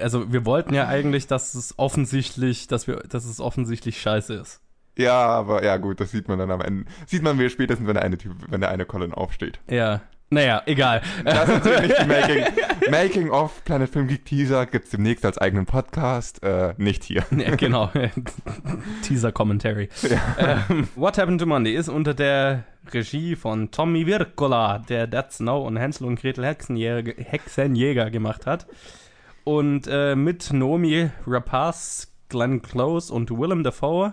also 0.00 0.32
wir 0.32 0.46
wollten 0.46 0.72
ja 0.72 0.88
eigentlich, 0.88 1.26
dass 1.26 1.54
es 1.54 1.74
offensichtlich, 1.78 2.68
dass 2.68 2.86
wir, 2.86 2.96
dass 3.08 3.26
es 3.26 3.38
offensichtlich 3.38 4.00
scheiße 4.00 4.32
ist. 4.32 4.62
Ja, 4.98 5.26
aber 5.26 5.64
ja 5.64 5.76
gut, 5.76 6.00
das 6.00 6.10
sieht 6.10 6.28
man 6.28 6.38
dann 6.38 6.50
am 6.50 6.60
Ende. 6.60 6.84
Sieht 7.06 7.22
man 7.22 7.36
mir 7.36 7.48
spätestens, 7.50 7.86
wenn 7.86 7.94
der 7.94 8.02
eine 8.02 8.18
Typ, 8.18 8.32
wenn 8.48 8.60
der 8.60 8.70
eine 8.70 8.84
Colin 8.84 9.14
aufsteht. 9.14 9.60
Ja. 9.70 10.00
Naja, 10.30 10.60
egal. 10.66 11.00
Das 11.24 11.48
ist 11.48 11.64
natürlich 11.64 11.88
nicht 11.88 12.02
die 12.02 12.06
Making, 12.06 12.44
Making 12.90 13.30
of 13.30 13.64
Planet 13.64 13.88
Film 13.88 14.08
Geek 14.08 14.26
Teaser 14.26 14.66
gibt's 14.66 14.90
demnächst 14.90 15.24
als 15.24 15.38
eigenen 15.38 15.64
Podcast, 15.64 16.42
äh, 16.42 16.74
nicht 16.76 17.02
hier. 17.02 17.24
Ja, 17.30 17.56
genau. 17.56 17.90
Teaser 19.02 19.32
Commentary. 19.32 19.88
Ja. 20.02 20.66
Ähm, 20.68 20.88
What 20.96 21.16
Happened 21.16 21.40
to 21.40 21.46
Monday 21.46 21.74
ist 21.74 21.88
unter 21.88 22.12
der 22.12 22.64
Regie 22.92 23.36
von 23.36 23.70
Tommy 23.70 24.06
Wirkola, 24.06 24.80
der 24.80 25.06
Dead 25.06 25.30
Snow 25.30 25.66
und 25.66 25.78
Hänsel 25.78 26.06
und 26.06 26.20
Gretel 26.20 26.44
Hexenjäger, 26.44 27.14
Hexenjäger 27.16 28.10
gemacht 28.10 28.44
hat. 28.44 28.66
Und 29.44 29.86
äh, 29.90 30.14
mit 30.14 30.52
Naomi 30.52 31.08
Rapaz, 31.26 32.12
Glenn 32.28 32.60
Close 32.60 33.10
und 33.10 33.30
Willem 33.30 33.62
Dafoe 33.62 34.12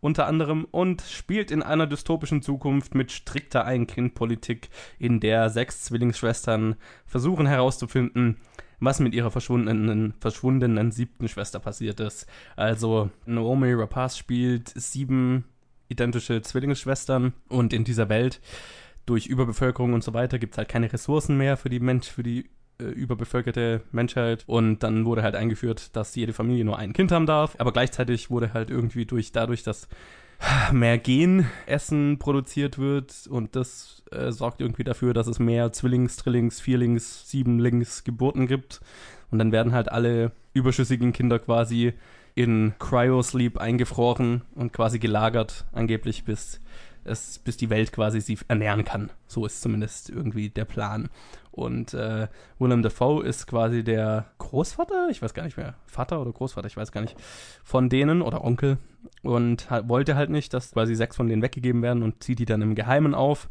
unter 0.00 0.26
anderem 0.26 0.66
und 0.70 1.02
spielt 1.02 1.50
in 1.50 1.62
einer 1.62 1.86
dystopischen 1.86 2.42
Zukunft 2.42 2.94
mit 2.94 3.12
strikter 3.12 3.64
Ein-Kind-Politik, 3.64 4.68
in 4.98 5.20
der 5.20 5.50
sechs 5.50 5.84
Zwillingsschwestern 5.84 6.76
versuchen 7.06 7.46
herauszufinden, 7.46 8.36
was 8.80 9.00
mit 9.00 9.14
ihrer 9.14 9.30
verschwundenen, 9.30 10.14
verschwundenen 10.20 10.92
siebten 10.92 11.28
Schwester 11.28 11.58
passiert 11.58 12.00
ist. 12.00 12.26
Also 12.56 13.10
Naomi 13.26 13.72
Rapaz 13.72 14.16
spielt 14.16 14.68
sieben 14.68 15.44
identische 15.88 16.42
Zwillingsschwestern 16.42 17.32
und 17.48 17.72
in 17.72 17.84
dieser 17.84 18.08
Welt 18.08 18.40
durch 19.06 19.26
Überbevölkerung 19.26 19.94
und 19.94 20.04
so 20.04 20.12
weiter 20.12 20.38
gibt 20.38 20.54
es 20.54 20.58
halt 20.58 20.68
keine 20.68 20.92
Ressourcen 20.92 21.38
mehr 21.38 21.56
für 21.56 21.70
die 21.70 21.80
Mensch, 21.80 22.08
für 22.08 22.22
die 22.22 22.50
äh, 22.80 22.84
überbevölkerte 22.84 23.82
Menschheit. 23.92 24.44
Und 24.46 24.82
dann 24.82 25.04
wurde 25.04 25.22
halt 25.22 25.34
eingeführt, 25.34 25.96
dass 25.96 26.14
jede 26.14 26.32
Familie 26.32 26.64
nur 26.64 26.78
ein 26.78 26.92
Kind 26.92 27.12
haben 27.12 27.26
darf, 27.26 27.56
aber 27.58 27.72
gleichzeitig 27.72 28.30
wurde 28.30 28.52
halt 28.52 28.70
irgendwie 28.70 29.06
durch 29.06 29.32
dadurch, 29.32 29.62
dass 29.62 29.88
mehr 30.72 30.98
Genessen 30.98 32.18
produziert 32.18 32.78
wird 32.78 33.26
und 33.28 33.56
das 33.56 34.04
äh, 34.12 34.30
sorgt 34.30 34.60
irgendwie 34.60 34.84
dafür, 34.84 35.12
dass 35.12 35.26
es 35.26 35.38
mehr 35.38 35.72
Zwillings, 35.72 36.16
Trillings, 36.16 36.60
Vierlings, 36.60 37.28
Siebenlings 37.28 38.04
Geburten 38.04 38.46
gibt. 38.46 38.80
Und 39.30 39.38
dann 39.38 39.52
werden 39.52 39.72
halt 39.72 39.90
alle 39.90 40.32
überschüssigen 40.54 41.12
Kinder 41.12 41.38
quasi 41.38 41.92
in 42.34 42.74
Cryosleep 42.78 43.58
eingefroren 43.58 44.42
und 44.54 44.72
quasi 44.72 44.98
gelagert, 44.98 45.66
angeblich 45.72 46.24
bis 46.24 46.60
es, 47.04 47.38
bis 47.38 47.56
die 47.56 47.70
Welt 47.70 47.92
quasi 47.92 48.20
sie 48.20 48.38
ernähren 48.48 48.84
kann. 48.84 49.10
So 49.26 49.46
ist 49.46 49.60
zumindest 49.60 50.10
irgendwie 50.10 50.50
der 50.50 50.64
Plan. 50.64 51.08
Und 51.50 51.92
äh, 51.94 52.28
Willem 52.58 52.82
Dafoe 52.82 53.24
ist 53.24 53.46
quasi 53.46 53.82
der 53.82 54.26
Großvater, 54.38 55.08
ich 55.10 55.20
weiß 55.20 55.34
gar 55.34 55.42
nicht 55.42 55.56
mehr, 55.56 55.74
Vater 55.86 56.20
oder 56.20 56.30
Großvater, 56.30 56.68
ich 56.68 56.76
weiß 56.76 56.92
gar 56.92 57.00
nicht, 57.00 57.16
von 57.64 57.88
denen 57.88 58.22
oder 58.22 58.44
Onkel. 58.44 58.78
Und 59.22 59.68
halt, 59.68 59.88
wollte 59.88 60.14
halt 60.14 60.30
nicht, 60.30 60.54
dass 60.54 60.72
quasi 60.72 60.94
sechs 60.94 61.16
von 61.16 61.28
denen 61.28 61.42
weggegeben 61.42 61.82
werden 61.82 62.02
und 62.02 62.22
zieht 62.22 62.38
die 62.38 62.44
dann 62.44 62.62
im 62.62 62.74
Geheimen 62.74 63.14
auf 63.14 63.48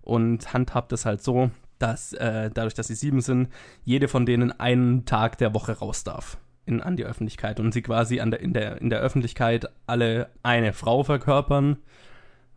und 0.00 0.54
handhabt 0.54 0.92
es 0.92 1.04
halt 1.04 1.22
so, 1.22 1.50
dass 1.78 2.12
äh, 2.14 2.50
dadurch, 2.52 2.74
dass 2.74 2.88
sie 2.88 2.94
sieben 2.94 3.20
sind, 3.20 3.48
jede 3.84 4.08
von 4.08 4.26
denen 4.26 4.58
einen 4.58 5.04
Tag 5.04 5.38
der 5.38 5.54
Woche 5.54 5.78
raus 5.78 6.04
darf 6.04 6.38
in, 6.66 6.80
an 6.80 6.96
die 6.96 7.04
Öffentlichkeit 7.04 7.60
und 7.60 7.72
sie 7.72 7.82
quasi 7.82 8.20
an 8.20 8.30
der, 8.30 8.40
in, 8.40 8.52
der, 8.52 8.80
in 8.80 8.90
der 8.90 9.00
Öffentlichkeit 9.00 9.68
alle 9.86 10.30
eine 10.42 10.72
Frau 10.72 11.02
verkörpern 11.02 11.78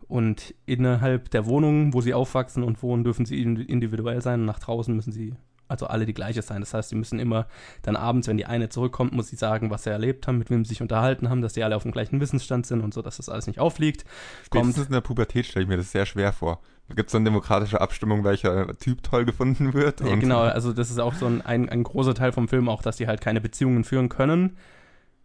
und 0.07 0.53
innerhalb 0.65 1.29
der 1.31 1.45
Wohnung, 1.45 1.93
wo 1.93 2.01
sie 2.01 2.13
aufwachsen 2.13 2.63
und 2.63 2.81
wohnen, 2.83 3.03
dürfen 3.03 3.25
sie 3.25 3.41
individuell 3.41 4.21
sein. 4.21 4.41
Und 4.41 4.45
nach 4.45 4.59
draußen 4.59 4.95
müssen 4.95 5.11
sie 5.11 5.35
also 5.67 5.87
alle 5.87 6.05
die 6.05 6.13
gleiche 6.13 6.41
sein. 6.41 6.61
Das 6.61 6.73
heißt, 6.73 6.89
sie 6.89 6.95
müssen 6.95 7.19
immer 7.19 7.47
dann 7.81 7.95
abends, 7.95 8.27
wenn 8.27 8.37
die 8.37 8.45
eine 8.45 8.69
zurückkommt, 8.69 9.13
muss 9.13 9.29
sie 9.29 9.35
sagen, 9.35 9.69
was 9.69 9.83
sie 9.83 9.89
erlebt 9.89 10.27
haben, 10.27 10.37
mit 10.37 10.49
wem 10.49 10.63
sie 10.63 10.69
sich 10.69 10.81
unterhalten 10.81 11.29
haben, 11.29 11.41
dass 11.41 11.53
die 11.53 11.63
alle 11.63 11.75
auf 11.75 11.83
dem 11.83 11.91
gleichen 11.91 12.21
Wissensstand 12.21 12.65
sind 12.65 12.81
und 12.81 12.93
so, 12.93 13.01
dass 13.01 13.17
das 13.17 13.29
alles 13.29 13.47
nicht 13.47 13.59
auffliegt. 13.59 14.05
Spätestens 14.45 14.75
Kommt, 14.75 14.87
in 14.87 14.93
der 14.93 15.01
Pubertät 15.01 15.45
stelle 15.45 15.63
ich 15.63 15.69
mir 15.69 15.77
das 15.77 15.91
sehr 15.91 16.05
schwer 16.05 16.31
vor. 16.31 16.59
Gibt 16.89 17.07
es 17.07 17.11
so 17.13 17.17
eine 17.17 17.25
demokratische 17.25 17.79
Abstimmung, 17.79 18.23
welcher 18.23 18.77
Typ 18.77 19.03
toll 19.03 19.25
gefunden 19.25 19.73
wird? 19.73 20.01
Ja, 20.01 20.15
genau, 20.15 20.41
also 20.41 20.73
das 20.73 20.91
ist 20.91 20.99
auch 20.99 21.13
so 21.13 21.25
ein, 21.25 21.41
ein, 21.41 21.69
ein 21.69 21.83
großer 21.83 22.13
Teil 22.13 22.33
vom 22.33 22.47
Film, 22.47 22.67
auch, 22.67 22.81
dass 22.81 22.97
die 22.97 23.07
halt 23.07 23.21
keine 23.21 23.41
Beziehungen 23.41 23.83
führen 23.83 24.09
können, 24.09 24.57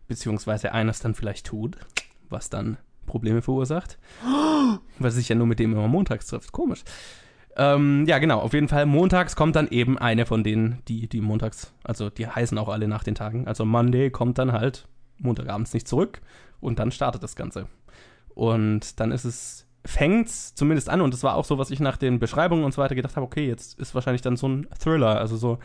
beziehungsweise 0.06 0.72
eines 0.72 1.00
dann 1.00 1.14
vielleicht 1.14 1.46
tut, 1.46 1.76
was 2.30 2.48
dann 2.48 2.78
Probleme 3.08 3.42
verursacht. 3.42 3.98
weil 4.98 5.10
sich 5.10 5.28
ja 5.28 5.34
nur 5.34 5.46
mit 5.46 5.58
dem 5.58 5.72
immer 5.72 5.88
montags 5.88 6.26
trifft. 6.26 6.52
Komisch. 6.52 6.84
Ähm, 7.56 8.04
ja, 8.06 8.18
genau. 8.18 8.38
Auf 8.38 8.52
jeden 8.52 8.68
Fall, 8.68 8.86
montags 8.86 9.34
kommt 9.34 9.56
dann 9.56 9.68
eben 9.68 9.98
eine 9.98 10.26
von 10.26 10.44
denen, 10.44 10.78
die, 10.86 11.08
die 11.08 11.20
montags, 11.20 11.72
also 11.82 12.08
die 12.08 12.28
heißen 12.28 12.56
auch 12.56 12.68
alle 12.68 12.86
nach 12.86 13.02
den 13.02 13.16
Tagen. 13.16 13.48
Also 13.48 13.64
Monday 13.64 14.10
kommt 14.10 14.38
dann 14.38 14.52
halt 14.52 14.86
montagabends 15.18 15.74
nicht 15.74 15.88
zurück 15.88 16.20
und 16.60 16.78
dann 16.78 16.92
startet 16.92 17.22
das 17.22 17.34
Ganze. 17.34 17.66
Und 18.28 19.00
dann 19.00 19.10
ist 19.10 19.24
es, 19.24 19.66
fängt's 19.84 20.54
zumindest 20.54 20.88
an 20.88 21.00
und 21.00 21.12
das 21.12 21.24
war 21.24 21.34
auch 21.34 21.44
so, 21.44 21.58
was 21.58 21.72
ich 21.72 21.80
nach 21.80 21.96
den 21.96 22.20
Beschreibungen 22.20 22.64
und 22.64 22.72
so 22.72 22.80
weiter 22.80 22.94
gedacht 22.94 23.16
habe, 23.16 23.26
okay, 23.26 23.48
jetzt 23.48 23.78
ist 23.80 23.94
wahrscheinlich 23.94 24.22
dann 24.22 24.36
so 24.36 24.48
ein 24.48 24.68
Thriller, 24.78 25.18
also 25.18 25.36
so 25.36 25.58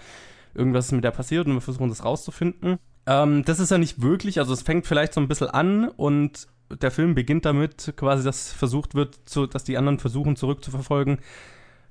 irgendwas 0.56 0.88
ist 0.88 0.92
mit 0.94 1.04
der 1.04 1.12
passiert 1.12 1.46
und 1.46 1.54
wir 1.54 1.62
versuchen 1.62 1.90
das 1.90 2.04
rauszufinden. 2.04 2.80
Ähm, 3.06 3.44
das 3.46 3.60
ist 3.60 3.70
ja 3.70 3.78
nicht 3.78 4.02
wirklich, 4.02 4.40
also 4.40 4.54
es 4.54 4.64
fängt 4.64 4.88
vielleicht 4.88 5.14
so 5.14 5.22
ein 5.22 5.28
bisschen 5.28 5.50
an 5.50 5.90
und 5.90 6.48
der 6.70 6.92
Film 6.92 7.16
beginnt 7.16 7.46
damit, 7.46 7.94
quasi, 7.96 8.24
dass 8.24 8.52
versucht 8.52 8.96
wird, 8.96 9.20
zu, 9.26 9.48
dass 9.48 9.64
die 9.64 9.78
anderen 9.78 10.00
versuchen 10.00 10.36
zurückzuverfolgen, 10.36 11.20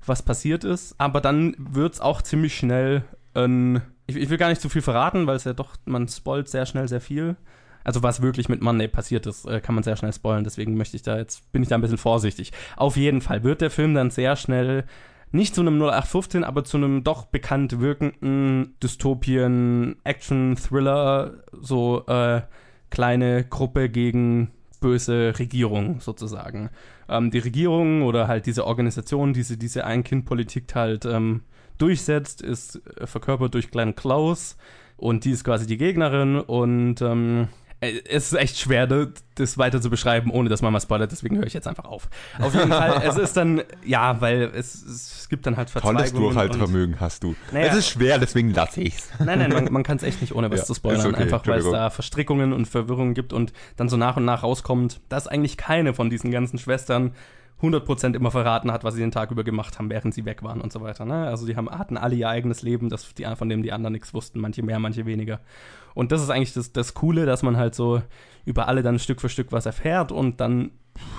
was 0.05 0.21
passiert 0.21 0.63
ist. 0.63 0.95
Aber 0.97 1.21
dann 1.21 1.55
wird 1.57 1.93
es 1.93 2.01
auch 2.01 2.21
ziemlich 2.21 2.55
schnell 2.55 3.03
ein. 3.33 3.81
Ich, 4.05 4.17
ich, 4.17 4.29
will 4.29 4.37
gar 4.37 4.49
nicht 4.49 4.61
zu 4.61 4.69
viel 4.69 4.81
verraten, 4.81 5.27
weil 5.27 5.37
es 5.37 5.45
ja 5.45 5.53
doch, 5.53 5.75
man 5.85 6.07
spoilt 6.07 6.49
sehr 6.49 6.65
schnell 6.65 6.87
sehr 6.87 7.01
viel. 7.01 7.37
Also 7.85 8.03
was 8.03 8.21
wirklich 8.21 8.49
mit 8.49 8.61
Monday 8.61 8.87
passiert 8.87 9.25
ist, 9.25 9.45
äh, 9.45 9.59
kann 9.61 9.75
man 9.75 9.83
sehr 9.83 9.95
schnell 9.95 10.13
spoilen. 10.13 10.43
Deswegen 10.43 10.75
möchte 10.75 10.95
ich 10.95 11.03
da 11.03 11.17
jetzt, 11.17 11.51
bin 11.51 11.63
ich 11.63 11.69
da 11.69 11.75
ein 11.75 11.81
bisschen 11.81 11.97
vorsichtig. 11.97 12.51
Auf 12.75 12.97
jeden 12.97 13.21
Fall 13.21 13.43
wird 13.43 13.61
der 13.61 13.71
Film 13.71 13.93
dann 13.93 14.09
sehr 14.09 14.35
schnell 14.35 14.85
nicht 15.31 15.55
zu 15.55 15.61
einem 15.61 15.81
0815, 15.81 16.43
aber 16.43 16.63
zu 16.63 16.77
einem 16.77 17.03
doch 17.03 17.25
bekannt 17.25 17.79
wirkenden 17.79 18.75
Dystopien, 18.81 19.97
Action, 20.03 20.55
Thriller, 20.55 21.43
so 21.51 22.05
äh, 22.05 22.41
kleine 22.91 23.43
Gruppe 23.43 23.89
gegen 23.89 24.51
böse 24.83 25.33
Regierung 25.39 26.01
sozusagen. 26.01 26.69
Ähm, 27.07 27.31
die 27.31 27.39
Regierung 27.39 28.03
oder 28.03 28.27
halt 28.27 28.45
diese 28.45 28.67
Organisation, 28.67 29.33
diese, 29.33 29.57
diese 29.57 29.85
Ein-Kind-Politik 29.85 30.75
halt 30.75 31.05
ähm, 31.05 31.41
durchsetzt, 31.77 32.41
ist 32.41 32.81
äh, 32.99 33.07
verkörpert 33.07 33.53
durch 33.53 33.71
Glenn 33.71 33.95
Close 33.95 34.55
und 34.97 35.23
die 35.23 35.31
ist 35.31 35.45
quasi 35.45 35.65
die 35.65 35.77
Gegnerin 35.77 36.37
und 36.37 37.01
ähm, 37.01 37.47
äh, 37.47 37.62
es 37.83 38.31
ist 38.31 38.33
echt 38.33 38.59
schwer, 38.59 38.87
das 39.35 39.57
weiter 39.57 39.81
zu 39.81 39.89
beschreiben, 39.89 40.31
ohne 40.31 40.49
dass 40.49 40.61
man 40.61 40.73
mal 40.73 40.79
spoilert, 40.79 41.11
deswegen 41.11 41.37
höre 41.37 41.45
ich 41.45 41.53
jetzt 41.53 41.67
einfach 41.67 41.85
auf. 41.85 42.09
Auf 42.39 42.53
jeden 42.53 42.69
Fall, 42.69 43.01
es 43.05 43.17
ist 43.17 43.35
dann, 43.37 43.61
ja, 43.85 44.21
weil 44.21 44.51
es, 44.55 44.83
es 44.83 45.27
gibt 45.29 45.45
dann 45.45 45.57
halt 45.57 45.69
Verzweigungen. 45.69 46.05
Tolles 46.05 46.13
Durchhaltevermögen 46.13 46.99
hast 46.99 47.23
du. 47.23 47.35
Naja, 47.51 47.67
es 47.67 47.77
ist 47.77 47.89
schwer, 47.89 48.17
deswegen 48.17 48.53
lasse 48.53 48.81
ich's. 48.81 49.09
Nein, 49.19 49.39
nein, 49.39 49.51
man, 49.51 49.71
man 49.71 49.83
kann 49.83 49.97
es 49.97 50.03
echt 50.03 50.21
nicht, 50.21 50.35
ohne 50.35 50.51
was 50.51 50.61
ja, 50.61 50.65
zu 50.65 50.75
spoilern, 50.75 51.07
okay, 51.07 51.23
einfach 51.23 51.45
weil 51.47 51.59
es 51.59 51.69
da 51.69 51.89
Verstrickungen 51.89 52.53
und 52.53 52.67
Verwirrungen 52.67 53.13
gibt 53.13 53.33
und 53.33 53.53
dann 53.77 53.89
so 53.89 53.97
nach 53.97 54.17
und 54.17 54.25
nach 54.25 54.43
rauskommt, 54.43 55.01
dass 55.09 55.27
eigentlich 55.27 55.57
keine 55.57 55.93
von 55.93 56.09
diesen 56.09 56.31
ganzen 56.31 56.57
Schwestern 56.59 57.13
100% 57.63 58.15
immer 58.15 58.29
verraten 58.29 58.71
hat, 58.71 58.83
was 58.83 58.95
sie 58.95 58.99
den 58.99 59.11
Tag 59.11 59.31
über 59.31 59.43
gemacht 59.43 59.79
haben, 59.79 59.89
während 59.89 60.13
sie 60.13 60.25
weg 60.25 60.43
waren 60.43 60.59
und 60.59 60.73
so 60.73 60.81
weiter. 60.81 61.05
Ne? 61.05 61.27
Also 61.27 61.45
die 61.45 61.55
haben, 61.55 61.69
hatten 61.69 61.97
alle 61.97 62.15
ihr 62.15 62.27
eigenes 62.27 62.61
Leben, 62.61 62.89
das, 62.89 63.13
die, 63.13 63.25
von 63.35 63.49
dem 63.49 63.63
die 63.63 63.71
anderen 63.71 63.93
nichts 63.93 64.13
wussten, 64.13 64.39
manche 64.39 64.63
mehr, 64.63 64.79
manche 64.79 65.05
weniger. 65.05 65.39
Und 65.93 66.11
das 66.11 66.21
ist 66.21 66.29
eigentlich 66.29 66.53
das, 66.53 66.73
das 66.73 66.93
Coole, 66.93 67.25
dass 67.25 67.41
man 67.41 67.57
halt 67.57 67.73
so 67.73 68.01
über 68.45 68.67
alle 68.67 68.83
dann 68.83 68.99
Stück 68.99 69.21
für 69.21 69.29
Stück 69.29 69.51
was 69.51 69.65
erfährt 69.65 70.11
und 70.11 70.41
dann, 70.41 70.71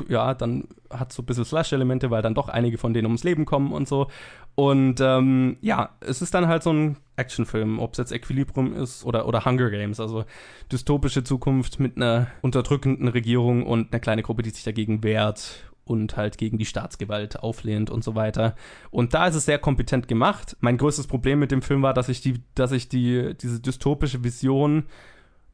ja, 0.09 0.35
dann 0.35 0.69
hat 0.91 1.13
so 1.13 1.23
ein 1.23 1.27
bisschen 1.27 1.47
Slash-Elemente, 1.47 2.11
weil 2.11 2.23
dann 2.23 2.35
doch 2.35 2.49
einige 2.49 2.77
von 2.77 2.93
denen 2.93 3.07
ums 3.07 3.25
Leben 3.25 3.47
kommen 3.47 3.73
und 3.73 3.89
so. 3.89 4.09
Und 4.55 5.01
ähm, 5.01 5.57
ja, 5.63 5.91
es 6.01 6.21
ist 6.23 6.35
dann 6.35 6.47
halt 6.47 6.63
so 6.63 6.73
ein 6.73 6.99
Actionfilm, 7.17 7.79
ob 7.79 7.93
es 7.93 7.99
jetzt 7.99 8.13
Equilibrium 8.13 8.75
ist 8.75 9.05
oder, 9.05 9.27
oder 9.27 9.45
Hunger 9.45 9.71
Games, 9.71 9.99
also 9.99 10.25
dystopische 10.71 11.25
Zukunft 11.25 11.81
mit 11.81 11.97
einer 11.97 12.29
unterdrückenden 12.43 13.09
Regierung 13.09 13.65
und 13.65 13.93
einer 13.93 14.01
kleinen 14.01 14.23
Gruppe, 14.23 14.43
die 14.43 14.51
sich 14.51 14.65
dagegen 14.65 15.03
wehrt 15.03 15.65
und 15.85 16.17
halt 16.17 16.39
gegen 16.39 16.59
die 16.59 16.65
Staatsgewalt 16.65 17.41
auflehnt 17.41 17.91
und 17.91 18.03
so 18.03 18.15
weiter. 18.15 18.55
Und 18.91 19.15
da 19.15 19.27
ist 19.27 19.35
es 19.35 19.45
sehr 19.45 19.59
kompetent 19.59 20.09
gemacht. 20.09 20.57
Mein 20.61 20.79
größtes 20.79 21.07
Problem 21.07 21.39
mit 21.39 21.51
dem 21.51 21.63
Film 21.63 21.83
war, 21.83 21.95
dass 21.95 22.09
ich 22.09 22.21
die, 22.21 22.43
dass 22.55 22.73
ich 22.73 22.89
die, 22.89 23.35
diese 23.41 23.61
dystopische 23.61 24.25
Vision 24.25 24.85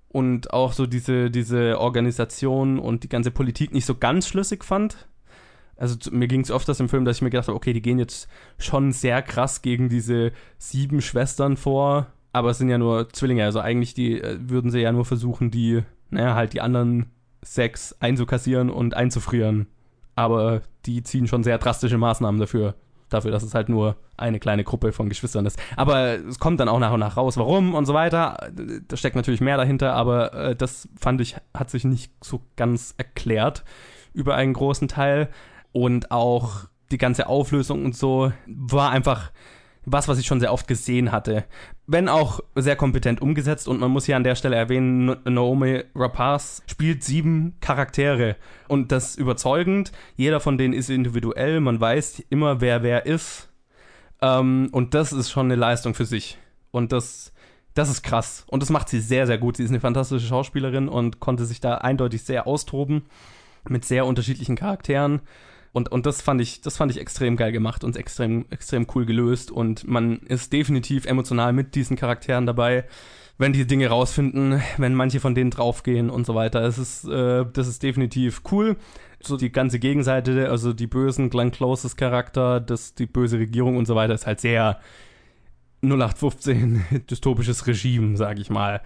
und 0.09 0.53
auch 0.53 0.73
so 0.73 0.87
diese, 0.87 1.31
diese 1.31 1.79
Organisation 1.79 2.79
und 2.79 3.05
die 3.05 3.09
ganze 3.09 3.31
Politik 3.31 3.73
nicht 3.73 3.87
so 3.87 3.95
ganz 3.95 4.29
schlüssig 4.29 4.65
fand. 4.65 5.09
Also 5.77 5.97
mir 6.11 6.29
ging 6.29 6.43
es 6.43 6.51
öfters 6.51 6.79
im 6.81 6.89
Film, 6.89 7.05
dass 7.05 7.17
ich 7.17 7.23
mir 7.23 7.31
gedacht 7.31 7.49
habe, 7.49 7.57
okay, 7.57 7.73
die 7.73 7.81
gehen 7.81 7.99
jetzt 7.99 8.29
schon 8.59 8.93
sehr 8.93 9.23
krass 9.23 9.63
gegen 9.63 9.89
diese 9.89 10.33
sieben 10.59 11.01
Schwestern 11.01 11.57
vor, 11.57 12.09
aber 12.33 12.51
es 12.51 12.59
sind 12.59 12.69
ja 12.69 12.77
nur 12.77 13.09
Zwillinge, 13.09 13.45
also 13.45 13.61
eigentlich 13.61 13.95
die 13.95 14.21
äh, 14.21 14.37
würden 14.41 14.71
sie 14.71 14.81
ja 14.81 14.93
nur 14.93 15.07
versuchen, 15.07 15.51
die, 15.51 15.83
naja, 16.11 16.35
halt 16.35 16.53
die 16.53 16.61
anderen 16.61 17.07
sechs 17.41 17.97
einzukassieren 17.99 18.69
und 18.69 18.95
einzufrieren 18.95 19.69
aber 20.21 20.63
die 20.87 21.03
ziehen 21.03 21.27
schon 21.27 21.43
sehr 21.43 21.59
drastische 21.59 21.99
Maßnahmen 21.99 22.41
dafür. 22.41 22.75
Dafür, 23.09 23.33
dass 23.33 23.43
es 23.43 23.55
halt 23.55 23.69
nur 23.69 23.97
eine 24.17 24.39
kleine 24.39 24.63
Gruppe 24.63 24.93
von 24.93 25.09
Geschwistern 25.09 25.45
ist. 25.45 25.59
Aber 25.75 26.15
es 26.15 26.39
kommt 26.39 26.61
dann 26.61 26.69
auch 26.69 26.79
nach 26.79 26.93
und 26.93 27.01
nach 27.01 27.17
raus, 27.17 27.37
warum 27.37 27.75
und 27.75 27.85
so 27.85 27.93
weiter. 27.93 28.51
Da 28.87 28.97
steckt 28.97 29.17
natürlich 29.17 29.41
mehr 29.41 29.57
dahinter, 29.57 29.95
aber 29.95 30.33
äh, 30.33 30.55
das 30.55 30.89
fand 30.97 31.21
ich, 31.21 31.35
hat 31.53 31.71
sich 31.71 31.85
nicht 31.85 32.13
so 32.23 32.41
ganz 32.55 32.95
erklärt. 32.99 33.65
über 34.13 34.37
einen 34.37 34.53
großen 34.53 34.87
Teil. 34.87 35.29
Und 35.73 36.11
auch 36.11 36.67
die 36.91 36.99
ganze 36.99 37.29
Auflösung 37.29 37.85
und 37.85 37.97
so 37.97 38.33
war 38.47 38.91
einfach 38.91 39.31
was, 39.85 40.09
was 40.09 40.19
ich 40.19 40.27
schon 40.27 40.41
sehr 40.41 40.53
oft 40.53 40.69
gesehen 40.69 41.13
hatte. 41.13 41.45
Wenn 41.87 42.09
auch 42.09 42.41
sehr 42.55 42.77
kompetent 42.77 43.23
umgesetzt 43.23 43.67
und 43.67 43.81
man 43.81 43.91
muss 43.91 44.07
hier 44.07 44.17
an 44.17 44.25
der 44.25 44.35
Stelle 44.35 44.57
erwähnen, 44.57 45.17
Naomi 45.25 45.85
Rapaz 45.95 46.63
spielt 46.67 47.03
sieben 47.03 47.57
Charaktere 47.61 48.37
und 48.69 48.93
das 48.93 49.17
überzeugend. 49.17 49.93
Jeder 50.17 50.41
von 50.41 50.59
denen 50.59 50.75
ist 50.75 50.91
individuell, 50.91 51.61
man 51.61 51.81
weiß 51.81 52.25
immer, 52.29 52.61
wer 52.61 52.83
wer 52.83 53.07
ist. 53.07 53.49
Ähm, 54.23 54.69
und 54.73 54.95
das 54.95 55.13
ist 55.13 55.31
schon 55.31 55.47
eine 55.47 55.57
Leistung 55.57 55.95
für 55.95 56.05
sich. 56.05 56.39
Und 56.71 56.93
das, 56.93 57.33
das 57.75 57.89
ist 57.89 58.03
krass. 58.03 58.45
Und 58.49 58.63
das 58.63 58.71
macht 58.71 58.89
sie 58.89 59.01
sehr, 59.01 59.27
sehr 59.27 59.39
gut. 59.39 59.57
Sie 59.57 59.65
ist 59.65 59.71
eine 59.71 59.81
fantastische 59.81 60.27
Schauspielerin 60.27 60.89
und 60.89 61.21
konnte 61.21 61.47
sich 61.47 61.61
da 61.61 61.77
eindeutig 61.77 62.23
sehr 62.23 62.47
austoben 62.47 63.07
mit 63.69 63.85
sehr 63.85 64.07
unterschiedlichen 64.07 64.57
Charakteren. 64.57 65.21
Und, 65.73 65.91
und 65.93 66.07
das 66.07 66.21
fand 66.21 66.41
ich, 66.41 66.61
das 66.61 66.77
fand 66.77 66.91
ich 66.91 67.01
extrem 67.01 67.37
geil 67.37 67.53
gemacht 67.53 67.85
und 67.85 67.97
extrem, 67.97 68.47
extrem 68.51 68.87
cool 68.95 69.07
gelöst. 69.07 69.51
Und 69.51 69.87
man 69.87 70.19
ist 70.19 70.53
definitiv 70.53 71.07
emotional 71.07 71.53
mit 71.53 71.75
diesen 71.75 71.97
Charakteren 71.97 72.47
dabei, 72.47 72.85
wenn 73.39 73.53
die 73.53 73.67
Dinge 73.67 73.89
rausfinden, 73.89 74.61
wenn 74.79 74.95
manche 74.95 75.21
von 75.21 75.35
denen 75.35 75.51
draufgehen 75.51 76.11
und 76.11 76.27
so 76.27 76.35
weiter. 76.35 76.63
Es 76.63 76.79
ist, 76.79 77.05
äh, 77.05 77.45
das 77.53 77.69
ist 77.69 77.83
definitiv 77.83 78.43
cool. 78.51 78.77
So 79.23 79.37
die 79.37 79.53
ganze 79.53 79.79
Gegenseite, 79.79 80.51
also 80.51 80.73
die 80.73 80.87
bösen 80.87 81.31
Glenn 81.31 81.53
Closes 81.53 81.97
Charakter, 81.97 82.59
das, 82.59 82.95
die 82.95 83.07
böse 83.07 83.39
Regierung 83.39 83.77
und 83.77 83.87
so 83.87 83.95
weiter, 83.95 84.15
ist 84.15 84.27
halt 84.27 84.41
sehr 84.41 84.81
0815 85.83 86.85
dystopisches 87.11 87.67
Regime, 87.67 88.17
sag 88.17 88.39
ich 88.39 88.51
mal 88.51 88.81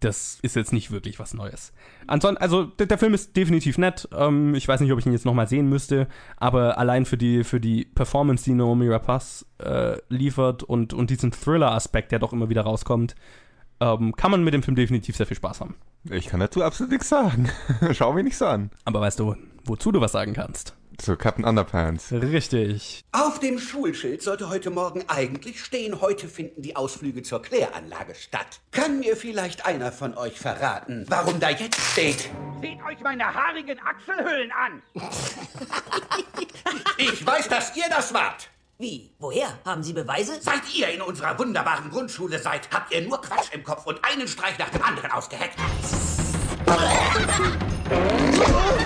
das 0.00 0.38
ist 0.42 0.56
jetzt 0.56 0.72
nicht 0.72 0.90
wirklich 0.90 1.18
was 1.18 1.34
Neues. 1.34 1.72
Ansonsten, 2.06 2.40
also 2.40 2.64
der, 2.64 2.86
der 2.86 2.98
Film 2.98 3.14
ist 3.14 3.36
definitiv 3.36 3.78
nett. 3.78 4.08
Ähm, 4.12 4.54
ich 4.54 4.68
weiß 4.68 4.80
nicht, 4.80 4.92
ob 4.92 4.98
ich 4.98 5.06
ihn 5.06 5.12
jetzt 5.12 5.24
nochmal 5.24 5.48
sehen 5.48 5.68
müsste, 5.68 6.08
aber 6.36 6.78
allein 6.78 7.04
für 7.04 7.16
die, 7.16 7.44
für 7.44 7.60
die 7.60 7.84
Performance, 7.84 8.44
die 8.44 8.54
Naomi 8.54 8.88
Rapaz 8.88 9.46
äh, 9.58 9.96
liefert 10.08 10.62
und, 10.62 10.94
und 10.94 11.10
diesen 11.10 11.32
Thriller-Aspekt, 11.32 12.12
der 12.12 12.18
doch 12.18 12.32
immer 12.32 12.48
wieder 12.48 12.62
rauskommt, 12.62 13.14
ähm, 13.80 14.14
kann 14.16 14.30
man 14.30 14.44
mit 14.44 14.54
dem 14.54 14.62
Film 14.62 14.76
definitiv 14.76 15.16
sehr 15.16 15.26
viel 15.26 15.36
Spaß 15.36 15.60
haben. 15.60 15.76
Ich 16.10 16.26
kann 16.26 16.40
dazu 16.40 16.62
absolut 16.62 16.92
nichts 16.92 17.08
sagen. 17.08 17.48
Schau 17.92 18.12
mich 18.12 18.24
nicht 18.24 18.36
so 18.36 18.46
an. 18.46 18.70
Aber 18.84 19.00
weißt 19.00 19.18
du, 19.18 19.36
wozu 19.64 19.92
du 19.92 20.00
was 20.00 20.12
sagen 20.12 20.34
kannst? 20.34 20.77
Zu 20.98 21.16
Captain 21.16 21.44
Underpants. 21.44 22.12
Richtig. 22.12 23.04
Auf 23.12 23.38
dem 23.38 23.60
Schulschild 23.60 24.20
sollte 24.20 24.48
heute 24.48 24.70
Morgen 24.70 25.04
eigentlich 25.06 25.64
stehen, 25.64 26.00
heute 26.00 26.26
finden 26.28 26.60
die 26.60 26.74
Ausflüge 26.74 27.22
zur 27.22 27.40
Kläranlage 27.40 28.16
statt. 28.16 28.58
Kann 28.72 28.98
mir 28.98 29.16
vielleicht 29.16 29.64
einer 29.64 29.92
von 29.92 30.16
euch 30.16 30.38
verraten, 30.38 31.06
warum 31.08 31.38
da 31.38 31.50
jetzt 31.50 31.80
steht? 31.92 32.28
Seht 32.60 32.82
euch 32.84 32.98
meine 33.00 33.32
haarigen 33.32 33.78
Achselhöhlen 33.78 34.50
an! 34.52 34.82
Ich 37.00 37.24
weiß, 37.24 37.48
dass 37.48 37.76
ihr 37.76 37.84
das 37.88 38.12
wart. 38.12 38.50
Wie? 38.76 39.12
Woher? 39.20 39.56
Haben 39.64 39.84
Sie 39.84 39.92
Beweise? 39.92 40.32
Seit 40.40 40.62
ihr 40.76 40.88
in 40.88 41.00
unserer 41.00 41.38
wunderbaren 41.38 41.90
Grundschule 41.90 42.40
seid, 42.40 42.68
habt 42.74 42.92
ihr 42.92 43.02
nur 43.02 43.22
Quatsch 43.22 43.52
im 43.52 43.62
Kopf 43.62 43.86
und 43.86 44.04
einen 44.04 44.26
Streich 44.26 44.58
nach 44.58 44.70
dem 44.70 44.82
anderen 44.82 45.12
ausgeheckt. 45.12 45.54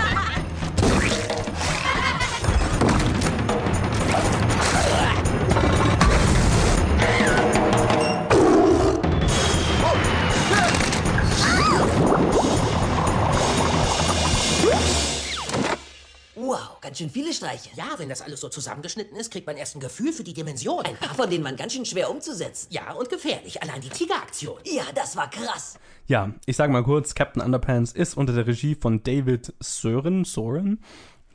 ganz 16.93 16.99
schön 16.99 17.09
viele 17.09 17.33
Streiche. 17.33 17.71
Ja, 17.75 17.87
wenn 17.97 18.11
das 18.11 18.21
alles 18.21 18.41
so 18.41 18.51
zusammengeschnitten 18.51 19.17
ist, 19.17 19.33
kriegt 19.33 19.47
man 19.47 19.57
erst 19.57 19.75
ein 19.75 19.81
Gefühl 19.81 20.13
für 20.13 20.25
die 20.25 20.35
Dimension. 20.35 20.85
Ein 20.85 20.97
paar 20.97 21.15
von 21.15 21.31
denen 21.31 21.43
waren 21.43 21.57
ganz 21.57 21.73
schön 21.73 21.87
schwer 21.87 22.11
umzusetzen. 22.11 22.67
Ja, 22.69 22.93
und 22.93 23.09
gefährlich. 23.09 23.63
Allein 23.63 23.81
die 23.81 23.89
Tigeraktion. 23.89 24.59
Ja, 24.65 24.83
das 24.95 25.17
war 25.17 25.31
krass. 25.31 25.79
Ja, 26.07 26.35
ich 26.45 26.55
sage 26.55 26.71
mal 26.71 26.85
kurz, 26.85 27.15
Captain 27.15 27.41
Underpants 27.41 27.93
ist 27.93 28.15
unter 28.15 28.35
der 28.35 28.47
Regie 28.47 28.75
von 28.75 29.03
David 29.03 29.55
Sören, 29.61 30.27
Soren, 30.27 30.85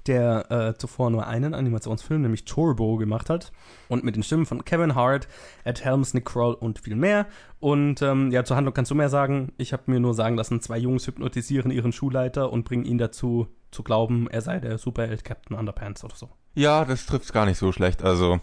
der 0.08 0.52
äh, 0.52 0.78
zuvor 0.78 1.10
nur 1.10 1.28
einen 1.28 1.54
Animationsfilm, 1.54 2.22
nämlich 2.22 2.46
Turbo, 2.46 2.98
gemacht 2.98 3.30
hat. 3.30 3.52
Und 3.88 4.04
mit 4.04 4.16
den 4.16 4.24
Stimmen 4.24 4.46
von 4.46 4.66
Kevin 4.66 4.96
Hart, 4.96 5.28
Ed 5.64 5.84
Helms, 5.84 6.14
Nick 6.14 6.26
Kroll 6.26 6.54
und 6.54 6.80
viel 6.80 6.96
mehr. 6.96 7.28
Und 7.60 8.02
ähm, 8.02 8.32
ja, 8.32 8.44
zur 8.44 8.58
Handlung 8.58 8.74
kannst 8.74 8.92
du 8.92 8.96
mehr 8.96 9.10
sagen. 9.10 9.54
Ich 9.58 9.74
habe 9.74 9.84
mir 9.88 10.00
nur 10.00 10.14
sagen 10.14 10.36
lassen, 10.36 10.62
zwei 10.62 10.78
Jungs 10.78 11.08
hypnotisieren 11.08 11.72
ihren 11.72 11.92
Schulleiter 11.92 12.52
und 12.52 12.64
bringen 12.66 12.86
ihn 12.86 12.98
dazu, 12.98 13.48
zu 13.72 13.84
glauben, 13.84 14.28
er 14.30 14.42
sei 14.42 14.60
der 14.60 14.78
Superheld 14.78 15.24
Captain 15.26 15.58
Underpants 15.58 16.04
oder 16.04 16.16
so. 16.16 16.30
Ja, 16.54 16.86
das 16.86 17.06
trifft 17.06 17.34
gar 17.34 17.46
nicht 17.46 17.58
so 17.58 17.72
schlecht. 17.72 18.04
Also 18.04 18.40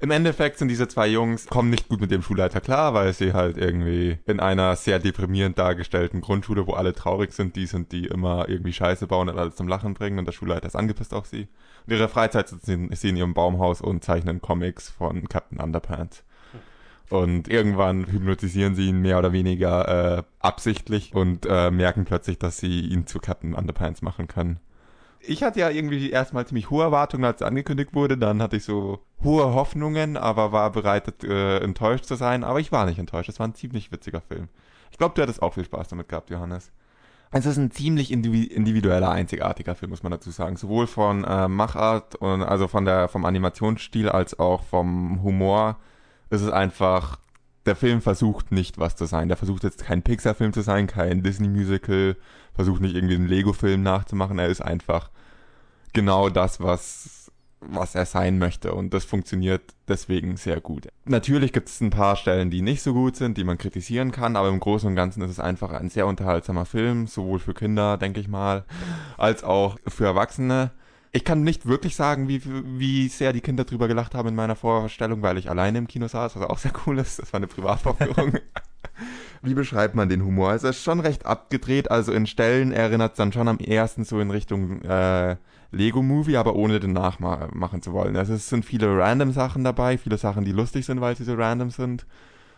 im 0.00 0.10
Endeffekt 0.10 0.58
sind 0.58 0.68
diese 0.68 0.88
zwei 0.88 1.06
Jungs, 1.08 1.46
kommen 1.46 1.68
nicht 1.68 1.88
gut 1.88 2.00
mit 2.00 2.10
dem 2.10 2.22
Schulleiter 2.22 2.62
klar, 2.62 2.94
weil 2.94 3.12
sie 3.12 3.34
halt 3.34 3.58
irgendwie 3.58 4.18
in 4.26 4.40
einer 4.40 4.74
sehr 4.76 4.98
deprimierend 4.98 5.58
dargestellten 5.58 6.22
Grundschule, 6.22 6.66
wo 6.66 6.72
alle 6.72 6.94
traurig 6.94 7.32
sind, 7.32 7.54
die 7.54 7.66
sind, 7.66 7.92
die 7.92 8.06
immer 8.06 8.48
irgendwie 8.48 8.72
Scheiße 8.72 9.06
bauen 9.06 9.28
und 9.28 9.38
alles 9.38 9.56
zum 9.56 9.68
Lachen 9.68 9.92
bringen 9.92 10.18
und 10.18 10.24
der 10.24 10.32
Schulleiter 10.32 10.66
ist 10.66 10.76
angepisst 10.76 11.12
auf 11.12 11.26
sie. 11.26 11.48
Und 11.86 11.92
ihre 11.92 12.08
Freizeit 12.08 12.48
sind 12.48 12.96
sie 12.96 13.08
in 13.10 13.16
ihrem 13.16 13.34
Baumhaus 13.34 13.82
und 13.82 14.02
zeichnen 14.02 14.40
Comics 14.40 14.88
von 14.88 15.28
Captain 15.28 15.60
Underpants. 15.60 16.24
Und 17.10 17.48
irgendwann 17.48 18.06
hypnotisieren 18.06 18.76
sie 18.76 18.88
ihn 18.88 19.02
mehr 19.02 19.18
oder 19.18 19.32
weniger 19.32 20.18
äh, 20.18 20.22
absichtlich 20.38 21.12
und 21.12 21.44
äh, 21.44 21.70
merken 21.70 22.04
plötzlich, 22.04 22.38
dass 22.38 22.58
sie 22.58 22.80
ihn 22.80 23.06
zu 23.06 23.18
Captain 23.18 23.54
Underpants 23.54 24.00
machen 24.00 24.28
können. 24.28 24.60
Ich 25.20 25.42
hatte 25.42 25.60
ja 25.60 25.70
irgendwie 25.70 26.10
erstmal 26.10 26.46
ziemlich 26.46 26.70
hohe 26.70 26.82
Erwartungen, 26.82 27.24
als 27.24 27.40
es 27.40 27.46
angekündigt 27.46 27.94
wurde. 27.94 28.16
Dann 28.16 28.40
hatte 28.42 28.56
ich 28.56 28.64
so 28.64 29.00
hohe 29.22 29.54
Hoffnungen, 29.54 30.16
aber 30.16 30.52
war 30.52 30.72
bereit, 30.72 31.22
äh, 31.24 31.58
enttäuscht 31.58 32.06
zu 32.06 32.14
sein. 32.14 32.42
Aber 32.42 32.60
ich 32.60 32.72
war 32.72 32.86
nicht 32.86 32.98
enttäuscht. 32.98 33.28
Es 33.28 33.38
war 33.38 33.46
ein 33.46 33.54
ziemlich 33.54 33.92
witziger 33.92 34.20
Film. 34.20 34.48
Ich 34.90 34.98
glaube, 34.98 35.14
du 35.14 35.22
hattest 35.22 35.42
auch 35.42 35.54
viel 35.54 35.64
Spaß 35.64 35.88
damit 35.88 36.08
gehabt, 36.08 36.30
Johannes. 36.30 36.72
Es 37.32 37.46
ist 37.46 37.58
ein 37.58 37.70
ziemlich 37.70 38.10
individueller, 38.10 39.10
einzigartiger 39.10 39.76
Film, 39.76 39.90
muss 39.90 40.02
man 40.02 40.10
dazu 40.10 40.30
sagen. 40.30 40.56
Sowohl 40.56 40.88
von 40.88 41.22
äh, 41.22 41.46
Machart 41.46 42.16
und 42.16 42.42
also 42.42 42.66
von 42.66 42.84
der 42.84 43.08
vom 43.08 43.24
Animationsstil 43.24 44.08
als 44.08 44.38
auch 44.38 44.64
vom 44.64 45.22
Humor. 45.22 45.76
Es 46.28 46.42
ist 46.42 46.50
einfach 46.50 47.18
der 47.70 47.76
Film 47.76 48.02
versucht 48.02 48.50
nicht 48.50 48.78
was 48.78 48.96
zu 48.96 49.06
sein. 49.06 49.28
Der 49.28 49.36
versucht 49.36 49.62
jetzt 49.62 49.84
kein 49.84 50.02
Pixar-Film 50.02 50.52
zu 50.52 50.60
sein, 50.60 50.88
kein 50.88 51.22
Disney-Musical, 51.22 52.16
versucht 52.52 52.80
nicht 52.80 52.96
irgendwie 52.96 53.14
einen 53.14 53.28
Lego-Film 53.28 53.84
nachzumachen. 53.84 54.40
Er 54.40 54.48
ist 54.48 54.60
einfach 54.60 55.08
genau 55.92 56.30
das, 56.30 56.60
was, 56.60 57.30
was 57.60 57.94
er 57.94 58.06
sein 58.06 58.40
möchte. 58.40 58.74
Und 58.74 58.92
das 58.92 59.04
funktioniert 59.04 59.62
deswegen 59.86 60.36
sehr 60.36 60.60
gut. 60.60 60.88
Natürlich 61.04 61.52
gibt 61.52 61.68
es 61.68 61.80
ein 61.80 61.90
paar 61.90 62.16
Stellen, 62.16 62.50
die 62.50 62.60
nicht 62.60 62.82
so 62.82 62.92
gut 62.92 63.14
sind, 63.14 63.38
die 63.38 63.44
man 63.44 63.56
kritisieren 63.56 64.10
kann, 64.10 64.34
aber 64.34 64.48
im 64.48 64.58
Großen 64.58 64.88
und 64.88 64.96
Ganzen 64.96 65.22
ist 65.22 65.30
es 65.30 65.38
einfach 65.38 65.70
ein 65.70 65.90
sehr 65.90 66.08
unterhaltsamer 66.08 66.64
Film, 66.64 67.06
sowohl 67.06 67.38
für 67.38 67.54
Kinder, 67.54 67.98
denke 67.98 68.18
ich 68.18 68.26
mal, 68.26 68.64
als 69.16 69.44
auch 69.44 69.78
für 69.86 70.06
Erwachsene. 70.06 70.72
Ich 71.12 71.24
kann 71.24 71.42
nicht 71.42 71.66
wirklich 71.66 71.96
sagen, 71.96 72.28
wie, 72.28 72.40
wie 72.44 73.08
sehr 73.08 73.32
die 73.32 73.40
Kinder 73.40 73.64
drüber 73.64 73.88
gelacht 73.88 74.14
haben 74.14 74.28
in 74.28 74.34
meiner 74.36 74.54
Vorstellung, 74.54 75.22
weil 75.22 75.38
ich 75.38 75.50
alleine 75.50 75.78
im 75.78 75.88
Kino 75.88 76.06
saß, 76.06 76.36
was 76.36 76.48
auch 76.48 76.58
sehr 76.58 76.72
cool 76.86 76.98
ist. 76.98 77.18
Das 77.18 77.32
war 77.32 77.38
eine 77.38 77.48
Privatvorführung. 77.48 78.34
wie 79.42 79.54
beschreibt 79.54 79.94
man 79.94 80.08
den 80.08 80.24
Humor? 80.24 80.52
Es 80.52 80.62
ist 80.62 80.82
schon 80.82 81.00
recht 81.00 81.26
abgedreht, 81.26 81.90
also 81.90 82.12
in 82.12 82.26
Stellen 82.26 82.72
erinnert 82.72 83.12
es 83.12 83.16
dann 83.16 83.32
schon 83.32 83.48
am 83.48 83.58
ersten 83.58 84.04
so 84.04 84.20
in 84.20 84.30
Richtung 84.30 84.82
äh, 84.82 85.36
Lego-Movie, 85.72 86.36
aber 86.36 86.54
ohne 86.54 86.80
den 86.80 86.92
nachmachen 86.92 87.82
zu 87.82 87.92
wollen. 87.92 88.16
Also 88.16 88.34
es 88.34 88.48
sind 88.48 88.64
viele 88.64 88.96
random 88.96 89.32
Sachen 89.32 89.64
dabei, 89.64 89.98
viele 89.98 90.18
Sachen, 90.18 90.44
die 90.44 90.52
lustig 90.52 90.84
sind, 90.84 91.00
weil 91.00 91.16
sie 91.16 91.24
so 91.24 91.34
random 91.34 91.70
sind. 91.70 92.06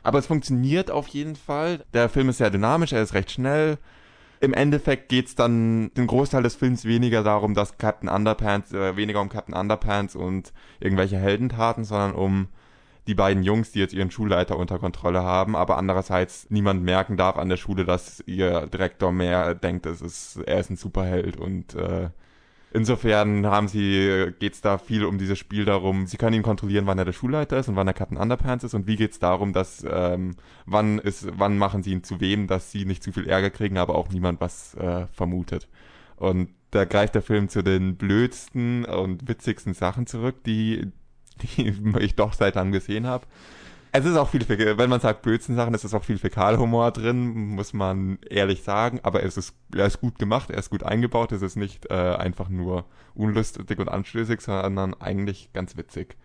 Aber 0.02 0.18
es 0.18 0.26
funktioniert 0.26 0.90
auf 0.90 1.08
jeden 1.08 1.36
Fall. 1.36 1.84
Der 1.94 2.08
Film 2.08 2.28
ist 2.28 2.38
sehr 2.38 2.50
dynamisch, 2.50 2.92
er 2.92 3.02
ist 3.02 3.14
recht 3.14 3.30
schnell 3.30 3.78
im 4.42 4.54
Endeffekt 4.54 5.08
geht's 5.08 5.36
dann 5.36 5.92
den 5.94 6.08
Großteil 6.08 6.42
des 6.42 6.56
Films 6.56 6.84
weniger 6.84 7.22
darum, 7.22 7.54
dass 7.54 7.78
Captain 7.78 8.08
Underpants, 8.08 8.72
äh, 8.72 8.96
weniger 8.96 9.20
um 9.20 9.28
Captain 9.28 9.54
Underpants 9.54 10.16
und 10.16 10.52
irgendwelche 10.80 11.16
Heldentaten, 11.16 11.84
sondern 11.84 12.12
um 12.12 12.48
die 13.06 13.14
beiden 13.14 13.44
Jungs, 13.44 13.70
die 13.70 13.78
jetzt 13.78 13.94
ihren 13.94 14.10
Schulleiter 14.10 14.58
unter 14.58 14.80
Kontrolle 14.80 15.22
haben, 15.22 15.54
aber 15.54 15.78
andererseits 15.78 16.50
niemand 16.50 16.82
merken 16.82 17.16
darf 17.16 17.36
an 17.36 17.48
der 17.48 17.56
Schule, 17.56 17.84
dass 17.84 18.22
ihr 18.26 18.66
Direktor 18.66 19.12
mehr 19.12 19.54
denkt, 19.54 19.86
es 19.86 20.00
ist, 20.00 20.38
er 20.44 20.58
ist 20.58 20.70
ein 20.70 20.76
Superheld 20.76 21.36
und 21.36 21.74
äh, 21.74 22.10
Insofern 22.74 23.46
haben 23.46 23.68
sie, 23.68 24.32
geht's 24.38 24.62
da 24.62 24.78
viel 24.78 25.04
um 25.04 25.18
dieses 25.18 25.38
Spiel 25.38 25.66
darum, 25.66 26.06
sie 26.06 26.16
können 26.16 26.36
ihn 26.36 26.42
kontrollieren, 26.42 26.86
wann 26.86 26.98
er 26.98 27.04
der 27.04 27.12
Schulleiter 27.12 27.58
ist 27.58 27.68
und 27.68 27.76
wann 27.76 27.86
er 27.86 27.92
Captain 27.92 28.16
Underpants 28.16 28.64
ist 28.64 28.72
und 28.72 28.86
wie 28.86 28.96
geht's 28.96 29.18
darum, 29.18 29.52
dass 29.52 29.84
ähm, 29.88 30.36
wann 30.64 30.98
ist, 30.98 31.26
wann 31.36 31.58
machen 31.58 31.82
sie 31.82 31.92
ihn 31.92 32.02
zu 32.02 32.20
wem, 32.20 32.46
dass 32.46 32.70
sie 32.70 32.86
nicht 32.86 33.02
zu 33.02 33.12
viel 33.12 33.28
Ärger 33.28 33.50
kriegen, 33.50 33.76
aber 33.76 33.94
auch 33.94 34.08
niemand 34.08 34.40
was 34.40 34.74
äh, 34.76 35.06
vermutet. 35.12 35.68
Und 36.16 36.48
da 36.70 36.86
greift 36.86 37.14
der 37.14 37.20
Film 37.20 37.50
zu 37.50 37.62
den 37.62 37.96
blödsten 37.96 38.86
und 38.86 39.28
witzigsten 39.28 39.74
Sachen 39.74 40.06
zurück, 40.06 40.42
die, 40.44 40.90
die 41.42 41.74
ich 42.00 42.16
doch 42.16 42.32
seit 42.32 42.56
dann 42.56 42.72
gesehen 42.72 43.06
habe. 43.06 43.26
Es 43.94 44.06
ist 44.06 44.16
auch 44.16 44.30
viel, 44.30 44.48
wenn 44.48 44.88
man 44.88 45.00
sagt 45.00 45.20
Bözen-Sachen, 45.20 45.74
es 45.74 45.84
ist 45.84 45.92
auch 45.92 46.02
viel 46.02 46.16
Fäkalhumor 46.16 46.92
drin, 46.92 47.54
muss 47.54 47.74
man 47.74 48.18
ehrlich 48.28 48.62
sagen, 48.62 49.00
aber 49.02 49.22
es 49.22 49.36
ist, 49.36 49.54
er 49.76 49.84
ist 49.84 50.00
gut 50.00 50.18
gemacht, 50.18 50.50
er 50.50 50.56
ist 50.56 50.70
gut 50.70 50.82
eingebaut, 50.82 51.30
es 51.30 51.42
ist 51.42 51.56
nicht 51.56 51.90
äh, 51.90 52.16
einfach 52.16 52.48
nur 52.48 52.86
unlustig 53.14 53.78
und 53.78 53.90
anstößig, 53.90 54.40
sondern 54.40 54.94
eigentlich 54.94 55.52
ganz 55.52 55.76
witzig. 55.76 56.16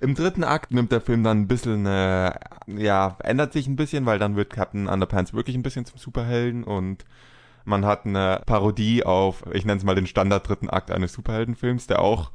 Im 0.00 0.14
dritten 0.14 0.44
Akt 0.44 0.72
nimmt 0.72 0.92
der 0.92 1.00
Film 1.00 1.24
dann 1.24 1.40
ein 1.40 1.48
bisschen, 1.48 1.86
äh, 1.86 2.32
ja, 2.66 3.16
ändert 3.22 3.54
sich 3.54 3.66
ein 3.66 3.76
bisschen, 3.76 4.04
weil 4.04 4.18
dann 4.18 4.36
wird 4.36 4.52
Captain 4.52 4.86
Underpants 4.86 5.32
wirklich 5.32 5.56
ein 5.56 5.62
bisschen 5.62 5.86
zum 5.86 5.98
Superhelden 5.98 6.64
und 6.64 7.06
man 7.64 7.86
hat 7.86 8.04
eine 8.04 8.42
Parodie 8.44 9.04
auf, 9.04 9.42
ich 9.54 9.64
nenne 9.64 9.78
es 9.78 9.84
mal 9.84 9.94
den 9.94 10.06
Standard 10.06 10.46
dritten 10.46 10.68
Akt 10.68 10.90
eines 10.90 11.14
Superheldenfilms, 11.14 11.86
der 11.86 12.02
auch 12.02 12.30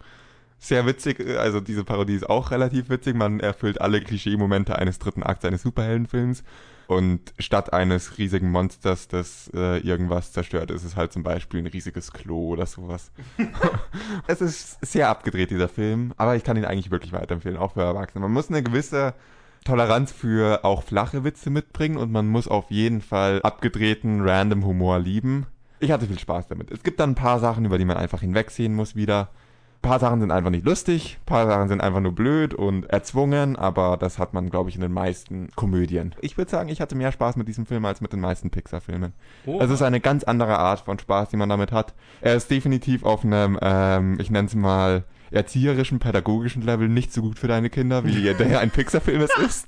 sehr 0.62 0.86
witzig, 0.86 1.20
äh, 1.20 1.38
also 1.38 1.59
diese 1.59 1.84
Parodie 1.84 2.16
ist 2.16 2.30
auch 2.30 2.51
relativ 2.51 2.89
witzig, 2.89 3.16
man 3.16 3.39
erfüllt 3.39 3.82
alle 3.82 3.99
Klischee-Momente 3.99 4.78
eines 4.78 4.99
dritten 4.99 5.24
Akts 5.24 5.43
eines 5.43 5.64
Superheldenfilms 5.64 6.43
und 6.88 7.34
statt 7.39 7.74
eines 7.74 8.18
riesigen 8.18 8.51
Monsters, 8.51 9.07
das 9.07 9.49
äh, 9.55 9.80
irgendwas 9.80 10.32
zerstört, 10.32 10.72
ist 10.72 10.84
es 10.84 10.95
halt 10.95 11.12
zum 11.12 11.24
Beispiel 11.24 11.62
ein 11.62 11.68
riesiges 11.68 12.14
Klo 12.14 12.49
oder 12.49 12.68
sowas. 12.68 13.12
es 14.28 14.41
ist 14.41 14.86
sehr 14.86 15.09
abgedreht, 15.09 15.49
dieser 15.49 15.70
Film, 15.70 16.14
aber 16.18 16.36
ich 16.36 16.43
kann 16.43 16.57
ihn 16.57 16.66
eigentlich 16.66 16.91
wirklich 16.91 17.12
weiterempfehlen, 17.12 17.57
auch 17.57 17.74
für 17.74 17.82
Erwachsene. 17.82 18.22
Man 18.22 18.34
muss 18.34 18.49
eine 18.49 18.62
gewisse 18.62 19.16
Toleranz 19.66 20.12
für 20.12 20.64
auch 20.64 20.84
flache 20.84 21.24
Witze 21.24 21.49
mitbringen 21.49 21.97
und 21.97 22.12
man 22.12 22.28
muss 22.28 22.47
auf 22.47 22.70
jeden 22.70 23.01
Fall 23.01 23.41
abgedrehten, 23.41 24.22
random 24.28 24.66
Humor 24.66 24.99
lieben. 24.99 25.47
Ich 25.80 25.91
hatte 25.91 26.05
viel 26.05 26.20
Spaß 26.20 26.47
damit. 26.47 26.70
Es 26.70 26.84
gibt 26.84 26.99
dann 26.99 27.12
ein 27.12 27.16
paar 27.16 27.39
Sachen, 27.39 27.66
über 27.66 27.80
die 27.80 27.86
man 27.86 27.97
einfach 27.97 28.22
hinwegsehen 28.22 28.76
muss 28.76 28.95
wieder. 28.95 29.30
Ein 29.84 29.90
paar 29.90 30.00
Sachen 30.00 30.20
sind 30.20 30.32
einfach 30.32 30.52
nicht 30.52 30.64
lustig, 30.64 31.18
ein 31.20 31.26
paar 31.26 31.48
Sachen 31.48 31.68
sind 31.68 31.82
einfach 31.82 32.02
nur 32.02 32.12
blöd 32.12 32.54
und 32.54 32.86
erzwungen, 32.86 33.56
aber 33.56 33.98
das 33.98 34.20
hat 34.20 34.32
man, 34.32 34.52
glaube 34.52 34.70
ich, 34.70 34.76
in 34.76 34.82
den 34.82 34.92
meisten 34.92 35.50
Komödien. 35.56 36.14
Ich 36.22 36.38
würde 36.38 36.52
sagen, 36.52 36.70
ich 36.70 36.80
hatte 36.82 36.94
mehr 36.94 37.12
Spaß 37.12 37.36
mit 37.36 37.48
diesem 37.48 37.66
Film 37.66 37.84
als 37.86 38.00
mit 38.00 38.14
den 38.14 38.20
meisten 38.20 38.52
Pixar-Filmen. 38.52 39.14
Oh. 39.48 39.60
Es 39.60 39.72
ist 39.72 39.82
eine 39.82 40.00
ganz 40.00 40.24
andere 40.24 40.60
Art 40.60 40.82
von 40.82 41.00
Spaß, 41.00 41.30
die 41.30 41.38
man 41.38 41.50
damit 41.50 41.72
hat. 41.72 41.96
Er 42.22 42.36
ist 42.36 42.52
definitiv 42.52 43.04
auf 43.04 43.26
einem, 43.26 43.58
ähm, 43.60 44.20
ich 44.20 44.30
nenne 44.30 44.48
es 44.48 44.54
mal, 44.54 45.04
erzieherischen, 45.32 45.98
pädagogischen 45.98 46.62
Level 46.62 46.88
nicht 46.88 47.12
so 47.12 47.24
gut 47.24 47.40
für 47.40 47.48
deine 47.48 47.72
Kinder, 47.72 48.06
wie 48.06 48.22
der 48.36 48.60
ein 48.60 48.70
Pixar-Film 48.70 49.22
es 49.22 49.36
ist. 49.44 49.68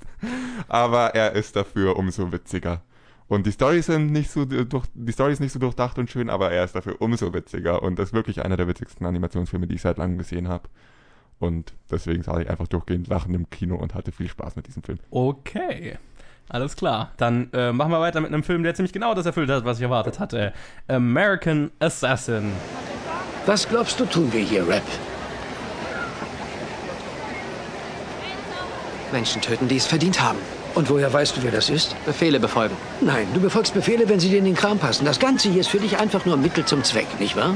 Aber 0.67 1.15
er 1.15 1.31
ist 1.31 1.55
dafür 1.55 1.97
umso 1.97 2.31
witziger. 2.31 2.83
Und 3.27 3.47
die 3.47 3.51
Storys 3.51 3.87
sind 3.87 4.11
nicht 4.11 4.29
so 4.29 4.45
durch, 4.45 4.85
die 4.93 5.11
Story 5.11 5.33
ist 5.33 5.39
nicht 5.39 5.53
so 5.53 5.59
durchdacht 5.59 5.97
und 5.97 6.09
schön, 6.09 6.29
aber 6.29 6.51
er 6.51 6.63
ist 6.63 6.75
dafür 6.75 7.01
umso 7.01 7.33
witziger 7.33 7.81
und 7.81 7.97
das 7.97 8.09
ist 8.09 8.13
wirklich 8.13 8.43
einer 8.43 8.57
der 8.57 8.67
witzigsten 8.67 9.05
Animationsfilme, 9.05 9.65
die 9.67 9.75
ich 9.75 9.81
seit 9.81 9.97
langem 9.97 10.17
gesehen 10.17 10.49
habe. 10.49 10.69
Und 11.39 11.73
deswegen 11.91 12.23
sage 12.23 12.43
ich 12.43 12.49
einfach 12.49 12.67
durchgehend 12.67 13.07
lachen 13.07 13.33
im 13.33 13.49
Kino 13.49 13.75
und 13.75 13.95
hatte 13.95 14.11
viel 14.11 14.29
Spaß 14.29 14.55
mit 14.55 14.67
diesem 14.67 14.83
Film. 14.83 14.99
Okay. 15.11 15.97
Alles 16.49 16.75
klar. 16.75 17.11
Dann 17.17 17.51
äh, 17.53 17.71
machen 17.71 17.91
wir 17.91 17.99
weiter 17.99 18.21
mit 18.21 18.33
einem 18.33 18.43
Film, 18.43 18.63
der 18.63 18.75
ziemlich 18.75 18.93
genau 18.93 19.13
das 19.13 19.25
erfüllt 19.25 19.49
hat, 19.49 19.65
was 19.65 19.77
ich 19.77 19.83
erwartet 19.83 20.19
hatte. 20.19 20.53
American 20.87 21.71
Assassin. 21.79 22.51
Was 23.45 23.67
glaubst 23.67 23.99
du, 23.99 24.05
tun 24.05 24.31
wir 24.31 24.41
hier, 24.41 24.67
Rap? 24.67 24.83
Menschen 29.11 29.41
töten, 29.41 29.67
die 29.67 29.77
es 29.77 29.85
verdient 29.85 30.21
haben. 30.21 30.39
Und 30.75 30.89
woher 30.89 31.11
weißt 31.11 31.37
du, 31.37 31.43
wer 31.43 31.51
das 31.51 31.69
ist? 31.69 31.95
Befehle 32.05 32.39
befolgen. 32.39 32.75
Nein, 33.01 33.27
du 33.33 33.39
befolgst 33.39 33.73
Befehle, 33.73 34.09
wenn 34.09 34.19
sie 34.19 34.29
dir 34.29 34.39
in 34.39 34.45
den 34.45 34.55
Kram 34.55 34.79
passen. 34.79 35.05
Das 35.05 35.19
Ganze 35.19 35.49
hier 35.49 35.61
ist 35.61 35.69
für 35.69 35.79
dich 35.79 35.97
einfach 35.97 36.25
nur 36.25 36.37
Mittel 36.37 36.65
zum 36.65 36.83
Zweck, 36.83 37.07
nicht 37.19 37.35
wahr? 37.35 37.55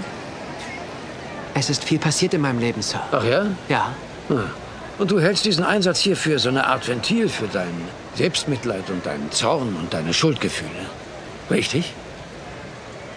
Es 1.55 1.71
ist 1.71 1.83
viel 1.83 1.97
passiert 1.97 2.35
in 2.35 2.41
meinem 2.41 2.59
Leben, 2.59 2.81
Sir. 2.83 3.01
Ach 3.11 3.23
ja? 3.23 3.47
Ja. 3.69 3.93
Ah. 4.29 4.43
Und 4.99 5.11
du 5.11 5.19
hältst 5.19 5.45
diesen 5.45 5.63
Einsatz 5.63 5.99
hier 5.99 6.15
für 6.15 6.37
so 6.37 6.49
eine 6.49 6.67
Art 6.67 6.87
Ventil 6.87 7.29
für 7.29 7.47
dein 7.47 7.73
Selbstmitleid 8.15 8.89
und 8.89 9.05
deinen 9.05 9.31
Zorn 9.31 9.75
und 9.75 9.93
deine 9.93 10.13
Schuldgefühle. 10.13 10.69
Richtig? 11.49 11.93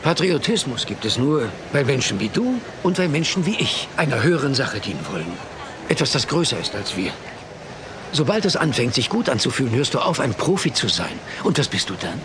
Patriotismus 0.03 0.87
gibt 0.87 1.05
es 1.05 1.19
nur 1.19 1.49
bei 1.73 1.85
Menschen 1.85 2.21
wie 2.21 2.29
du 2.29 2.61
und 2.83 2.97
bei 2.97 3.09
Menschen 3.09 3.45
wie 3.45 3.57
ich 3.59 3.89
einer 3.99 4.23
höheren 4.23 4.55
Sache 4.55 4.81
dienen 4.81 5.05
wollen. 5.11 5.27
Etwas, 5.89 6.13
das 6.13 6.27
größer 6.27 6.59
ist 6.59 6.75
als 6.75 6.97
wir. 6.97 7.13
Sobald 8.13 8.45
es 8.45 8.57
anfängt, 8.57 8.95
sich 8.95 9.09
gut 9.09 9.29
anzufühlen, 9.29 9.73
hörst 9.73 9.95
du 9.95 10.01
auf, 10.01 10.19
ein 10.19 10.35
Profi 10.35 10.73
zu 10.73 10.89
sein. 10.89 11.13
Und 11.45 11.59
was 11.59 11.69
bist 11.69 11.91
du 11.91 11.95
dann? 11.95 12.21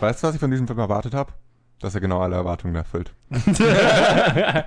Weißt 0.00 0.22
du, 0.22 0.28
was 0.28 0.34
ich 0.34 0.40
von 0.40 0.50
diesem 0.50 0.66
Film 0.68 0.78
erwartet 0.78 1.14
habe? 1.14 1.32
Dass 1.80 1.94
er 1.94 2.00
genau 2.00 2.20
alle 2.20 2.36
Erwartungen 2.36 2.74
erfüllt. 2.74 3.12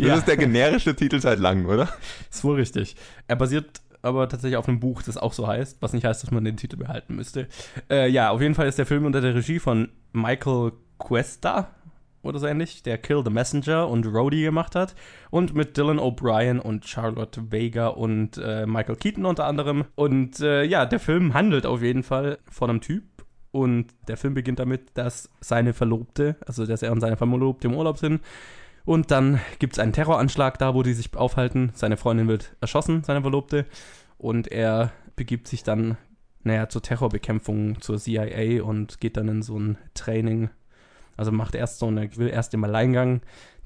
Das 0.00 0.18
ist 0.18 0.28
der 0.28 0.36
generische 0.36 0.94
Titel 0.94 1.20
seit 1.20 1.38
langem, 1.38 1.66
oder? 1.66 1.88
Ist 2.30 2.44
wohl 2.44 2.56
richtig. 2.56 2.96
Er 3.26 3.36
basiert 3.36 3.80
aber 4.02 4.28
tatsächlich 4.28 4.56
auf 4.56 4.68
einem 4.68 4.80
Buch, 4.80 5.02
das 5.02 5.16
auch 5.16 5.32
so 5.32 5.46
heißt, 5.46 5.78
was 5.80 5.92
nicht 5.92 6.04
heißt, 6.04 6.22
dass 6.22 6.30
man 6.30 6.44
den 6.44 6.56
Titel 6.56 6.76
behalten 6.76 7.14
müsste. 7.14 7.48
Äh, 7.88 8.08
ja, 8.08 8.30
auf 8.30 8.40
jeden 8.40 8.54
Fall 8.54 8.68
ist 8.68 8.78
der 8.78 8.86
Film 8.86 9.06
unter 9.06 9.20
der 9.20 9.34
Regie 9.34 9.58
von 9.58 9.88
Michael 10.12 10.72
Cuesta 10.98 11.70
oder 12.22 12.38
so 12.38 12.46
ähnlich, 12.46 12.82
der 12.82 12.98
Kill 12.98 13.22
the 13.24 13.30
Messenger 13.30 13.88
und 13.88 14.06
Rhodey 14.06 14.42
gemacht 14.42 14.74
hat. 14.74 14.94
Und 15.30 15.54
mit 15.54 15.76
Dylan 15.76 15.98
O'Brien 15.98 16.58
und 16.58 16.86
Charlotte 16.86 17.50
Vega 17.50 17.88
und 17.88 18.38
äh, 18.38 18.66
Michael 18.66 18.96
Keaton 18.96 19.26
unter 19.26 19.46
anderem. 19.46 19.84
Und 19.94 20.40
äh, 20.40 20.64
ja, 20.64 20.86
der 20.86 21.00
Film 21.00 21.34
handelt 21.34 21.66
auf 21.66 21.82
jeden 21.82 22.02
Fall 22.02 22.38
von 22.50 22.70
einem 22.70 22.80
Typ. 22.80 23.04
Und 23.50 23.88
der 24.08 24.16
Film 24.16 24.34
beginnt 24.34 24.58
damit, 24.58 24.90
dass 24.94 25.28
seine 25.40 25.74
Verlobte, 25.74 26.36
also 26.46 26.64
dass 26.64 26.82
er 26.82 26.92
und 26.92 27.00
seine 27.00 27.16
Verlobte 27.18 27.68
im 27.68 27.74
Urlaub 27.74 27.98
sind. 27.98 28.22
Und 28.84 29.10
dann 29.10 29.40
gibt 29.58 29.74
es 29.74 29.78
einen 29.78 29.92
Terroranschlag 29.92 30.58
da, 30.58 30.74
wo 30.74 30.82
die 30.82 30.94
sich 30.94 31.14
aufhalten. 31.14 31.70
Seine 31.74 31.96
Freundin 31.96 32.28
wird 32.28 32.56
erschossen, 32.60 33.04
seine 33.04 33.20
Verlobte. 33.20 33.66
Und 34.18 34.48
er 34.48 34.92
begibt 35.16 35.48
sich 35.48 35.62
dann, 35.62 35.96
naja, 36.42 36.68
zur 36.68 36.82
Terrorbekämpfung, 36.82 37.80
zur 37.80 37.98
CIA 37.98 38.62
und 38.62 39.00
geht 39.00 39.16
dann 39.16 39.28
in 39.28 39.42
so 39.42 39.58
ein 39.58 39.78
Training. 39.94 40.50
Also 41.16 41.32
macht 41.32 41.54
erst 41.54 41.78
so 41.78 41.86
eine, 41.86 42.14
will 42.16 42.28
erst 42.28 42.54
im 42.54 42.64
Alleingang 42.64 43.20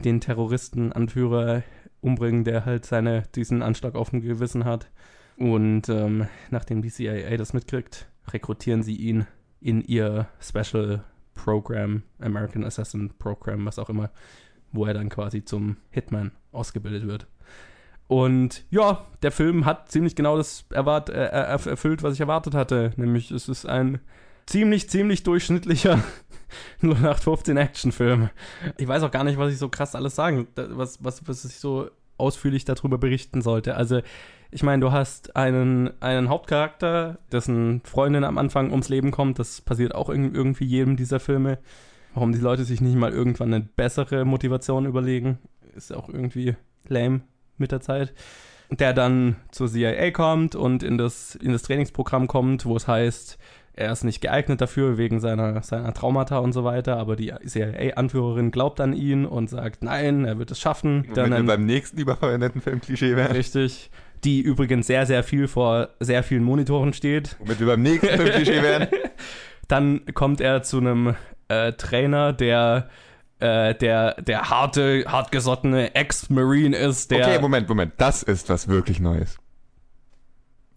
den 0.04 0.20
Terroristenanführer 0.20 1.62
umbringen, 2.00 2.44
der 2.44 2.64
halt 2.64 2.84
seine, 2.84 3.22
diesen 3.34 3.62
Anschlag 3.62 3.94
auf 3.94 4.10
dem 4.10 4.20
Gewissen 4.20 4.64
hat. 4.64 4.90
Und 5.36 5.88
ähm, 5.88 6.28
nachdem 6.50 6.82
die 6.82 6.90
CIA 6.90 7.36
das 7.36 7.52
mitkriegt, 7.52 8.08
rekrutieren 8.28 8.82
sie 8.82 8.96
ihn 8.96 9.26
in 9.60 9.82
ihr 9.82 10.28
Special 10.40 11.04
Program, 11.34 12.02
American 12.18 12.64
Assassin 12.64 13.12
Program, 13.18 13.64
was 13.66 13.78
auch 13.78 13.90
immer, 13.90 14.10
wo 14.72 14.86
er 14.86 14.94
dann 14.94 15.08
quasi 15.08 15.44
zum 15.44 15.76
Hitman 15.90 16.32
ausgebildet 16.52 17.06
wird. 17.06 17.26
Und 18.08 18.64
ja, 18.70 19.04
der 19.22 19.32
Film 19.32 19.64
hat 19.66 19.90
ziemlich 19.90 20.14
genau 20.14 20.36
das 20.36 20.64
erwart 20.70 21.10
äh, 21.10 21.28
erf- 21.32 21.68
erfüllt, 21.68 22.02
was 22.02 22.14
ich 22.14 22.20
erwartet 22.20 22.54
hatte. 22.54 22.92
Nämlich 22.96 23.30
es 23.30 23.48
ist 23.48 23.66
ein 23.66 24.00
ziemlich, 24.46 24.88
ziemlich 24.88 25.22
durchschnittlicher 25.22 26.02
0815 26.82 27.56
Actionfilm. 27.56 28.30
Ich 28.78 28.86
weiß 28.88 29.02
auch 29.02 29.10
gar 29.10 29.24
nicht, 29.24 29.38
was 29.38 29.52
ich 29.52 29.58
so 29.58 29.68
krass 29.68 29.94
alles 29.94 30.14
sagen, 30.14 30.46
was, 30.54 31.02
was, 31.04 31.26
was 31.28 31.44
ich 31.44 31.56
so 31.56 31.90
ausführlich 32.18 32.64
darüber 32.64 32.98
berichten 32.98 33.42
sollte. 33.42 33.74
Also, 33.76 34.00
ich 34.50 34.62
meine, 34.62 34.80
du 34.80 34.92
hast 34.92 35.36
einen, 35.36 35.90
einen 36.00 36.28
Hauptcharakter, 36.28 37.18
dessen 37.32 37.82
Freundin 37.84 38.24
am 38.24 38.38
Anfang 38.38 38.70
ums 38.70 38.88
Leben 38.88 39.10
kommt. 39.10 39.38
Das 39.38 39.60
passiert 39.60 39.94
auch 39.94 40.08
irg- 40.08 40.34
irgendwie 40.34 40.64
jedem 40.64 40.96
dieser 40.96 41.20
Filme. 41.20 41.58
Warum 42.14 42.32
die 42.32 42.38
Leute 42.38 42.64
sich 42.64 42.80
nicht 42.80 42.96
mal 42.96 43.12
irgendwann 43.12 43.52
eine 43.52 43.64
bessere 43.64 44.24
Motivation 44.24 44.86
überlegen, 44.86 45.38
ist 45.74 45.92
auch 45.94 46.08
irgendwie 46.08 46.54
lame 46.88 47.20
mit 47.58 47.72
der 47.72 47.80
Zeit. 47.80 48.14
Der 48.70 48.92
dann 48.94 49.36
zur 49.50 49.68
CIA 49.68 50.10
kommt 50.12 50.54
und 50.54 50.82
in 50.82 50.96
das, 50.96 51.34
in 51.34 51.52
das 51.52 51.62
Trainingsprogramm 51.62 52.26
kommt, 52.26 52.64
wo 52.64 52.76
es 52.76 52.88
heißt, 52.88 53.38
er 53.76 53.92
ist 53.92 54.04
nicht 54.04 54.20
geeignet 54.22 54.60
dafür 54.60 54.96
wegen 54.96 55.20
seiner, 55.20 55.62
seiner 55.62 55.92
Traumata 55.92 56.38
und 56.38 56.52
so 56.52 56.64
weiter, 56.64 56.96
aber 56.96 57.14
die 57.14 57.32
CIA-Anführerin 57.46 58.50
glaubt 58.50 58.80
an 58.80 58.92
ihn 58.94 59.26
und 59.26 59.50
sagt, 59.50 59.82
nein, 59.84 60.24
er 60.24 60.38
wird 60.38 60.50
es 60.50 60.58
schaffen. 60.58 61.04
Womit 61.04 61.16
Dann 61.16 61.30
wir 61.30 61.36
ein- 61.36 61.46
beim 61.46 61.66
nächsten 61.66 61.98
überverwendeten 61.98 62.60
Film-Klischee 62.62 63.16
wären. 63.16 63.32
Richtig. 63.32 63.90
Die 64.24 64.40
übrigens 64.40 64.86
sehr, 64.86 65.04
sehr 65.04 65.22
viel 65.22 65.46
vor 65.46 65.90
sehr 66.00 66.22
vielen 66.22 66.42
Monitoren 66.42 66.94
steht. 66.94 67.36
Womit 67.38 67.60
wir 67.60 67.66
beim 67.66 67.82
nächsten 67.82 68.08
Film-Klischee 68.08 68.62
wären. 68.62 68.88
Dann 69.68 70.00
kommt 70.14 70.40
er 70.40 70.62
zu 70.62 70.78
einem 70.78 71.14
äh, 71.48 71.72
Trainer, 71.72 72.32
der, 72.32 72.88
äh, 73.40 73.74
der, 73.74 74.14
der 74.22 74.48
harte, 74.48 75.04
hartgesottene 75.06 75.94
Ex-Marine 75.94 76.76
ist, 76.76 77.10
der. 77.10 77.26
Okay, 77.26 77.38
Moment, 77.40 77.68
Moment. 77.68 77.92
Das 77.98 78.22
ist 78.22 78.48
was 78.48 78.68
wirklich 78.68 79.00
Neues. 79.00 79.36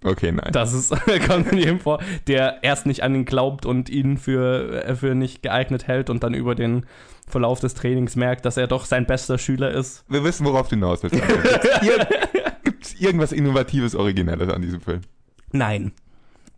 Okay, 0.03 0.31
nein. 0.31 0.49
Das 0.51 0.73
ist, 0.73 0.93
kommt 1.27 1.51
in 1.51 1.57
jedem 1.57 1.79
vor, 1.79 1.99
der 2.27 2.63
erst 2.63 2.85
nicht 2.85 3.03
an 3.03 3.13
ihn 3.15 3.25
glaubt 3.25 3.65
und 3.65 3.89
ihn 3.89 4.17
für, 4.17 4.85
äh, 4.85 4.95
für 4.95 5.13
nicht 5.15 5.43
geeignet 5.43 5.87
hält 5.87 6.09
und 6.09 6.23
dann 6.23 6.33
über 6.33 6.55
den 6.55 6.85
Verlauf 7.27 7.59
des 7.59 7.73
Trainings 7.73 8.15
merkt, 8.15 8.45
dass 8.45 8.57
er 8.57 8.67
doch 8.67 8.85
sein 8.85 9.05
bester 9.05 9.37
Schüler 9.37 9.71
ist. 9.71 10.03
Wir 10.07 10.23
wissen, 10.23 10.45
worauf 10.45 10.67
du 10.67 10.75
hinaus 10.75 11.03
willst. 11.03 11.15
Gibt 12.63 12.85
es 12.85 12.93
irgendwas 12.99 13.31
Innovatives, 13.31 13.95
Originelles 13.95 14.49
an 14.49 14.61
diesem 14.61 14.81
Film? 14.81 15.01
Nein. 15.51 15.91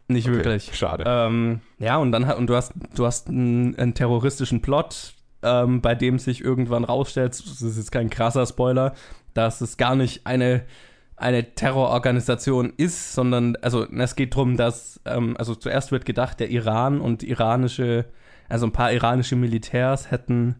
Nicht 0.08 0.28
Okay, 0.28 0.38
wirklich. 0.38 0.72
schade. 0.76 1.04
Ähm, 1.08 1.62
ja, 1.80 1.98
und 1.98 2.12
dann 2.12 2.26
und 2.32 2.48
du 2.48 2.56
hast, 2.56 2.74
du 2.96 3.06
hast 3.06 3.30
einen, 3.30 3.76
einen 3.78 3.94
terroristischen 3.94 4.62
Plot, 4.62 5.14
ähm, 5.42 5.82
bei 5.82 5.96
dem 5.96 6.20
sich 6.20 6.42
irgendwann 6.44 6.84
rausstellt, 6.84 7.32
das 7.32 7.62
ist 7.62 7.78
jetzt 7.78 7.92
kein 7.92 8.10
krasser 8.10 8.46
Spoiler, 8.46 8.94
dass 9.34 9.62
es 9.62 9.78
gar 9.78 9.96
nicht 9.96 10.28
eine, 10.28 10.64
eine 11.22 11.54
Terrororganisation 11.54 12.74
ist, 12.78 13.14
sondern, 13.14 13.56
also 13.58 13.86
es 13.86 14.16
geht 14.16 14.34
darum, 14.34 14.58
dass, 14.58 15.00
ähm, 15.06 15.36
also 15.38 15.54
zuerst 15.54 15.92
wird 15.92 16.06
gedacht, 16.06 16.40
der 16.40 16.50
Iran 16.50 17.00
und 17.00 17.22
iranische, 17.22 18.06
also 18.50 18.66
ein 18.66 18.72
paar 18.72 18.92
iranische 18.92 19.36
Militärs 19.36 20.10
hätten, 20.10 20.56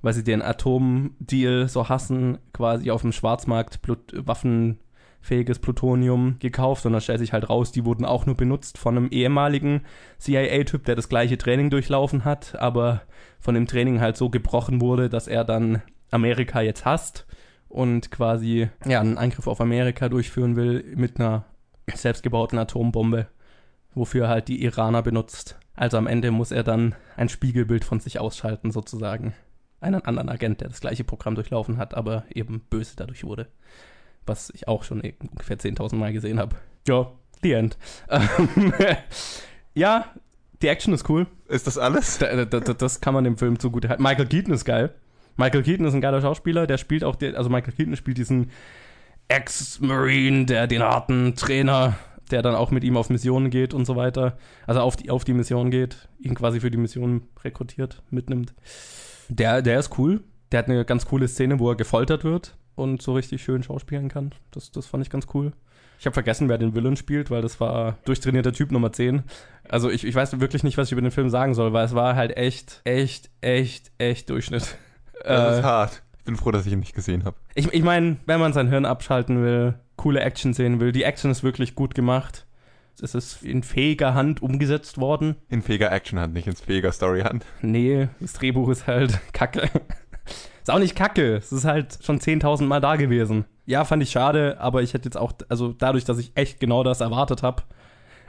weil 0.00 0.14
sie 0.14 0.24
den 0.24 0.40
Atomdeal 0.40 1.68
so 1.68 1.90
hassen, 1.90 2.38
quasi 2.54 2.90
auf 2.90 3.02
dem 3.02 3.12
Schwarzmarkt 3.12 3.82
Plut 3.82 4.00
waffenfähiges 4.14 5.58
Plutonium 5.58 6.36
gekauft 6.38 6.86
und 6.86 6.92
dann 6.92 7.02
stellt 7.02 7.18
sich 7.18 7.34
halt 7.34 7.50
raus, 7.50 7.70
die 7.70 7.84
wurden 7.84 8.06
auch 8.06 8.24
nur 8.24 8.36
benutzt 8.36 8.78
von 8.78 8.96
einem 8.96 9.08
ehemaligen 9.10 9.82
CIA-Typ, 10.18 10.86
der 10.86 10.96
das 10.96 11.10
gleiche 11.10 11.36
Training 11.36 11.68
durchlaufen 11.68 12.24
hat, 12.24 12.58
aber 12.58 13.02
von 13.38 13.54
dem 13.54 13.66
Training 13.66 14.00
halt 14.00 14.16
so 14.16 14.30
gebrochen 14.30 14.80
wurde, 14.80 15.10
dass 15.10 15.28
er 15.28 15.44
dann 15.44 15.82
Amerika 16.10 16.62
jetzt 16.62 16.86
hasst 16.86 17.26
und 17.70 18.10
quasi 18.10 18.68
ja, 18.84 19.00
einen 19.00 19.16
Angriff 19.16 19.46
auf 19.46 19.60
Amerika 19.60 20.08
durchführen 20.08 20.56
will 20.56 20.84
mit 20.96 21.18
einer 21.18 21.44
selbstgebauten 21.94 22.58
Atombombe, 22.58 23.28
wofür 23.94 24.24
er 24.24 24.28
halt 24.28 24.48
die 24.48 24.62
Iraner 24.62 25.02
benutzt. 25.02 25.58
Also 25.74 25.96
am 25.96 26.06
Ende 26.06 26.30
muss 26.30 26.50
er 26.50 26.62
dann 26.62 26.94
ein 27.16 27.28
Spiegelbild 27.28 27.84
von 27.84 28.00
sich 28.00 28.18
ausschalten, 28.18 28.70
sozusagen. 28.70 29.32
Einen 29.80 30.02
anderen 30.04 30.28
Agent, 30.28 30.60
der 30.60 30.68
das 30.68 30.80
gleiche 30.80 31.04
Programm 31.04 31.36
durchlaufen 31.36 31.78
hat, 31.78 31.94
aber 31.94 32.24
eben 32.34 32.60
böse 32.68 32.96
dadurch 32.96 33.24
wurde. 33.24 33.46
Was 34.26 34.50
ich 34.50 34.68
auch 34.68 34.84
schon 34.84 35.00
ungefähr 35.00 35.58
10.000 35.58 35.96
Mal 35.96 36.12
gesehen 36.12 36.38
habe. 36.38 36.56
Ja, 36.86 37.10
the 37.42 37.52
end. 37.52 37.78
ja, 39.74 40.06
die 40.60 40.68
Action 40.68 40.92
ist 40.92 41.08
cool. 41.08 41.26
Ist 41.48 41.66
das 41.66 41.78
alles? 41.78 42.18
Da, 42.18 42.44
da, 42.44 42.60
da, 42.60 42.74
das 42.74 43.00
kann 43.00 43.14
man 43.14 43.24
dem 43.24 43.38
Film 43.38 43.58
zugute 43.58 43.88
halten. 43.88 44.02
Michael 44.02 44.26
Keaton 44.26 44.52
ist 44.52 44.66
geil. 44.66 44.92
Michael 45.40 45.62
Keaton 45.62 45.86
ist 45.86 45.94
ein 45.94 46.02
geiler 46.02 46.20
Schauspieler, 46.20 46.66
der 46.66 46.76
spielt 46.76 47.02
auch, 47.02 47.16
also 47.34 47.48
Michael 47.48 47.72
Keaton 47.72 47.96
spielt 47.96 48.18
diesen 48.18 48.50
Ex-Marine, 49.28 50.44
der 50.44 50.66
den 50.66 50.82
harten 50.82 51.34
Trainer, 51.34 51.96
der 52.30 52.42
dann 52.42 52.54
auch 52.54 52.70
mit 52.70 52.84
ihm 52.84 52.98
auf 52.98 53.08
Missionen 53.08 53.48
geht 53.48 53.72
und 53.72 53.86
so 53.86 53.96
weiter. 53.96 54.36
Also 54.66 54.80
auf 54.80 54.96
die, 54.96 55.08
auf 55.08 55.24
die 55.24 55.32
Mission 55.32 55.70
geht, 55.70 56.08
ihn 56.18 56.34
quasi 56.34 56.60
für 56.60 56.70
die 56.70 56.76
Mission 56.76 57.22
rekrutiert, 57.42 58.02
mitnimmt. 58.10 58.52
Der, 59.30 59.62
der 59.62 59.78
ist 59.78 59.98
cool. 59.98 60.22
Der 60.52 60.58
hat 60.58 60.66
eine 60.66 60.84
ganz 60.84 61.06
coole 61.06 61.26
Szene, 61.26 61.58
wo 61.58 61.70
er 61.70 61.76
gefoltert 61.76 62.22
wird 62.22 62.56
und 62.74 63.00
so 63.00 63.14
richtig 63.14 63.42
schön 63.42 63.62
schauspielen 63.62 64.10
kann. 64.10 64.34
Das, 64.50 64.70
das 64.72 64.86
fand 64.86 65.04
ich 65.04 65.10
ganz 65.10 65.26
cool. 65.32 65.52
Ich 65.98 66.04
habe 66.04 66.14
vergessen, 66.14 66.50
wer 66.50 66.58
den 66.58 66.74
Villain 66.74 66.96
spielt, 66.96 67.30
weil 67.30 67.40
das 67.40 67.60
war 67.60 67.96
durchtrainierter 68.04 68.52
Typ 68.52 68.72
Nummer 68.72 68.92
10. 68.92 69.22
Also 69.68 69.88
ich, 69.88 70.04
ich 70.04 70.14
weiß 70.14 70.38
wirklich 70.40 70.64
nicht, 70.64 70.76
was 70.76 70.88
ich 70.88 70.92
über 70.92 71.02
den 71.02 71.10
Film 71.10 71.30
sagen 71.30 71.54
soll, 71.54 71.72
weil 71.72 71.86
es 71.86 71.94
war 71.94 72.14
halt 72.14 72.36
echt, 72.36 72.82
echt, 72.84 73.30
echt, 73.40 73.90
echt 73.96 74.28
Durchschnitt. 74.28 74.76
Das 75.24 75.54
Äh, 75.56 75.58
ist 75.58 75.64
hart. 75.64 76.02
Ich 76.18 76.24
bin 76.24 76.36
froh, 76.36 76.50
dass 76.50 76.66
ich 76.66 76.72
ihn 76.72 76.80
nicht 76.80 76.94
gesehen 76.94 77.24
habe. 77.24 77.36
ich 77.54 77.72
ich 77.72 77.82
meine, 77.82 78.16
wenn 78.26 78.40
man 78.40 78.52
sein 78.52 78.68
Hirn 78.68 78.84
abschalten 78.84 79.42
will, 79.42 79.74
coole 79.96 80.20
Action 80.20 80.52
sehen 80.54 80.80
will, 80.80 80.92
die 80.92 81.02
Action 81.02 81.30
ist 81.30 81.42
wirklich 81.42 81.74
gut 81.74 81.94
gemacht. 81.94 82.46
Es 83.02 83.14
ist 83.14 83.42
in 83.42 83.62
fähiger 83.62 84.12
Hand 84.14 84.42
umgesetzt 84.42 84.98
worden. 84.98 85.36
In 85.48 85.62
fähiger 85.62 85.90
Action-Hand, 85.90 86.34
nicht 86.34 86.46
ins 86.46 86.60
fähiger 86.60 86.92
Story-Hand. 86.92 87.46
Nee, 87.62 88.08
das 88.20 88.34
Drehbuch 88.34 88.68
ist 88.68 88.86
halt 88.86 89.18
kacke. 89.32 89.70
ist 90.60 90.70
auch 90.70 90.78
nicht 90.78 90.94
kacke, 90.96 91.36
es 91.36 91.50
ist 91.50 91.64
halt 91.64 91.98
schon 92.02 92.20
10.000 92.20 92.64
Mal 92.64 92.80
da 92.80 92.96
gewesen. 92.96 93.46
Ja, 93.64 93.84
fand 93.86 94.02
ich 94.02 94.10
schade, 94.10 94.58
aber 94.60 94.82
ich 94.82 94.92
hätte 94.92 95.06
jetzt 95.06 95.16
auch, 95.16 95.32
also 95.48 95.72
dadurch, 95.72 96.04
dass 96.04 96.18
ich 96.18 96.32
echt 96.34 96.60
genau 96.60 96.82
das 96.84 97.00
erwartet 97.00 97.42
habe, 97.42 97.62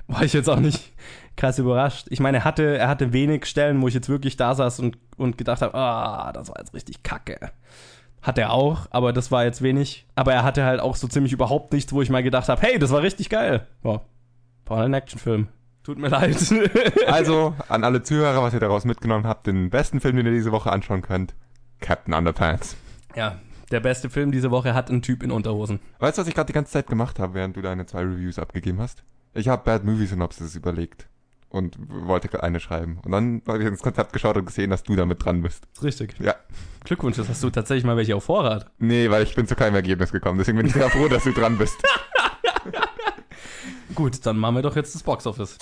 war 0.07 0.23
ich 0.23 0.33
jetzt 0.33 0.49
auch 0.49 0.59
nicht 0.59 0.93
krass 1.37 1.59
überrascht. 1.59 2.07
Ich 2.09 2.19
meine, 2.19 2.39
er 2.39 2.43
hatte, 2.43 2.77
er 2.77 2.87
hatte 2.87 3.13
wenig 3.13 3.45
Stellen, 3.45 3.81
wo 3.81 3.87
ich 3.87 3.93
jetzt 3.93 4.09
wirklich 4.09 4.37
da 4.37 4.53
saß 4.53 4.79
und, 4.79 4.97
und 5.17 5.37
gedacht 5.37 5.61
habe, 5.61 5.73
ah, 5.75 6.31
das 6.33 6.49
war 6.49 6.59
jetzt 6.59 6.73
richtig 6.73 7.03
kacke. 7.03 7.51
Hat 8.21 8.37
er 8.37 8.51
auch, 8.51 8.87
aber 8.91 9.13
das 9.13 9.31
war 9.31 9.45
jetzt 9.45 9.61
wenig. 9.61 10.05
Aber 10.15 10.33
er 10.33 10.43
hatte 10.43 10.63
halt 10.63 10.79
auch 10.79 10.95
so 10.95 11.07
ziemlich 11.07 11.33
überhaupt 11.33 11.73
nichts, 11.73 11.91
wo 11.91 12.01
ich 12.01 12.09
mal 12.09 12.21
gedacht 12.21 12.49
habe, 12.49 12.61
hey, 12.61 12.77
das 12.77 12.91
war 12.91 13.01
richtig 13.01 13.29
geil. 13.29 13.65
Boah, 13.81 14.05
war 14.65 14.83
ein 14.83 14.93
Actionfilm. 14.93 15.47
Tut 15.83 15.97
mir 15.97 16.09
leid. 16.09 16.37
Also, 17.07 17.55
an 17.67 17.83
alle 17.83 18.03
Zuhörer, 18.03 18.43
was 18.43 18.53
ihr 18.53 18.59
daraus 18.59 18.85
mitgenommen 18.85 19.25
habt, 19.25 19.47
den 19.47 19.69
besten 19.71 19.99
Film, 19.99 20.15
den 20.17 20.27
ihr 20.27 20.31
diese 20.31 20.51
Woche 20.51 20.71
anschauen 20.71 21.01
könnt, 21.01 21.33
Captain 21.79 22.13
Underpants. 22.13 22.77
ja, 23.15 23.39
der 23.71 23.79
beste 23.79 24.09
Film 24.09 24.31
diese 24.31 24.51
Woche 24.51 24.75
hat 24.75 24.89
einen 24.89 25.01
Typ 25.01 25.23
in 25.23 25.31
Unterhosen. 25.31 25.79
Weißt 25.99 26.17
du, 26.17 26.21
was 26.21 26.27
ich 26.27 26.35
gerade 26.35 26.47
die 26.47 26.53
ganze 26.53 26.71
Zeit 26.73 26.87
gemacht 26.87 27.19
habe, 27.19 27.33
während 27.33 27.55
du 27.55 27.61
deine 27.61 27.85
zwei 27.85 28.01
Reviews 28.01 28.37
abgegeben 28.37 28.79
hast? 28.79 29.03
Ich 29.33 29.47
habe 29.47 29.63
Bad 29.63 29.85
Movie 29.85 30.07
Synopsis 30.07 30.55
überlegt 30.55 31.07
und 31.47 31.77
wollte 31.87 32.43
eine 32.43 32.59
schreiben. 32.59 32.99
Und 33.05 33.11
dann 33.11 33.41
habe 33.47 33.59
ich 33.59 33.65
ins 33.65 33.81
Konzept 33.81 34.11
geschaut 34.11 34.35
und 34.35 34.45
gesehen, 34.45 34.69
dass 34.69 34.83
du 34.83 34.95
damit 34.95 35.23
dran 35.23 35.41
bist. 35.41 35.67
Ist 35.73 35.83
richtig. 35.83 36.19
Ja. 36.19 36.35
Glückwunsch, 36.83 37.15
das 37.15 37.29
hast 37.29 37.41
du 37.41 37.49
tatsächlich 37.49 37.85
mal 37.85 37.95
welche 37.95 38.15
auf 38.15 38.25
Vorrat. 38.25 38.69
Nee, 38.79 39.09
weil 39.09 39.23
ich 39.23 39.33
bin 39.33 39.47
zu 39.47 39.55
keinem 39.55 39.75
Ergebnis 39.75 40.11
gekommen. 40.11 40.37
Deswegen 40.37 40.57
bin 40.57 40.67
ich 40.67 40.73
sehr 40.73 40.89
froh, 40.89 41.07
dass 41.07 41.23
du 41.23 41.31
dran 41.31 41.57
bist. 41.57 41.81
Gut, 43.95 44.25
dann 44.25 44.37
machen 44.37 44.55
wir 44.55 44.61
doch 44.63 44.75
jetzt 44.75 44.95
das 44.95 45.03
Boxoffice. 45.03 45.57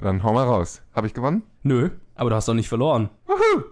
Dann 0.00 0.22
hau 0.22 0.32
mal 0.32 0.44
raus. 0.44 0.82
Habe 0.94 1.08
ich 1.08 1.14
gewonnen? 1.14 1.42
Nö, 1.64 1.90
aber 2.14 2.30
du 2.30 2.36
hast 2.36 2.48
doch 2.48 2.54
nicht 2.54 2.68
verloren. 2.68 3.10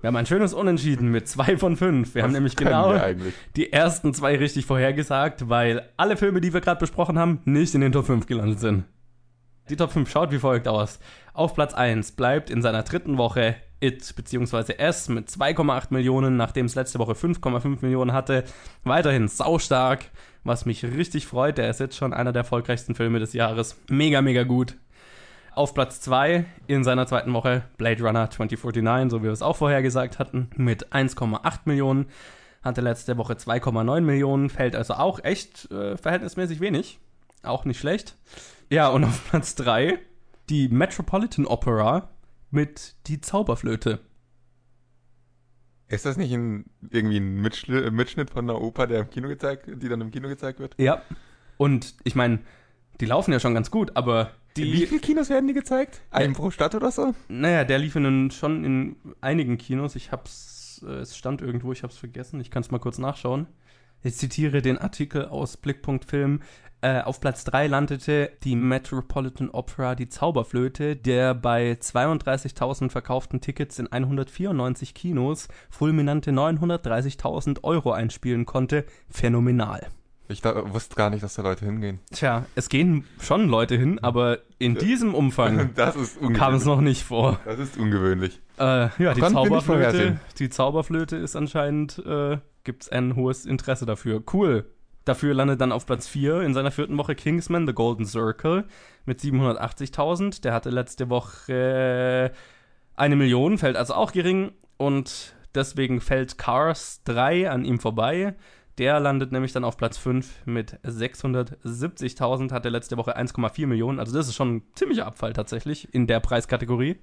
Wir 0.00 0.08
haben 0.08 0.16
ein 0.16 0.26
schönes 0.26 0.54
Unentschieden 0.54 1.10
mit 1.10 1.28
zwei 1.28 1.56
von 1.56 1.76
fünf. 1.76 2.14
Wir 2.14 2.22
haben 2.22 2.32
nämlich 2.32 2.56
genau 2.56 2.98
die 3.56 3.72
ersten 3.72 4.14
zwei 4.14 4.36
richtig 4.36 4.66
vorhergesagt, 4.66 5.48
weil 5.48 5.88
alle 5.96 6.16
Filme, 6.16 6.40
die 6.40 6.52
wir 6.52 6.60
gerade 6.60 6.80
besprochen 6.80 7.18
haben, 7.18 7.40
nicht 7.44 7.74
in 7.74 7.80
den 7.80 7.92
Top 7.92 8.06
5 8.06 8.26
gelandet 8.26 8.60
sind. 8.60 8.84
Die 9.68 9.76
Top 9.76 9.92
5 9.92 10.10
schaut 10.10 10.32
wie 10.32 10.38
folgt 10.38 10.66
aus. 10.68 10.98
Auf 11.32 11.54
Platz 11.54 11.74
1 11.74 12.12
bleibt 12.12 12.50
in 12.50 12.62
seiner 12.62 12.82
dritten 12.82 13.18
Woche 13.18 13.56
It 13.80 14.14
bzw. 14.14 14.74
S 14.74 15.08
mit 15.08 15.28
2,8 15.28 15.86
Millionen, 15.90 16.36
nachdem 16.36 16.66
es 16.66 16.74
letzte 16.74 16.98
Woche 16.98 17.12
5,5 17.12 17.78
Millionen 17.80 18.12
hatte. 18.12 18.44
Weiterhin 18.84 19.28
saustark, 19.28 20.10
was 20.44 20.66
mich 20.66 20.84
richtig 20.84 21.26
freut. 21.26 21.56
Der 21.56 21.70
ist 21.70 21.80
jetzt 21.80 21.96
schon 21.96 22.12
einer 22.12 22.32
der 22.32 22.40
erfolgreichsten 22.40 22.94
Filme 22.94 23.20
des 23.20 23.32
Jahres. 23.32 23.80
Mega, 23.88 24.20
mega 24.20 24.42
gut. 24.42 24.76
Auf 25.60 25.74
Platz 25.74 26.00
2 26.00 26.46
in 26.68 26.84
seiner 26.84 27.06
zweiten 27.06 27.34
Woche 27.34 27.64
Blade 27.76 28.02
Runner 28.02 28.30
2049, 28.30 29.10
so 29.10 29.18
wie 29.18 29.24
wir 29.24 29.30
es 29.30 29.42
auch 29.42 29.56
vorher 29.56 29.82
gesagt 29.82 30.18
hatten, 30.18 30.48
mit 30.56 30.90
1,8 30.90 31.58
Millionen. 31.66 32.06
Hatte 32.62 32.80
letzte 32.80 33.18
Woche 33.18 33.34
2,9 33.34 34.00
Millionen, 34.00 34.48
fällt 34.48 34.74
also 34.74 34.94
auch 34.94 35.22
echt 35.22 35.70
äh, 35.70 35.98
verhältnismäßig 35.98 36.60
wenig. 36.60 36.98
Auch 37.42 37.66
nicht 37.66 37.78
schlecht. 37.78 38.16
Ja, 38.70 38.88
und 38.88 39.04
auf 39.04 39.28
Platz 39.28 39.54
3 39.56 39.98
die 40.48 40.70
Metropolitan 40.70 41.44
Opera 41.44 42.08
mit 42.50 42.94
Die 43.06 43.20
Zauberflöte. 43.20 44.00
Ist 45.88 46.06
das 46.06 46.16
nicht 46.16 46.32
ein, 46.32 46.70
irgendwie 46.88 47.18
ein 47.18 47.34
Mitschnitt, 47.34 47.92
Mitschnitt 47.92 48.30
von 48.30 48.48
einer 48.48 48.58
Oper, 48.58 48.86
der 48.86 49.00
im 49.00 49.10
Kino 49.10 49.28
gezeigt, 49.28 49.66
die 49.66 49.90
dann 49.90 50.00
im 50.00 50.10
Kino 50.10 50.26
gezeigt 50.26 50.58
wird? 50.58 50.74
Ja. 50.78 51.02
Und 51.58 51.96
ich 52.04 52.14
meine, 52.14 52.38
die 53.02 53.04
laufen 53.04 53.32
ja 53.32 53.40
schon 53.40 53.52
ganz 53.52 53.70
gut, 53.70 53.94
aber 53.94 54.30
In 54.56 54.64
wie 54.64 54.72
die, 54.72 54.86
viele 54.86 55.00
Kinos 55.00 55.30
werden 55.30 55.46
die 55.46 55.54
gezeigt? 55.54 56.00
Einen 56.10 56.34
pro 56.34 56.50
Stadt 56.50 56.74
oder 56.74 56.90
so? 56.90 57.14
naja, 57.28 57.64
der 57.64 57.78
lief 57.78 57.96
in, 57.96 58.30
schon 58.30 58.64
in 58.64 58.96
einigen 59.20 59.58
Kinos. 59.58 59.96
Ich 59.96 60.12
hab's, 60.12 60.84
äh, 60.86 60.92
es 60.96 61.16
stand 61.16 61.40
irgendwo, 61.40 61.72
ich 61.72 61.82
hab's 61.82 61.96
vergessen. 61.96 62.40
Ich 62.40 62.50
kann 62.50 62.62
es 62.62 62.70
mal 62.70 62.78
kurz 62.78 62.98
nachschauen. 62.98 63.46
Ich 64.02 64.16
zitiere 64.16 64.62
den 64.62 64.78
Artikel 64.78 65.26
aus 65.26 65.56
Blickpunkt 65.56 66.04
Film. 66.04 66.40
Äh, 66.82 67.02
auf 67.02 67.20
Platz 67.20 67.44
3 67.44 67.66
landete 67.66 68.32
die 68.42 68.56
Metropolitan 68.56 69.50
Opera 69.50 69.94
Die 69.94 70.08
Zauberflöte, 70.08 70.96
der 70.96 71.34
bei 71.34 71.72
32.000 71.72 72.88
verkauften 72.88 73.42
Tickets 73.42 73.78
in 73.78 73.92
194 73.92 74.94
Kinos 74.94 75.48
fulminante 75.68 76.30
930.000 76.30 77.62
Euro 77.64 77.92
einspielen 77.92 78.46
konnte. 78.46 78.86
Phänomenal. 79.10 79.88
Ich 80.30 80.40
da, 80.40 80.72
wusste 80.72 80.94
gar 80.94 81.10
nicht, 81.10 81.22
dass 81.24 81.34
da 81.34 81.42
Leute 81.42 81.64
hingehen. 81.64 81.98
Tja, 82.12 82.46
es 82.54 82.68
gehen 82.68 83.04
schon 83.20 83.48
Leute 83.48 83.76
hin, 83.76 83.98
aber 83.98 84.38
in 84.58 84.76
diesem 84.76 85.14
Umfang 85.14 85.74
kam 86.34 86.54
es 86.54 86.64
noch 86.64 86.80
nicht 86.80 87.02
vor. 87.02 87.40
Das 87.44 87.58
ist 87.58 87.76
ungewöhnlich. 87.76 88.40
Äh, 88.58 88.90
ja, 89.02 89.14
die 89.14 89.20
Zauberflöte, 89.20 90.20
die 90.38 90.48
Zauberflöte 90.48 91.16
ist 91.16 91.34
anscheinend, 91.34 91.98
äh, 92.06 92.38
gibt's 92.62 92.88
ein 92.88 93.16
hohes 93.16 93.44
Interesse 93.44 93.86
dafür. 93.86 94.22
Cool. 94.32 94.66
Dafür 95.04 95.34
landet 95.34 95.60
dann 95.60 95.72
auf 95.72 95.86
Platz 95.86 96.06
4 96.06 96.42
in 96.42 96.54
seiner 96.54 96.70
vierten 96.70 96.96
Woche 96.96 97.16
Kingsman, 97.16 97.66
The 97.66 97.72
Golden 97.72 98.04
Circle, 98.06 98.66
mit 99.06 99.18
780.000. 99.18 100.42
Der 100.42 100.52
hatte 100.52 100.70
letzte 100.70 101.10
Woche 101.10 102.30
äh, 102.32 102.36
eine 102.94 103.16
Million, 103.16 103.58
fällt 103.58 103.76
also 103.76 103.94
auch 103.94 104.12
gering. 104.12 104.52
Und 104.76 105.34
deswegen 105.54 106.00
fällt 106.00 106.38
Cars 106.38 107.02
3 107.04 107.50
an 107.50 107.64
ihm 107.64 107.80
vorbei. 107.80 108.36
Der 108.80 108.98
landet 108.98 109.30
nämlich 109.30 109.52
dann 109.52 109.62
auf 109.62 109.76
Platz 109.76 109.98
5 109.98 110.46
mit 110.46 110.80
670.000, 110.86 112.50
hatte 112.50 112.70
letzte 112.70 112.96
Woche 112.96 113.14
1,4 113.14 113.66
Millionen. 113.66 114.00
Also 114.00 114.16
das 114.16 114.26
ist 114.26 114.34
schon 114.36 114.56
ein 114.56 114.62
ziemlicher 114.74 115.06
Abfall 115.06 115.34
tatsächlich 115.34 115.92
in 115.92 116.06
der 116.06 116.18
Preiskategorie. 116.20 116.96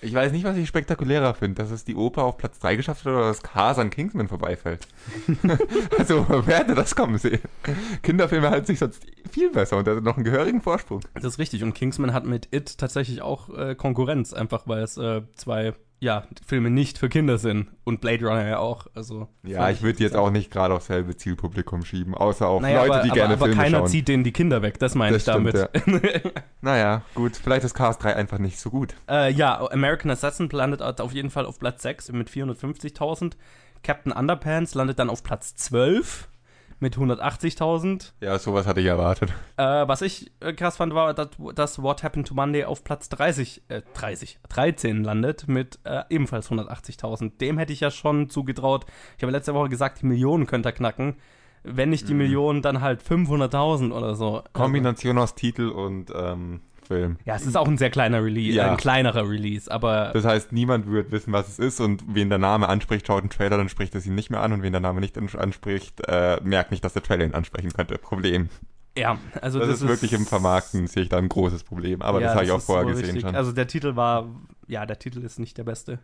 Ich 0.00 0.14
weiß 0.14 0.30
nicht, 0.30 0.44
was 0.44 0.56
ich 0.56 0.68
spektakulärer 0.68 1.34
finde, 1.34 1.60
dass 1.60 1.72
es 1.72 1.84
die 1.84 1.96
Oper 1.96 2.22
auf 2.22 2.36
Platz 2.36 2.60
3 2.60 2.76
geschafft 2.76 3.04
hat 3.04 3.12
oder 3.12 3.22
dass 3.22 3.42
Cars 3.42 3.80
an 3.80 3.90
Kingsman 3.90 4.28
vorbeifällt. 4.28 4.86
also, 5.98 6.24
wer 6.28 6.58
hätte 6.58 6.76
das 6.76 6.94
kommen 6.94 7.18
sehen? 7.18 7.40
Kinderfilme 8.04 8.50
halten 8.50 8.66
sich 8.66 8.78
sonst 8.78 9.04
viel 9.28 9.50
besser 9.50 9.78
und 9.78 9.88
da 9.88 10.00
noch 10.00 10.14
einen 10.14 10.24
gehörigen 10.24 10.60
Vorsprung. 10.60 11.00
Das 11.14 11.24
ist 11.24 11.40
richtig. 11.40 11.64
Und 11.64 11.74
Kingsman 11.74 12.12
hat 12.12 12.26
mit 12.26 12.54
It 12.54 12.78
tatsächlich 12.78 13.22
auch 13.22 13.48
äh, 13.48 13.74
Konkurrenz, 13.74 14.34
einfach 14.34 14.68
weil 14.68 14.84
es 14.84 14.96
äh, 14.98 15.22
zwei 15.34 15.72
ja, 16.04 16.24
Filme 16.46 16.70
nicht 16.70 16.98
für 16.98 17.08
Kinder 17.08 17.38
sind. 17.38 17.68
Und 17.82 18.00
Blade 18.00 18.24
Runner 18.26 18.46
ja 18.46 18.58
auch. 18.58 18.86
Also, 18.94 19.28
Ja, 19.42 19.70
ich 19.70 19.82
würde 19.82 20.02
jetzt 20.02 20.14
auch 20.16 20.30
nicht 20.30 20.50
gerade 20.50 20.74
aufs 20.74 20.86
selbe 20.86 21.16
Zielpublikum 21.16 21.84
schieben, 21.84 22.14
außer 22.14 22.46
auf 22.46 22.62
naja, 22.62 22.82
Leute, 22.82 22.92
aber, 22.94 23.02
die 23.02 23.10
aber, 23.10 23.14
gerne 23.18 23.34
aber 23.34 23.46
Filme 23.46 23.62
keiner 23.62 23.78
schauen. 23.78 23.88
zieht 23.88 24.08
denen 24.08 24.22
die 24.22 24.32
Kinder 24.32 24.62
weg, 24.62 24.78
das 24.78 24.94
meine 24.94 25.14
Das 25.14 25.22
ich 25.22 25.26
damit. 25.26 25.56
stimmt, 25.74 26.02
Naja, 26.60 27.02
gut, 27.14 27.36
vielleicht 27.36 27.64
ist 27.64 27.74
Cars 27.74 27.98
3 27.98 28.16
einfach 28.16 28.38
nicht 28.38 28.58
so 28.60 28.70
gut. 28.70 28.94
Äh, 29.08 29.32
ja, 29.32 29.60
American 29.70 30.10
Assassin 30.10 30.48
landet 30.50 30.80
auf 30.82 31.12
jeden 31.12 31.30
Fall 31.30 31.46
auf 31.46 31.58
Platz 31.58 31.82
6 31.82 32.12
mit 32.12 32.28
450.000. 32.30 33.32
Captain 33.82 34.12
Underpants 34.12 34.74
landet 34.74 34.98
dann 34.98 35.10
auf 35.10 35.22
Platz 35.22 35.54
12 35.56 36.28
mit 36.84 36.98
180.000. 36.98 38.12
Ja, 38.20 38.38
sowas 38.38 38.66
hatte 38.66 38.80
ich 38.80 38.86
erwartet. 38.86 39.32
Äh, 39.56 39.62
was 39.64 40.02
ich 40.02 40.30
äh, 40.40 40.52
krass 40.52 40.76
fand, 40.76 40.94
war, 40.94 41.14
dass, 41.14 41.30
dass 41.54 41.82
What 41.82 42.02
Happened 42.04 42.28
to 42.28 42.34
Monday 42.34 42.64
auf 42.64 42.84
Platz 42.84 43.08
30, 43.08 43.62
äh, 43.68 43.80
30, 43.94 44.38
13 44.50 45.02
landet 45.02 45.48
mit 45.48 45.78
äh, 45.84 46.02
ebenfalls 46.10 46.50
180.000. 46.50 47.38
Dem 47.38 47.56
hätte 47.56 47.72
ich 47.72 47.80
ja 47.80 47.90
schon 47.90 48.28
zugetraut. 48.28 48.84
Ich 49.16 49.22
habe 49.22 49.32
letzte 49.32 49.54
Woche 49.54 49.70
gesagt, 49.70 50.02
die 50.02 50.06
Millionen 50.06 50.46
könnte 50.46 50.68
er 50.68 50.72
knacken. 50.72 51.16
Wenn 51.62 51.88
nicht 51.88 52.06
die 52.10 52.14
Millionen, 52.14 52.60
dann 52.60 52.82
halt 52.82 53.02
500.000 53.02 53.90
oder 53.92 54.14
so. 54.14 54.42
Kombination 54.52 55.16
aus 55.16 55.34
Titel 55.34 55.70
und 55.70 56.12
ähm, 56.14 56.60
Film. 56.84 57.16
Ja, 57.24 57.34
es 57.36 57.46
ist 57.46 57.56
auch 57.56 57.66
ein 57.68 57.78
sehr 57.78 57.90
kleiner 57.90 58.22
Release, 58.22 58.56
Ja. 58.56 58.70
ein 58.70 58.76
kleinerer 58.76 59.28
Release, 59.28 59.70
aber 59.70 60.10
Das 60.14 60.24
heißt, 60.24 60.52
niemand 60.52 60.90
wird 60.90 61.10
wissen, 61.10 61.32
was 61.32 61.48
es 61.48 61.58
ist 61.58 61.80
und 61.80 62.02
wen 62.14 62.28
der 62.28 62.38
Name 62.38 62.68
anspricht, 62.68 63.06
schaut 63.06 63.20
einen 63.22 63.30
Trailer, 63.30 63.56
dann 63.56 63.68
spricht 63.68 63.94
es 63.94 64.06
ihn 64.06 64.14
nicht 64.14 64.30
mehr 64.30 64.40
an 64.40 64.52
und 64.52 64.62
wen 64.62 64.72
der 64.72 64.80
Name 64.80 65.00
nicht 65.00 65.16
ans- 65.16 65.34
anspricht, 65.36 66.00
äh, 66.06 66.40
merkt 66.44 66.70
nicht, 66.70 66.84
dass 66.84 66.92
der 66.92 67.02
Trailer 67.02 67.24
ihn 67.24 67.34
ansprechen 67.34 67.72
könnte. 67.72 67.98
Problem. 67.98 68.48
ja, 68.96 69.18
also 69.40 69.58
Das, 69.58 69.68
ist 69.70 69.88
wirklich 69.88 70.12
im 70.12 70.24
Vermarkten, 70.26 70.86
sehe 70.86 71.02
ich 71.02 71.08
da 71.08 71.18
ein 71.18 71.28
großes 71.28 71.64
Problem. 71.64 72.00
Aber 72.02 72.20
Ja, 72.20 72.26
das 72.28 72.34
habe 72.36 72.44
ich 72.44 72.50
auch 72.52 72.58
ist 72.58 72.66
vorher 72.66 72.84
gesehen 72.86 73.04
richtig. 73.06 73.22
schon. 73.22 73.34
Also 73.34 73.50
der 73.52 73.66
Titel 73.66 73.96
war, 73.96 74.28
ja, 74.68 74.86
der 74.86 74.98
Titel 74.98 75.22
ist 75.24 75.38
nicht 75.40 75.58
der 75.58 75.64
beste. 75.64 75.98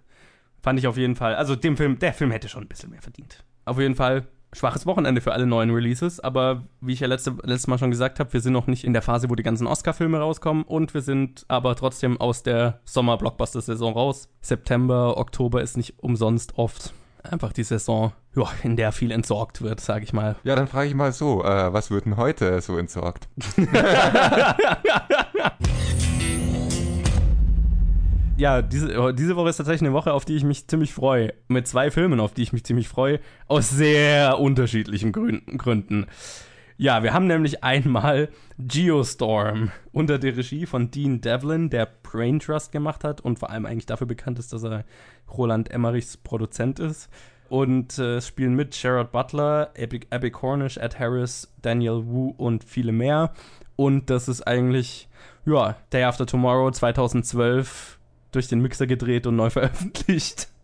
Fand 0.63 0.79
ich 0.79 0.87
auf 0.89 0.97
jeden 0.97 1.15
Fall. 1.17 1.37
Also 1.37 1.55
dem 1.57 1.77
Film, 1.77 1.99
der 2.01 2.13
Film 2.13 2.31
hätte 2.33 2.49
schon 2.49 2.63
ein 2.65 2.69
bisschen 2.69 2.91
mehr 2.91 3.01
verdient. 3.01 3.45
Auf 3.65 3.79
jeden 3.79 3.95
Fall 3.95 4.27
schwaches 4.53 4.87
Wochenende 4.87 5.21
für 5.21 5.33
alle 5.33 5.47
neuen 5.47 5.71
Releases, 5.71 6.21
aber 6.21 6.65
wie 6.81 6.93
ich 6.93 7.01
ja 7.01 7.07
letzte, 7.07 7.37
letztes 7.43 7.67
Mal 7.67 7.79
schon 7.79 7.91
gesagt 7.91 8.21
habe, 8.21 8.33
wir 8.33 8.41
sind 8.41 8.53
noch 8.53 8.67
nicht 8.67 8.85
in 8.85 8.93
der 8.93 9.03
Phase, 9.03 9.31
wo 9.31 9.35
die 9.35 9.43
ganzen 9.43 9.67
Oscar-Filme 9.67 10.19
rauskommen 10.19 10.65
und 10.65 10.95
wir 10.95 11.03
sind 11.03 11.45
aber 11.49 11.77
trotzdem 11.77 12.21
aus 12.21 12.43
der 12.43 12.81
Sommer-Blockbuster-Saison 12.85 13.93
raus. 13.93 14.29
September, 14.41 15.17
Oktober 15.17 15.63
ist 15.63 15.77
nicht 15.77 15.99
umsonst 15.99 16.59
oft 16.59 16.95
einfach 17.23 17.53
die 17.53 17.65
Saison, 17.65 18.13
ja, 18.35 18.45
in 18.63 18.77
der 18.77 18.93
viel 18.93 19.11
entsorgt 19.11 19.63
wird, 19.63 19.81
sage 19.81 20.05
ich 20.05 20.13
mal. 20.13 20.37
ja, 20.43 20.57
dann 20.57 20.69
frage 20.69 20.89
ich 20.89 20.95
mal 20.95 21.13
so, 21.13 21.45
äh, 21.45 21.73
was 21.73 21.91
wird 21.91 22.07
denn 22.07 22.17
heute 22.17 22.61
so 22.61 22.79
entsorgt? 22.79 23.29
Ja, 28.41 28.63
diese, 28.63 28.99
oh, 28.99 29.13
diese 29.13 29.37
Woche 29.37 29.51
ist 29.51 29.59
tatsächlich 29.59 29.87
eine 29.87 29.93
Woche, 29.93 30.15
auf 30.15 30.25
die 30.25 30.35
ich 30.35 30.45
mich 30.45 30.67
ziemlich 30.67 30.95
freue. 30.95 31.35
Mit 31.49 31.69
zwei 31.69 31.91
Filmen, 31.91 32.21
auf 32.21 32.33
die 32.33 32.41
ich 32.41 32.55
mich 32.55 32.65
ziemlich 32.65 32.89
freue. 32.89 33.21
Aus 33.49 33.69
sehr 33.69 34.39
unterschiedlichen 34.39 35.13
Gründen. 35.13 36.07
Ja, 36.79 37.03
wir 37.03 37.13
haben 37.13 37.27
nämlich 37.27 37.63
einmal 37.63 38.31
Geostorm 38.57 39.73
unter 39.93 40.19
der 40.19 40.39
Regie 40.39 40.65
von 40.65 40.91
Dean 40.91 41.21
Devlin, 41.21 41.69
der 41.69 41.87
Brain 42.03 42.41
Trust 42.41 42.73
gemacht 42.73 43.05
hat 43.05 43.21
und 43.21 43.39
vor 43.39 43.51
allem 43.51 43.67
eigentlich 43.67 43.85
dafür 43.85 44.07
bekannt 44.07 44.39
ist, 44.39 44.55
dass 44.55 44.65
er 44.65 44.87
Roland 45.37 45.71
Emmerichs 45.71 46.17
Produzent 46.17 46.79
ist. 46.79 47.11
Und 47.51 47.99
äh, 47.99 48.17
es 48.17 48.27
spielen 48.27 48.55
mit 48.55 48.75
Sherrod 48.75 49.13
Butler, 49.13 49.71
Abby, 49.79 50.01
Abby 50.09 50.31
Cornish, 50.31 50.79
Ed 50.79 50.99
Harris, 50.99 51.53
Daniel 51.61 52.07
Wu 52.07 52.33
und 52.39 52.65
viele 52.65 52.93
mehr. 52.93 53.35
Und 53.77 54.09
das 54.09 54.29
ist 54.29 54.47
eigentlich, 54.47 55.11
ja, 55.45 55.77
Day 55.93 56.05
After 56.05 56.25
Tomorrow 56.25 56.71
2012 56.71 58.00
durch 58.33 58.49
den 58.49 58.61
Mixer 58.61 58.87
gedreht 58.87 59.27
und 59.27 59.37
neu 59.37 59.51
veröffentlicht. 59.51 60.49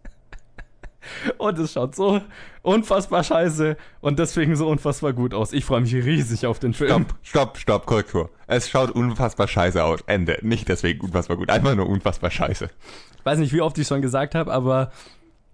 Und 1.38 1.56
es 1.60 1.72
schaut 1.72 1.94
so 1.94 2.20
unfassbar 2.62 3.22
scheiße 3.22 3.76
und 4.00 4.18
deswegen 4.18 4.56
so 4.56 4.66
unfassbar 4.68 5.12
gut 5.12 5.34
aus. 5.34 5.52
Ich 5.52 5.64
freue 5.64 5.80
mich 5.80 5.94
riesig 5.94 6.46
auf 6.46 6.58
den 6.58 6.74
Film. 6.74 6.90
Stopp, 6.90 7.14
stopp, 7.22 7.58
stopp, 7.58 7.86
Korrektur. 7.86 8.30
Es 8.48 8.68
schaut 8.68 8.90
unfassbar 8.90 9.46
scheiße 9.46 9.84
aus. 9.84 10.00
Ende. 10.06 10.38
Nicht 10.42 10.68
deswegen 10.68 11.00
unfassbar 11.02 11.36
gut, 11.36 11.48
einfach 11.48 11.76
nur 11.76 11.88
unfassbar 11.88 12.32
scheiße. 12.32 12.68
Ich 13.18 13.24
weiß 13.24 13.38
nicht, 13.38 13.52
wie 13.52 13.60
oft 13.60 13.78
ich 13.78 13.86
schon 13.86 14.02
gesagt 14.02 14.34
habe, 14.34 14.52
aber 14.52 14.90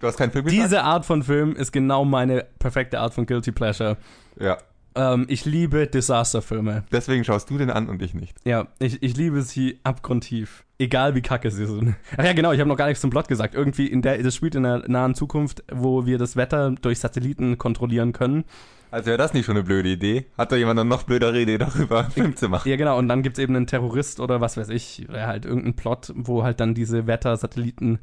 Du 0.00 0.06
hast 0.06 0.16
keinen 0.16 0.32
Film 0.32 0.46
gesagt? 0.46 0.64
diese 0.64 0.82
Art 0.82 1.04
von 1.04 1.22
Film 1.22 1.54
ist 1.54 1.70
genau 1.70 2.04
meine 2.04 2.46
perfekte 2.58 2.98
Art 2.98 3.14
von 3.14 3.24
Guilty 3.26 3.52
Pleasure. 3.52 3.98
Ja. 4.40 4.58
Ähm, 4.94 5.26
ich 5.28 5.44
liebe 5.44 5.86
Disasterfilme. 5.86 6.84
Deswegen 6.90 7.24
schaust 7.24 7.48
du 7.50 7.56
den 7.58 7.70
an 7.70 7.88
und 7.88 8.02
ich 8.02 8.12
nicht. 8.14 8.36
Ja, 8.44 8.68
ich, 8.78 9.02
ich 9.02 9.16
liebe 9.16 9.42
sie 9.42 9.78
abgrundtief. 9.84 10.64
Egal 10.82 11.14
wie 11.14 11.22
kacke 11.22 11.48
sie 11.52 11.66
sind. 11.66 11.94
Ach 12.16 12.24
ja, 12.24 12.32
genau, 12.32 12.50
ich 12.50 12.58
habe 12.58 12.68
noch 12.68 12.76
gar 12.76 12.86
nichts 12.86 13.00
zum 13.00 13.10
Plot 13.10 13.28
gesagt. 13.28 13.54
Irgendwie 13.54 13.86
in 13.86 14.02
der, 14.02 14.20
das 14.20 14.34
spielt 14.34 14.56
in 14.56 14.64
der 14.64 14.82
nahen 14.88 15.14
Zukunft, 15.14 15.62
wo 15.70 16.06
wir 16.06 16.18
das 16.18 16.34
Wetter 16.34 16.72
durch 16.72 16.98
Satelliten 16.98 17.56
kontrollieren 17.56 18.12
können. 18.12 18.44
Also 18.90 19.06
wäre 19.06 19.16
das 19.16 19.32
nicht 19.32 19.46
schon 19.46 19.56
eine 19.56 19.64
blöde 19.64 19.90
Idee? 19.90 20.26
Hat 20.36 20.50
da 20.50 20.56
jemand 20.56 20.80
eine 20.80 20.88
noch 20.88 21.04
blödere 21.04 21.40
Idee 21.40 21.56
darüber, 21.58 22.00
einen 22.00 22.10
Film 22.10 22.36
zu 22.36 22.48
machen? 22.48 22.68
Ja, 22.68 22.74
genau, 22.74 22.98
und 22.98 23.06
dann 23.08 23.22
gibt's 23.22 23.38
eben 23.38 23.54
einen 23.54 23.68
Terrorist 23.68 24.18
oder 24.18 24.40
was 24.40 24.56
weiß 24.56 24.70
ich, 24.70 25.06
oder 25.08 25.28
halt 25.28 25.44
irgendeinen 25.44 25.76
Plot, 25.76 26.12
wo 26.16 26.42
halt 26.42 26.58
dann 26.58 26.74
diese 26.74 27.06
Wettersatelliten 27.06 28.00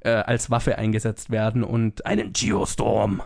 äh, 0.00 0.10
als 0.10 0.50
Waffe 0.50 0.78
eingesetzt 0.78 1.30
werden 1.30 1.62
und 1.62 2.06
einen 2.06 2.32
Geostorm 2.32 3.22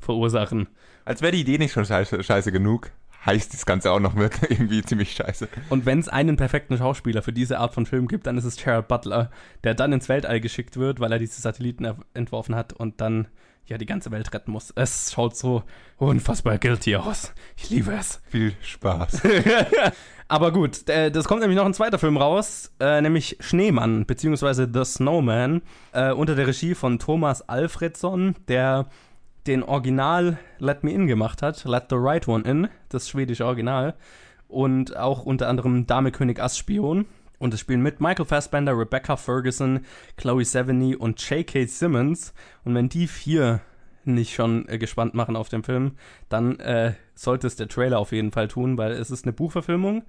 verursachen. 0.00 0.68
Als 1.04 1.20
wäre 1.20 1.32
die 1.32 1.42
Idee 1.42 1.58
nicht 1.58 1.72
schon 1.72 1.84
scheiße, 1.84 2.22
scheiße 2.22 2.50
genug, 2.50 2.92
heißt 3.24 3.52
das 3.52 3.66
Ganze 3.66 3.90
auch 3.92 4.00
noch 4.00 4.14
mit 4.14 4.32
irgendwie 4.48 4.82
ziemlich 4.82 5.12
scheiße. 5.12 5.48
Und 5.68 5.86
wenn 5.86 5.98
es 5.98 6.08
einen 6.08 6.36
perfekten 6.36 6.76
Schauspieler 6.78 7.22
für 7.22 7.32
diese 7.32 7.58
Art 7.58 7.74
von 7.74 7.86
Film 7.86 8.08
gibt, 8.08 8.26
dann 8.26 8.38
ist 8.38 8.44
es 8.44 8.56
Gerald 8.56 8.88
Butler, 8.88 9.30
der 9.64 9.74
dann 9.74 9.92
ins 9.92 10.08
Weltall 10.08 10.40
geschickt 10.40 10.76
wird, 10.76 11.00
weil 11.00 11.12
er 11.12 11.18
diese 11.18 11.40
Satelliten 11.40 11.86
entworfen 12.14 12.54
hat 12.54 12.72
und 12.72 13.00
dann 13.00 13.28
ja 13.66 13.76
die 13.76 13.86
ganze 13.86 14.10
Welt 14.10 14.32
retten 14.32 14.50
muss. 14.50 14.72
Es 14.74 15.12
schaut 15.12 15.36
so 15.36 15.62
unfassbar 15.98 16.58
guilty 16.58 16.96
aus. 16.96 17.34
Ich 17.56 17.70
liebe 17.70 17.92
es. 17.92 18.20
Viel 18.28 18.54
Spaß. 18.62 19.22
Aber 20.28 20.52
gut, 20.52 20.88
äh, 20.88 21.10
das 21.10 21.26
kommt 21.26 21.40
nämlich 21.40 21.56
noch 21.56 21.64
ein 21.64 21.74
zweiter 21.74 21.98
Film 21.98 22.18
raus, 22.18 22.70
äh, 22.80 23.00
nämlich 23.00 23.38
Schneemann, 23.40 24.04
beziehungsweise 24.04 24.68
The 24.72 24.84
Snowman, 24.84 25.62
äh, 25.92 26.12
unter 26.12 26.34
der 26.34 26.46
Regie 26.46 26.74
von 26.74 26.98
Thomas 26.98 27.48
Alfredsson, 27.48 28.34
der 28.46 28.88
den 29.48 29.62
Original 29.62 30.38
Let 30.58 30.84
Me 30.84 30.92
In 30.92 31.06
gemacht 31.06 31.42
hat, 31.42 31.64
Let 31.64 31.84
the 31.90 31.96
Right 31.98 32.28
One 32.28 32.44
In, 32.44 32.68
das 32.90 33.08
schwedische 33.08 33.46
Original, 33.46 33.94
und 34.46 34.96
auch 34.96 35.24
unter 35.24 35.48
anderem 35.48 35.86
Dame 35.86 36.12
König 36.12 36.38
Ass 36.38 36.56
Spion. 36.56 37.06
Und 37.38 37.54
es 37.54 37.60
spielen 37.60 37.82
mit 37.82 38.00
Michael 38.00 38.26
Fassbender, 38.26 38.76
Rebecca 38.76 39.16
Ferguson, 39.16 39.80
Chloe 40.16 40.44
Sevigny 40.44 40.96
und 40.96 41.20
J.K. 41.28 41.66
Simmons. 41.66 42.34
Und 42.64 42.74
wenn 42.74 42.88
die 42.88 43.06
vier 43.06 43.60
nicht 44.04 44.34
schon 44.34 44.68
äh, 44.68 44.76
gespannt 44.76 45.14
machen 45.14 45.36
auf 45.36 45.48
den 45.48 45.62
Film, 45.62 45.92
dann 46.28 46.58
äh, 46.58 46.94
sollte 47.14 47.46
es 47.46 47.56
der 47.56 47.68
Trailer 47.68 47.98
auf 47.98 48.12
jeden 48.12 48.32
Fall 48.32 48.48
tun, 48.48 48.76
weil 48.76 48.92
es 48.92 49.10
ist 49.10 49.24
eine 49.24 49.32
Buchverfilmung. 49.32 50.04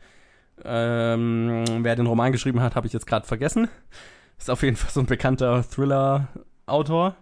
Ähm, 0.65 1.63
wer 1.81 1.95
den 1.95 2.07
Roman 2.07 2.31
geschrieben 2.31 2.61
hat, 2.61 2.75
habe 2.75 2.87
ich 2.87 2.93
jetzt 2.93 3.07
gerade 3.07 3.27
vergessen. 3.27 3.69
Ist 4.37 4.49
auf 4.49 4.63
jeden 4.63 4.75
Fall 4.75 4.91
so 4.91 5.01
ein 5.01 5.05
bekannter 5.05 5.63
Thriller-Autor, 5.69 7.15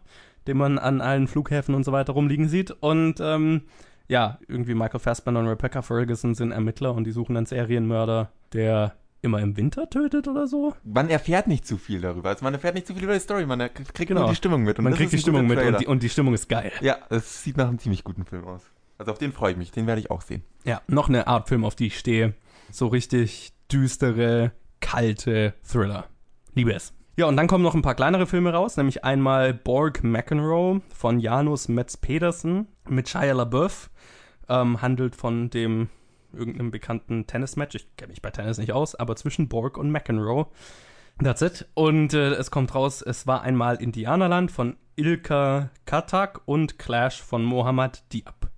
den 0.47 0.57
man 0.57 0.77
an 0.79 1.01
allen 1.01 1.27
Flughäfen 1.27 1.75
und 1.75 1.83
so 1.83 1.91
weiter 1.91 2.13
rumliegen 2.13 2.47
sieht. 2.49 2.71
Und 2.71 3.19
ähm, 3.19 3.63
ja, 4.07 4.39
irgendwie 4.47 4.73
Michael 4.73 4.99
Fassbender 4.99 5.41
und 5.41 5.47
Rebecca 5.47 5.81
Ferguson 5.81 6.33
sind 6.35 6.51
Ermittler 6.51 6.93
und 6.93 7.03
die 7.03 7.11
suchen 7.11 7.35
einen 7.37 7.45
Serienmörder, 7.45 8.31
der 8.53 8.95
immer 9.21 9.39
im 9.41 9.57
Winter 9.57 9.89
tötet 9.89 10.27
oder 10.27 10.47
so. 10.47 10.73
Man 10.83 11.09
erfährt 11.09 11.47
nicht 11.47 11.65
zu 11.67 11.77
viel 11.77 11.99
darüber. 12.01 12.29
Also 12.29 12.43
man 12.45 12.53
erfährt 12.53 12.75
nicht 12.75 12.87
zu 12.87 12.93
viel 12.93 13.03
über 13.03 13.13
die 13.13 13.19
Story, 13.19 13.45
man 13.45 13.59
kriegt 13.73 14.07
Genau. 14.07 14.21
nur 14.21 14.29
die 14.29 14.35
Stimmung 14.35 14.63
mit. 14.63 14.77
Und 14.77 14.85
man 14.85 14.93
kriegt 14.93 15.11
die 15.11 15.17
Stimmung 15.17 15.47
mit 15.47 15.59
und 15.59 15.79
die, 15.81 15.87
und 15.87 16.03
die 16.03 16.09
Stimmung 16.09 16.33
ist 16.33 16.47
geil. 16.47 16.71
Ja, 16.81 16.97
es 17.09 17.43
sieht 17.43 17.57
nach 17.57 17.67
einem 17.67 17.79
ziemlich 17.79 18.03
guten 18.03 18.25
Film 18.25 18.45
aus. 18.45 18.61
Also 18.99 19.11
auf 19.11 19.17
den 19.17 19.31
freue 19.33 19.51
ich 19.51 19.57
mich, 19.57 19.71
den 19.71 19.85
werde 19.87 19.99
ich 20.01 20.09
auch 20.11 20.21
sehen. 20.21 20.43
Ja, 20.63 20.81
noch 20.87 21.09
eine 21.09 21.27
Art 21.27 21.49
Film, 21.49 21.65
auf 21.65 21.75
die 21.75 21.87
ich 21.87 21.99
stehe. 21.99 22.33
So 22.71 22.87
richtig 22.87 23.53
düstere, 23.71 24.51
kalte 24.79 25.53
Thriller. 25.63 26.05
Liebe 26.53 26.73
es. 26.73 26.93
Ja, 27.17 27.25
und 27.25 27.35
dann 27.35 27.47
kommen 27.47 27.63
noch 27.63 27.73
ein 27.73 27.81
paar 27.81 27.95
kleinere 27.95 28.27
Filme 28.27 28.53
raus, 28.53 28.77
nämlich 28.77 29.03
einmal 29.03 29.51
Borg 29.51 30.03
McEnroe 30.03 30.81
von 30.93 31.19
Janus 31.19 31.67
Metz 31.67 31.97
Pedersen 31.97 32.67
mit 32.87 33.09
Shia 33.09 33.33
LaBeouf. 33.33 33.89
Ähm, 34.47 34.83
handelt 34.83 35.15
von 35.15 35.49
dem 35.49 35.89
irgendeinem 36.31 36.69
bekannten 36.69 37.25
Tennismatch. 37.25 37.73
Ich 37.73 37.95
kenne 37.97 38.11
mich 38.11 38.21
bei 38.21 38.29
Tennis 38.29 38.59
nicht 38.59 38.71
aus, 38.71 38.93
aber 38.93 39.15
zwischen 39.15 39.49
Borg 39.49 39.79
und 39.79 39.89
McEnroe. 39.89 40.45
That's 41.17 41.41
it. 41.41 41.67
Und 41.73 42.13
äh, 42.13 42.35
es 42.35 42.51
kommt 42.51 42.75
raus, 42.75 43.01
es 43.01 43.25
war 43.25 43.41
einmal 43.41 43.81
Indianerland 43.81 44.51
von 44.51 44.77
Ilka 44.95 45.71
Katak 45.85 46.41
und 46.45 46.77
Clash 46.77 47.19
von 47.19 47.43
Mohammad 47.43 48.03
Diab. 48.13 48.51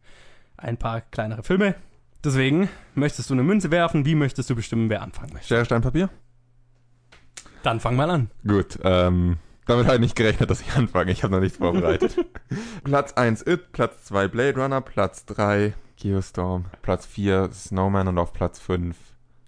Ein 0.58 0.76
paar 0.76 1.00
kleinere 1.00 1.44
Filme. 1.44 1.76
Deswegen, 2.26 2.68
möchtest 2.94 3.30
du 3.30 3.36
eine 3.36 3.44
Münze 3.44 3.72
werfen? 3.72 4.04
Wie 4.04 4.16
möchtest 4.16 4.50
du 4.50 4.56
bestimmen, 4.56 4.90
wer 4.90 5.02
anfangen 5.02 5.32
möchte? 5.32 5.48
Schere, 5.48 5.64
Stein, 5.64 5.82
Papier? 5.82 6.10
Dann 7.64 7.80
fang 7.80 7.96
mal 7.96 8.10
an. 8.10 8.30
Gut, 8.48 8.80
ähm, 8.84 9.38
damit 9.66 9.86
habe 9.86 9.96
ich 9.96 10.02
nicht 10.02 10.16
gerechnet, 10.16 10.50
dass 10.50 10.62
ich 10.62 10.74
anfange. 10.76 11.12
Ich 11.12 11.24
habe 11.24 11.34
noch 11.34 11.42
nichts 11.42 11.58
vorbereitet. 11.58 12.26
Platz 12.84 13.14
1 13.14 13.46
It, 13.46 13.72
Platz 13.72 14.06
2 14.06 14.28
Blade 14.28 14.60
Runner, 14.60 14.82
Platz 14.82 15.26
3 15.26 15.74
Geostorm, 15.98 16.66
Platz 16.82 17.06
4 17.06 17.50
Snowman 17.52 18.08
und 18.08 18.18
auf 18.18 18.34
Platz 18.34 18.60
5 18.60 18.96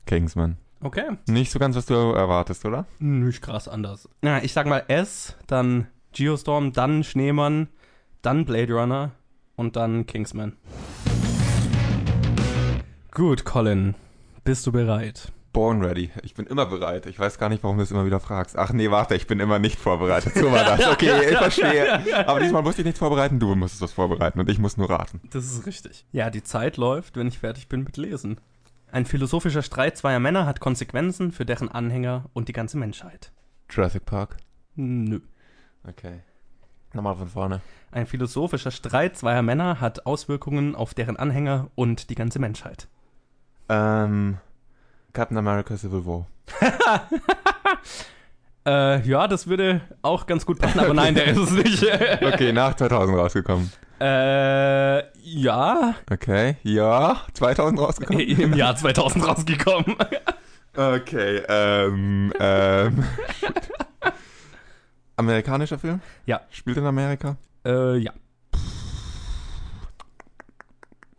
Kingsman. 0.06 0.58
Okay. 0.82 1.18
Nicht 1.28 1.52
so 1.52 1.60
ganz, 1.60 1.76
was 1.76 1.86
du 1.86 1.94
erwartest, 1.94 2.66
oder? 2.66 2.86
Nicht 3.00 3.42
krass 3.42 3.68
anders. 3.68 4.10
Na, 4.22 4.44
ich 4.44 4.52
sag 4.52 4.68
mal 4.68 4.84
S, 4.88 5.36
dann 5.48 5.88
Geostorm, 6.12 6.74
dann 6.74 7.04
Schneemann, 7.04 7.70
dann 8.22 8.46
Blade 8.46 8.74
Runner 8.74 9.12
und 9.56 9.76
dann 9.76 10.06
Kingsman. 10.06 10.58
Gut, 13.12 13.46
Colin, 13.46 13.96
bist 14.44 14.66
du 14.68 14.72
bereit? 14.72 15.32
Born 15.54 15.84
ready. 15.84 16.12
Ich 16.24 16.34
bin 16.34 16.46
immer 16.46 16.66
bereit. 16.66 17.06
Ich 17.06 17.20
weiß 17.20 17.38
gar 17.38 17.50
nicht, 17.50 17.64
warum 17.64 17.78
du 17.78 17.84
es 17.84 17.92
immer 17.92 18.06
wieder 18.06 18.20
fragst. 18.20 18.58
Ach 18.58 18.72
nee, 18.72 18.90
warte, 18.90 19.16
ich 19.16 19.28
bin 19.28 19.40
immer 19.40 19.60
nicht 19.60 19.80
vorbereitet. 19.80 20.34
So 20.36 20.52
war 20.52 20.64
das. 20.64 20.88
Okay, 20.88 21.12
ich 21.30 21.38
verstehe. 21.38 22.28
Aber 22.28 22.40
diesmal 22.40 22.62
musste 22.62 22.82
ich 22.82 22.86
nichts 22.86 23.00
vorbereiten, 23.00 23.40
du 23.40 23.54
musstest 23.56 23.82
was 23.82 23.92
vorbereiten 23.92 24.40
und 24.40 24.50
ich 24.50 24.60
muss 24.60 24.78
nur 24.78 24.90
raten. 24.90 25.20
Das 25.32 25.46
ist 25.46 25.66
richtig. 25.66 26.06
Ja, 26.12 26.30
die 26.30 26.44
Zeit 26.44 26.78
läuft, 26.78 27.18
wenn 27.18 27.28
ich 27.28 27.40
fertig 27.40 27.68
bin 27.68 27.84
mit 27.84 27.98
Lesen. 27.98 28.40
Ein 28.92 29.06
philosophischer 29.06 29.62
Streit 29.62 29.98
zweier 29.98 30.20
Männer 30.20 30.46
hat 30.46 30.60
Konsequenzen 30.60 31.32
für 31.32 31.46
deren 31.46 31.70
Anhänger 31.70 32.26
und 32.34 32.48
die 32.48 32.54
ganze 32.54 32.78
Menschheit. 32.78 33.32
Jurassic 33.70 34.06
Park. 34.06 34.38
Nö. 34.76 35.20
Okay. 35.88 36.22
Nochmal 36.94 37.16
von 37.16 37.30
vorne. 37.30 37.62
Ein 37.92 38.06
philosophischer 38.06 38.72
Streit 38.72 39.18
zweier 39.18 39.42
Männer 39.42 39.80
hat 39.80 40.06
Auswirkungen 40.06 40.76
auf 40.76 40.94
deren 40.94 41.16
Anhänger 41.16 41.70
und 41.76 42.10
die 42.10 42.16
ganze 42.16 42.40
Menschheit. 42.40 42.90
Ähm, 43.70 44.38
Captain 45.14 45.38
America 45.38 45.76
Civil 45.78 46.06
War. 46.06 46.26
Äh, 48.64 49.02
ja, 49.08 49.28
das 49.28 49.48
würde 49.48 49.82
auch 50.04 50.28
ganz 50.28 50.46
gut 50.46 50.60
passen, 50.60 50.80
aber 50.80 50.94
nein, 50.94 51.16
der 51.16 51.26
ist 51.32 51.38
es 51.40 51.50
nicht. 51.52 51.84
Okay, 52.22 52.54
nach 52.54 52.76
2000 52.76 53.18
rausgekommen. 53.18 53.72
äh, 54.00 55.04
ja, 55.24 55.96
Okay, 56.12 56.58
ja, 56.62 57.22
2000 57.34 57.80
rausgekommen. 57.80 58.22
im 58.22 58.54
Jahr 58.54 58.76
2000 58.76 59.28
rausgekommen. 59.28 59.96
Okay, 60.78 61.42
ähm, 61.50 62.32
ähm. 62.40 63.04
Amerikanischer 65.16 65.80
Film? 65.80 66.00
Ja. 66.28 66.42
Spielt 66.52 66.78
in 66.78 66.86
Amerika? 66.86 67.38
Äh, 67.66 67.98
ja. 67.98 68.14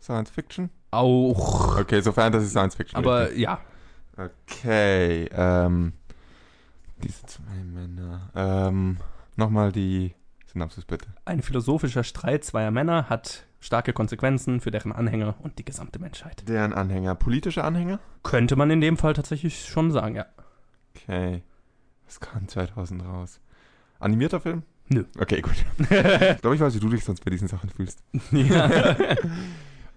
Science 0.00 0.30
Fiction? 0.30 0.70
Auch. 0.92 1.78
Okay, 1.78 2.00
so 2.00 2.12
Fantasy 2.12 2.46
Science 2.46 2.76
Fiction. 2.76 2.98
Aber 2.98 3.22
richtig. 3.22 3.40
ja. 3.40 3.58
Okay, 4.16 5.28
ähm. 5.32 5.92
Diese 7.02 7.26
zwei 7.26 7.64
Männer. 7.64 8.30
Ähm, 8.34 8.98
nochmal 9.36 9.72
die 9.72 10.14
Synopsis 10.46 10.84
bitte. 10.84 11.08
Ein 11.24 11.42
philosophischer 11.42 12.04
Streit 12.04 12.44
zweier 12.44 12.70
Männer 12.70 13.08
hat 13.08 13.46
starke 13.60 13.92
Konsequenzen 13.92 14.60
für 14.60 14.70
deren 14.70 14.92
Anhänger 14.92 15.36
und 15.40 15.58
die 15.58 15.64
gesamte 15.64 15.98
Menschheit. 15.98 16.48
Deren 16.48 16.72
Anhänger. 16.72 17.14
Politische 17.14 17.64
Anhänger? 17.64 18.00
Könnte 18.22 18.56
man 18.56 18.70
in 18.70 18.80
dem 18.80 18.96
Fall 18.96 19.14
tatsächlich 19.14 19.66
schon 19.66 19.90
sagen, 19.90 20.16
ja. 20.16 20.26
Okay. 20.94 21.42
Was 22.06 22.20
kam 22.20 22.46
2000 22.46 23.04
raus? 23.04 23.40
Animierter 23.98 24.40
Film? 24.40 24.62
Nö. 24.88 25.04
Okay, 25.18 25.40
gut. 25.40 25.54
ich 25.78 25.88
glaube, 26.40 26.54
ich 26.54 26.60
weiß, 26.60 26.74
wie 26.74 26.80
du 26.80 26.88
dich 26.88 27.04
sonst 27.04 27.24
bei 27.24 27.30
diesen 27.30 27.48
Sachen 27.48 27.70
fühlst. 27.70 28.02
ja. 28.32 28.90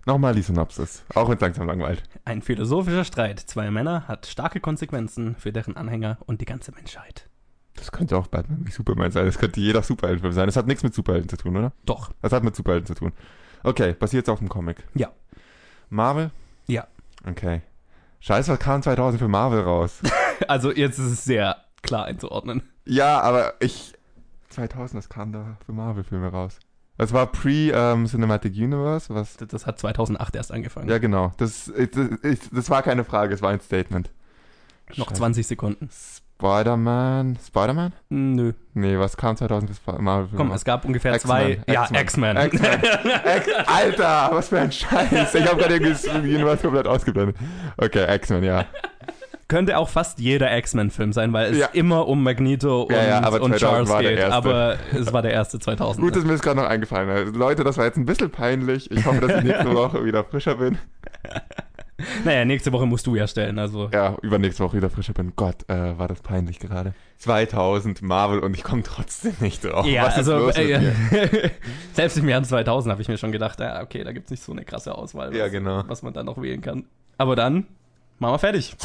Nochmal 0.06 0.36
die 0.36 0.44
Synopsis. 0.44 1.04
Auch 1.16 1.28
wenn 1.30 1.36
es 1.36 1.42
langsam 1.42 1.66
langweilt. 1.66 2.04
Ein 2.26 2.44
philosophischer 2.44 3.06
Streit 3.06 3.40
zweier 3.40 3.72
Männer 3.72 4.08
hat 4.08 4.28
starke 4.28 4.60
Konsequenzen 4.60 5.36
für 5.36 5.52
deren 5.52 5.76
Anhänger 5.76 6.20
und 6.28 6.42
die 6.42 6.46
ganze 6.46 6.72
Menschheit. 6.72 7.28
Das 7.76 7.92
könnte 7.92 8.16
auch 8.18 8.28
Batman 8.28 8.66
wie 8.66 8.72
Superman 8.72 9.12
sein. 9.12 9.26
Das 9.26 9.40
könnte 9.40 9.60
jeder 9.60 9.82
Superheldenfilm 9.82 10.34
sein. 10.34 10.46
Das 10.46 10.56
hat 10.56 10.68
nichts 10.68 10.84
mit 10.84 10.94
Superhelden 10.94 11.28
zu 11.28 11.38
tun, 11.38 11.58
oder? 11.58 11.72
Doch. 11.86 12.12
Das 12.22 12.32
hat 12.32 12.44
mit 12.44 12.56
Superhelden 12.56 12.86
zu 12.86 12.94
tun. 12.94 13.14
Okay, 13.64 13.94
basiert 13.94 14.30
auf 14.30 14.40
dem 14.40 14.48
Comic. 14.48 14.84
Ja. 14.94 15.12
Marvel? 15.90 16.30
Ja. 16.68 16.88
Okay. 17.28 17.64
Scheiße, 18.20 18.52
was 18.52 18.60
kam 18.60 18.84
2000 18.84 19.20
für 19.20 19.28
Marvel 19.28 19.62
raus? 19.62 20.02
Also 20.50 20.74
jetzt 20.74 21.00
ist 21.00 21.12
es 21.12 21.24
sehr 21.24 21.64
klar 21.82 22.06
einzuordnen. 22.06 22.62
ja, 22.84 23.22
aber 23.22 23.54
ich... 23.62 23.94
2000, 24.50 24.98
was 24.98 25.08
kam 25.08 25.32
da 25.32 25.58
für 25.66 25.72
Marvel-Filme 25.72 26.28
raus? 26.28 26.60
Das 26.98 27.12
war 27.14 27.28
pre-Cinematic 27.28 28.54
Universe, 28.56 29.14
was... 29.14 29.36
Das- 29.38 29.48
Das 29.50 29.66
hat 29.66 29.80
2008 29.80 30.36
erst 30.36 30.52
angefangen. 30.52 30.90
Ja, 30.90 30.98
genau. 30.98 31.32
Das, 31.38 31.72
das, 31.76 31.90
das, 32.22 32.40
das 32.52 32.70
war 32.70 32.82
keine 32.84 33.04
Frage, 33.04 33.34
es 33.34 33.42
war 33.42 33.52
ein 33.52 33.60
Statement. 33.60 34.10
Noch 34.96 35.08
Scheiße. 35.10 35.18
20 35.20 35.48
Sekunden. 35.48 35.90
Spider-Man? 36.40 37.38
Spider-Man? 37.46 37.94
Nö. 38.10 38.54
Nee, 38.74 39.00
was 39.00 39.18
kam 39.18 39.36
2000 39.38 39.72
für 39.72 39.76
Sp- 39.76 40.00
Marvel-Filme 40.02 40.38
Komm, 40.38 40.52
es 40.52 40.64
gab 40.66 40.86
ungefähr 40.86 41.18
zwei. 41.20 41.62
Ja, 41.68 41.84
X-Men. 41.84 42.02
X-Men. 42.02 42.38
X-Men. 42.38 42.80
X 43.38 43.48
Alter, 43.68 44.30
was 44.34 44.50
für 44.50 44.60
ein 44.60 44.72
Scheiß. 44.72 45.34
Ich 45.36 45.48
habe 45.48 45.58
gerade 45.62 45.74
irgendwie 45.76 45.94
das 45.94 46.06
Universe 46.06 46.62
komplett 46.62 46.88
ausgeblendet. 46.88 47.38
Okay, 47.78 48.14
X-Men, 48.16 48.44
ja. 48.44 48.66
Könnte 49.48 49.78
auch 49.78 49.90
fast 49.90 50.18
jeder 50.20 50.58
X-Men-Film 50.58 51.14
sein, 51.14 51.32
weil 51.32 51.52
es 51.52 51.60
Ja. 51.60 51.68
immer 51.74 52.08
um 52.08 52.24
Magneto 52.24 52.82
und, 52.84 52.92
Ja, 52.94 53.04
ja, 53.04 53.18
und 53.28 53.56
2000 53.56 53.58
Charles 53.60 53.98
geht. 54.00 54.20
Aber 54.22 54.78
es 54.92 55.14
war 55.14 55.22
der 55.22 55.32
erste 55.34 55.60
2000. 55.60 56.04
Gut, 56.04 56.16
dass 56.16 56.24
mir 56.24 56.32
das 56.32 56.42
gerade 56.42 56.60
noch 56.62 56.68
eingefallen 56.68 57.28
ist. 57.28 57.36
Leute, 57.36 57.64
das 57.64 57.78
war 57.78 57.86
jetzt 57.86 57.98
ein 57.98 58.06
bisschen 58.08 58.32
peinlich. 58.32 58.90
Ich 58.90 59.06
hoffe, 59.06 59.22
dass 59.22 59.38
ich 59.38 59.44
nächste 59.44 59.72
Woche 59.76 60.04
wieder 60.04 60.24
frischer 60.24 60.56
bin. 60.56 60.80
naja, 62.24 62.44
nächste 62.44 62.72
Woche 62.72 62.88
musst 62.88 63.06
du 63.06 63.16
ja 63.16 63.28
stellen. 63.28 63.60
Also 63.60 63.88
Ja, 63.94 64.16
übernächste 64.24 64.64
Woche 64.64 64.78
wieder 64.78 64.90
frischer 64.90 65.14
bin. 65.14 65.34
Gott, 65.36 65.58
äh, 65.70 65.96
war 65.98 66.08
das 66.08 66.22
peinlich 66.22 66.58
gerade. 66.58 66.96
2000 67.20 68.02
Marvel 68.02 68.40
und 68.40 68.56
ich 68.56 68.64
komme 68.64 68.82
trotzdem 68.82 69.34
nicht 69.42 69.64
drauf. 69.64 69.86
Ja, 69.86 70.06
Was 70.06 70.18
ist 70.18 70.28
also 70.28 70.50
äh, 70.60 70.80
mir? 70.80 70.92
selbst 71.94 72.18
im 72.18 72.28
Jahr 72.28 72.42
2000 72.42 72.92
habe 72.92 73.02
ich 73.04 73.08
mir 73.08 73.18
schon 73.20 73.32
gedacht, 73.32 73.60
ja, 73.60 73.84
okay, 73.84 74.04
da 74.04 74.12
gibt 74.12 74.26
es 74.26 74.32
nicht 74.32 74.44
so 74.44 74.52
eine 74.52 74.66
krasse 74.66 74.96
Auswahl, 74.96 75.30
was, 75.30 75.38
Ja, 75.38 75.48
genau. 75.50 75.84
was 75.88 76.02
man 76.02 76.14
dann 76.14 76.26
noch 76.26 76.42
wählen 76.42 76.62
kann. 76.62 76.86
Aber 77.20 77.36
dann 77.36 77.68
machen 78.20 78.34
wir 78.34 78.40
fertig. 78.40 78.76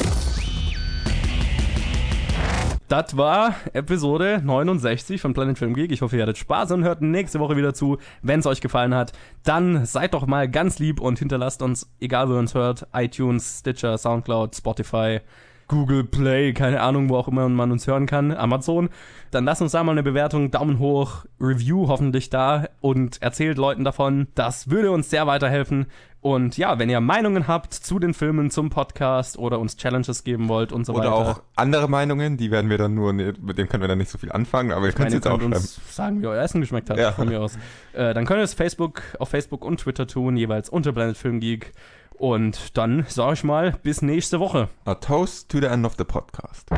Das 2.91 3.15
war 3.15 3.55
Episode 3.71 4.41
69 4.43 5.21
von 5.21 5.33
Planet 5.33 5.57
Film 5.57 5.73
Geek. 5.73 5.93
Ich 5.93 6.01
hoffe, 6.01 6.17
ihr 6.17 6.23
hattet 6.23 6.37
Spaß 6.37 6.71
und 6.71 6.83
hört 6.83 7.01
nächste 7.01 7.39
Woche 7.39 7.55
wieder 7.55 7.73
zu. 7.73 7.99
Wenn 8.21 8.41
es 8.41 8.45
euch 8.45 8.59
gefallen 8.59 8.93
hat, 8.93 9.13
dann 9.45 9.85
seid 9.85 10.13
doch 10.13 10.27
mal 10.27 10.49
ganz 10.49 10.77
lieb 10.77 10.99
und 10.99 11.17
hinterlasst 11.17 11.61
uns, 11.61 11.89
egal 12.01 12.27
wo 12.27 12.33
ihr 12.33 12.39
uns 12.39 12.53
hört, 12.53 12.87
iTunes, 12.91 13.59
Stitcher, 13.59 13.97
Soundcloud, 13.97 14.57
Spotify, 14.57 15.21
Google 15.69 16.03
Play, 16.03 16.51
keine 16.51 16.81
Ahnung, 16.81 17.07
wo 17.07 17.15
auch 17.15 17.29
immer 17.29 17.47
man 17.47 17.71
uns 17.71 17.87
hören 17.87 18.07
kann, 18.07 18.33
Amazon. 18.33 18.89
Dann 19.31 19.45
lasst 19.45 19.61
uns 19.61 19.71
da 19.71 19.85
mal 19.85 19.93
eine 19.93 20.03
Bewertung, 20.03 20.51
Daumen 20.51 20.77
hoch, 20.79 21.23
Review 21.39 21.87
hoffentlich 21.87 22.29
da 22.29 22.67
und 22.81 23.21
erzählt 23.21 23.57
Leuten 23.57 23.85
davon. 23.85 24.27
Das 24.35 24.69
würde 24.69 24.91
uns 24.91 25.09
sehr 25.09 25.27
weiterhelfen. 25.27 25.85
Und 26.21 26.55
ja, 26.55 26.77
wenn 26.77 26.87
ihr 26.89 26.99
Meinungen 27.01 27.47
habt 27.47 27.73
zu 27.73 27.97
den 27.97 28.13
Filmen, 28.13 28.51
zum 28.51 28.69
Podcast 28.69 29.39
oder 29.39 29.57
uns 29.59 29.75
Challenges 29.75 30.23
geben 30.23 30.49
wollt 30.49 30.71
und 30.71 30.85
so 30.85 30.93
Oder 30.93 31.11
weiter. 31.11 31.13
auch 31.15 31.41
andere 31.55 31.89
Meinungen, 31.89 32.37
die 32.37 32.51
werden 32.51 32.69
wir 32.69 32.77
dann 32.77 32.93
nur, 32.93 33.11
mit 33.11 33.57
denen 33.57 33.67
können 33.67 33.81
wir 33.81 33.87
dann 33.87 33.97
nicht 33.97 34.11
so 34.11 34.19
viel 34.19 34.31
anfangen, 34.31 34.71
aber 34.71 34.85
ihr 34.85 34.91
könnt 34.93 35.07
es 35.07 35.15
jetzt 35.15 35.27
auch 35.27 35.41
uns 35.41 35.79
sagen, 35.89 36.21
wie 36.21 36.27
euer 36.27 36.41
Essen 36.43 36.61
geschmeckt 36.61 36.91
hat, 36.91 36.99
Ja. 36.99 37.11
von 37.11 37.27
mir 37.27 37.41
aus. 37.41 37.55
Äh, 37.93 38.13
dann 38.13 38.25
könnt 38.25 38.39
ihr 38.39 38.43
es 38.43 38.53
Facebook, 38.53 39.01
auf 39.17 39.29
Facebook 39.29 39.65
und 39.65 39.79
Twitter 39.79 40.05
tun, 40.05 40.37
jeweils 40.37 40.69
unter 40.69 40.91
Planet 40.91 41.17
Film 41.17 41.39
Geek. 41.39 41.71
Und 42.13 42.77
dann 42.77 43.03
sage 43.07 43.33
ich 43.33 43.43
mal, 43.43 43.71
bis 43.81 44.03
nächste 44.03 44.39
Woche. 44.39 44.69
A 44.85 44.93
toast 44.93 45.49
to 45.49 45.57
the 45.59 45.65
end 45.65 45.87
of 45.87 45.95
the 45.97 46.03
podcast. 46.03 46.69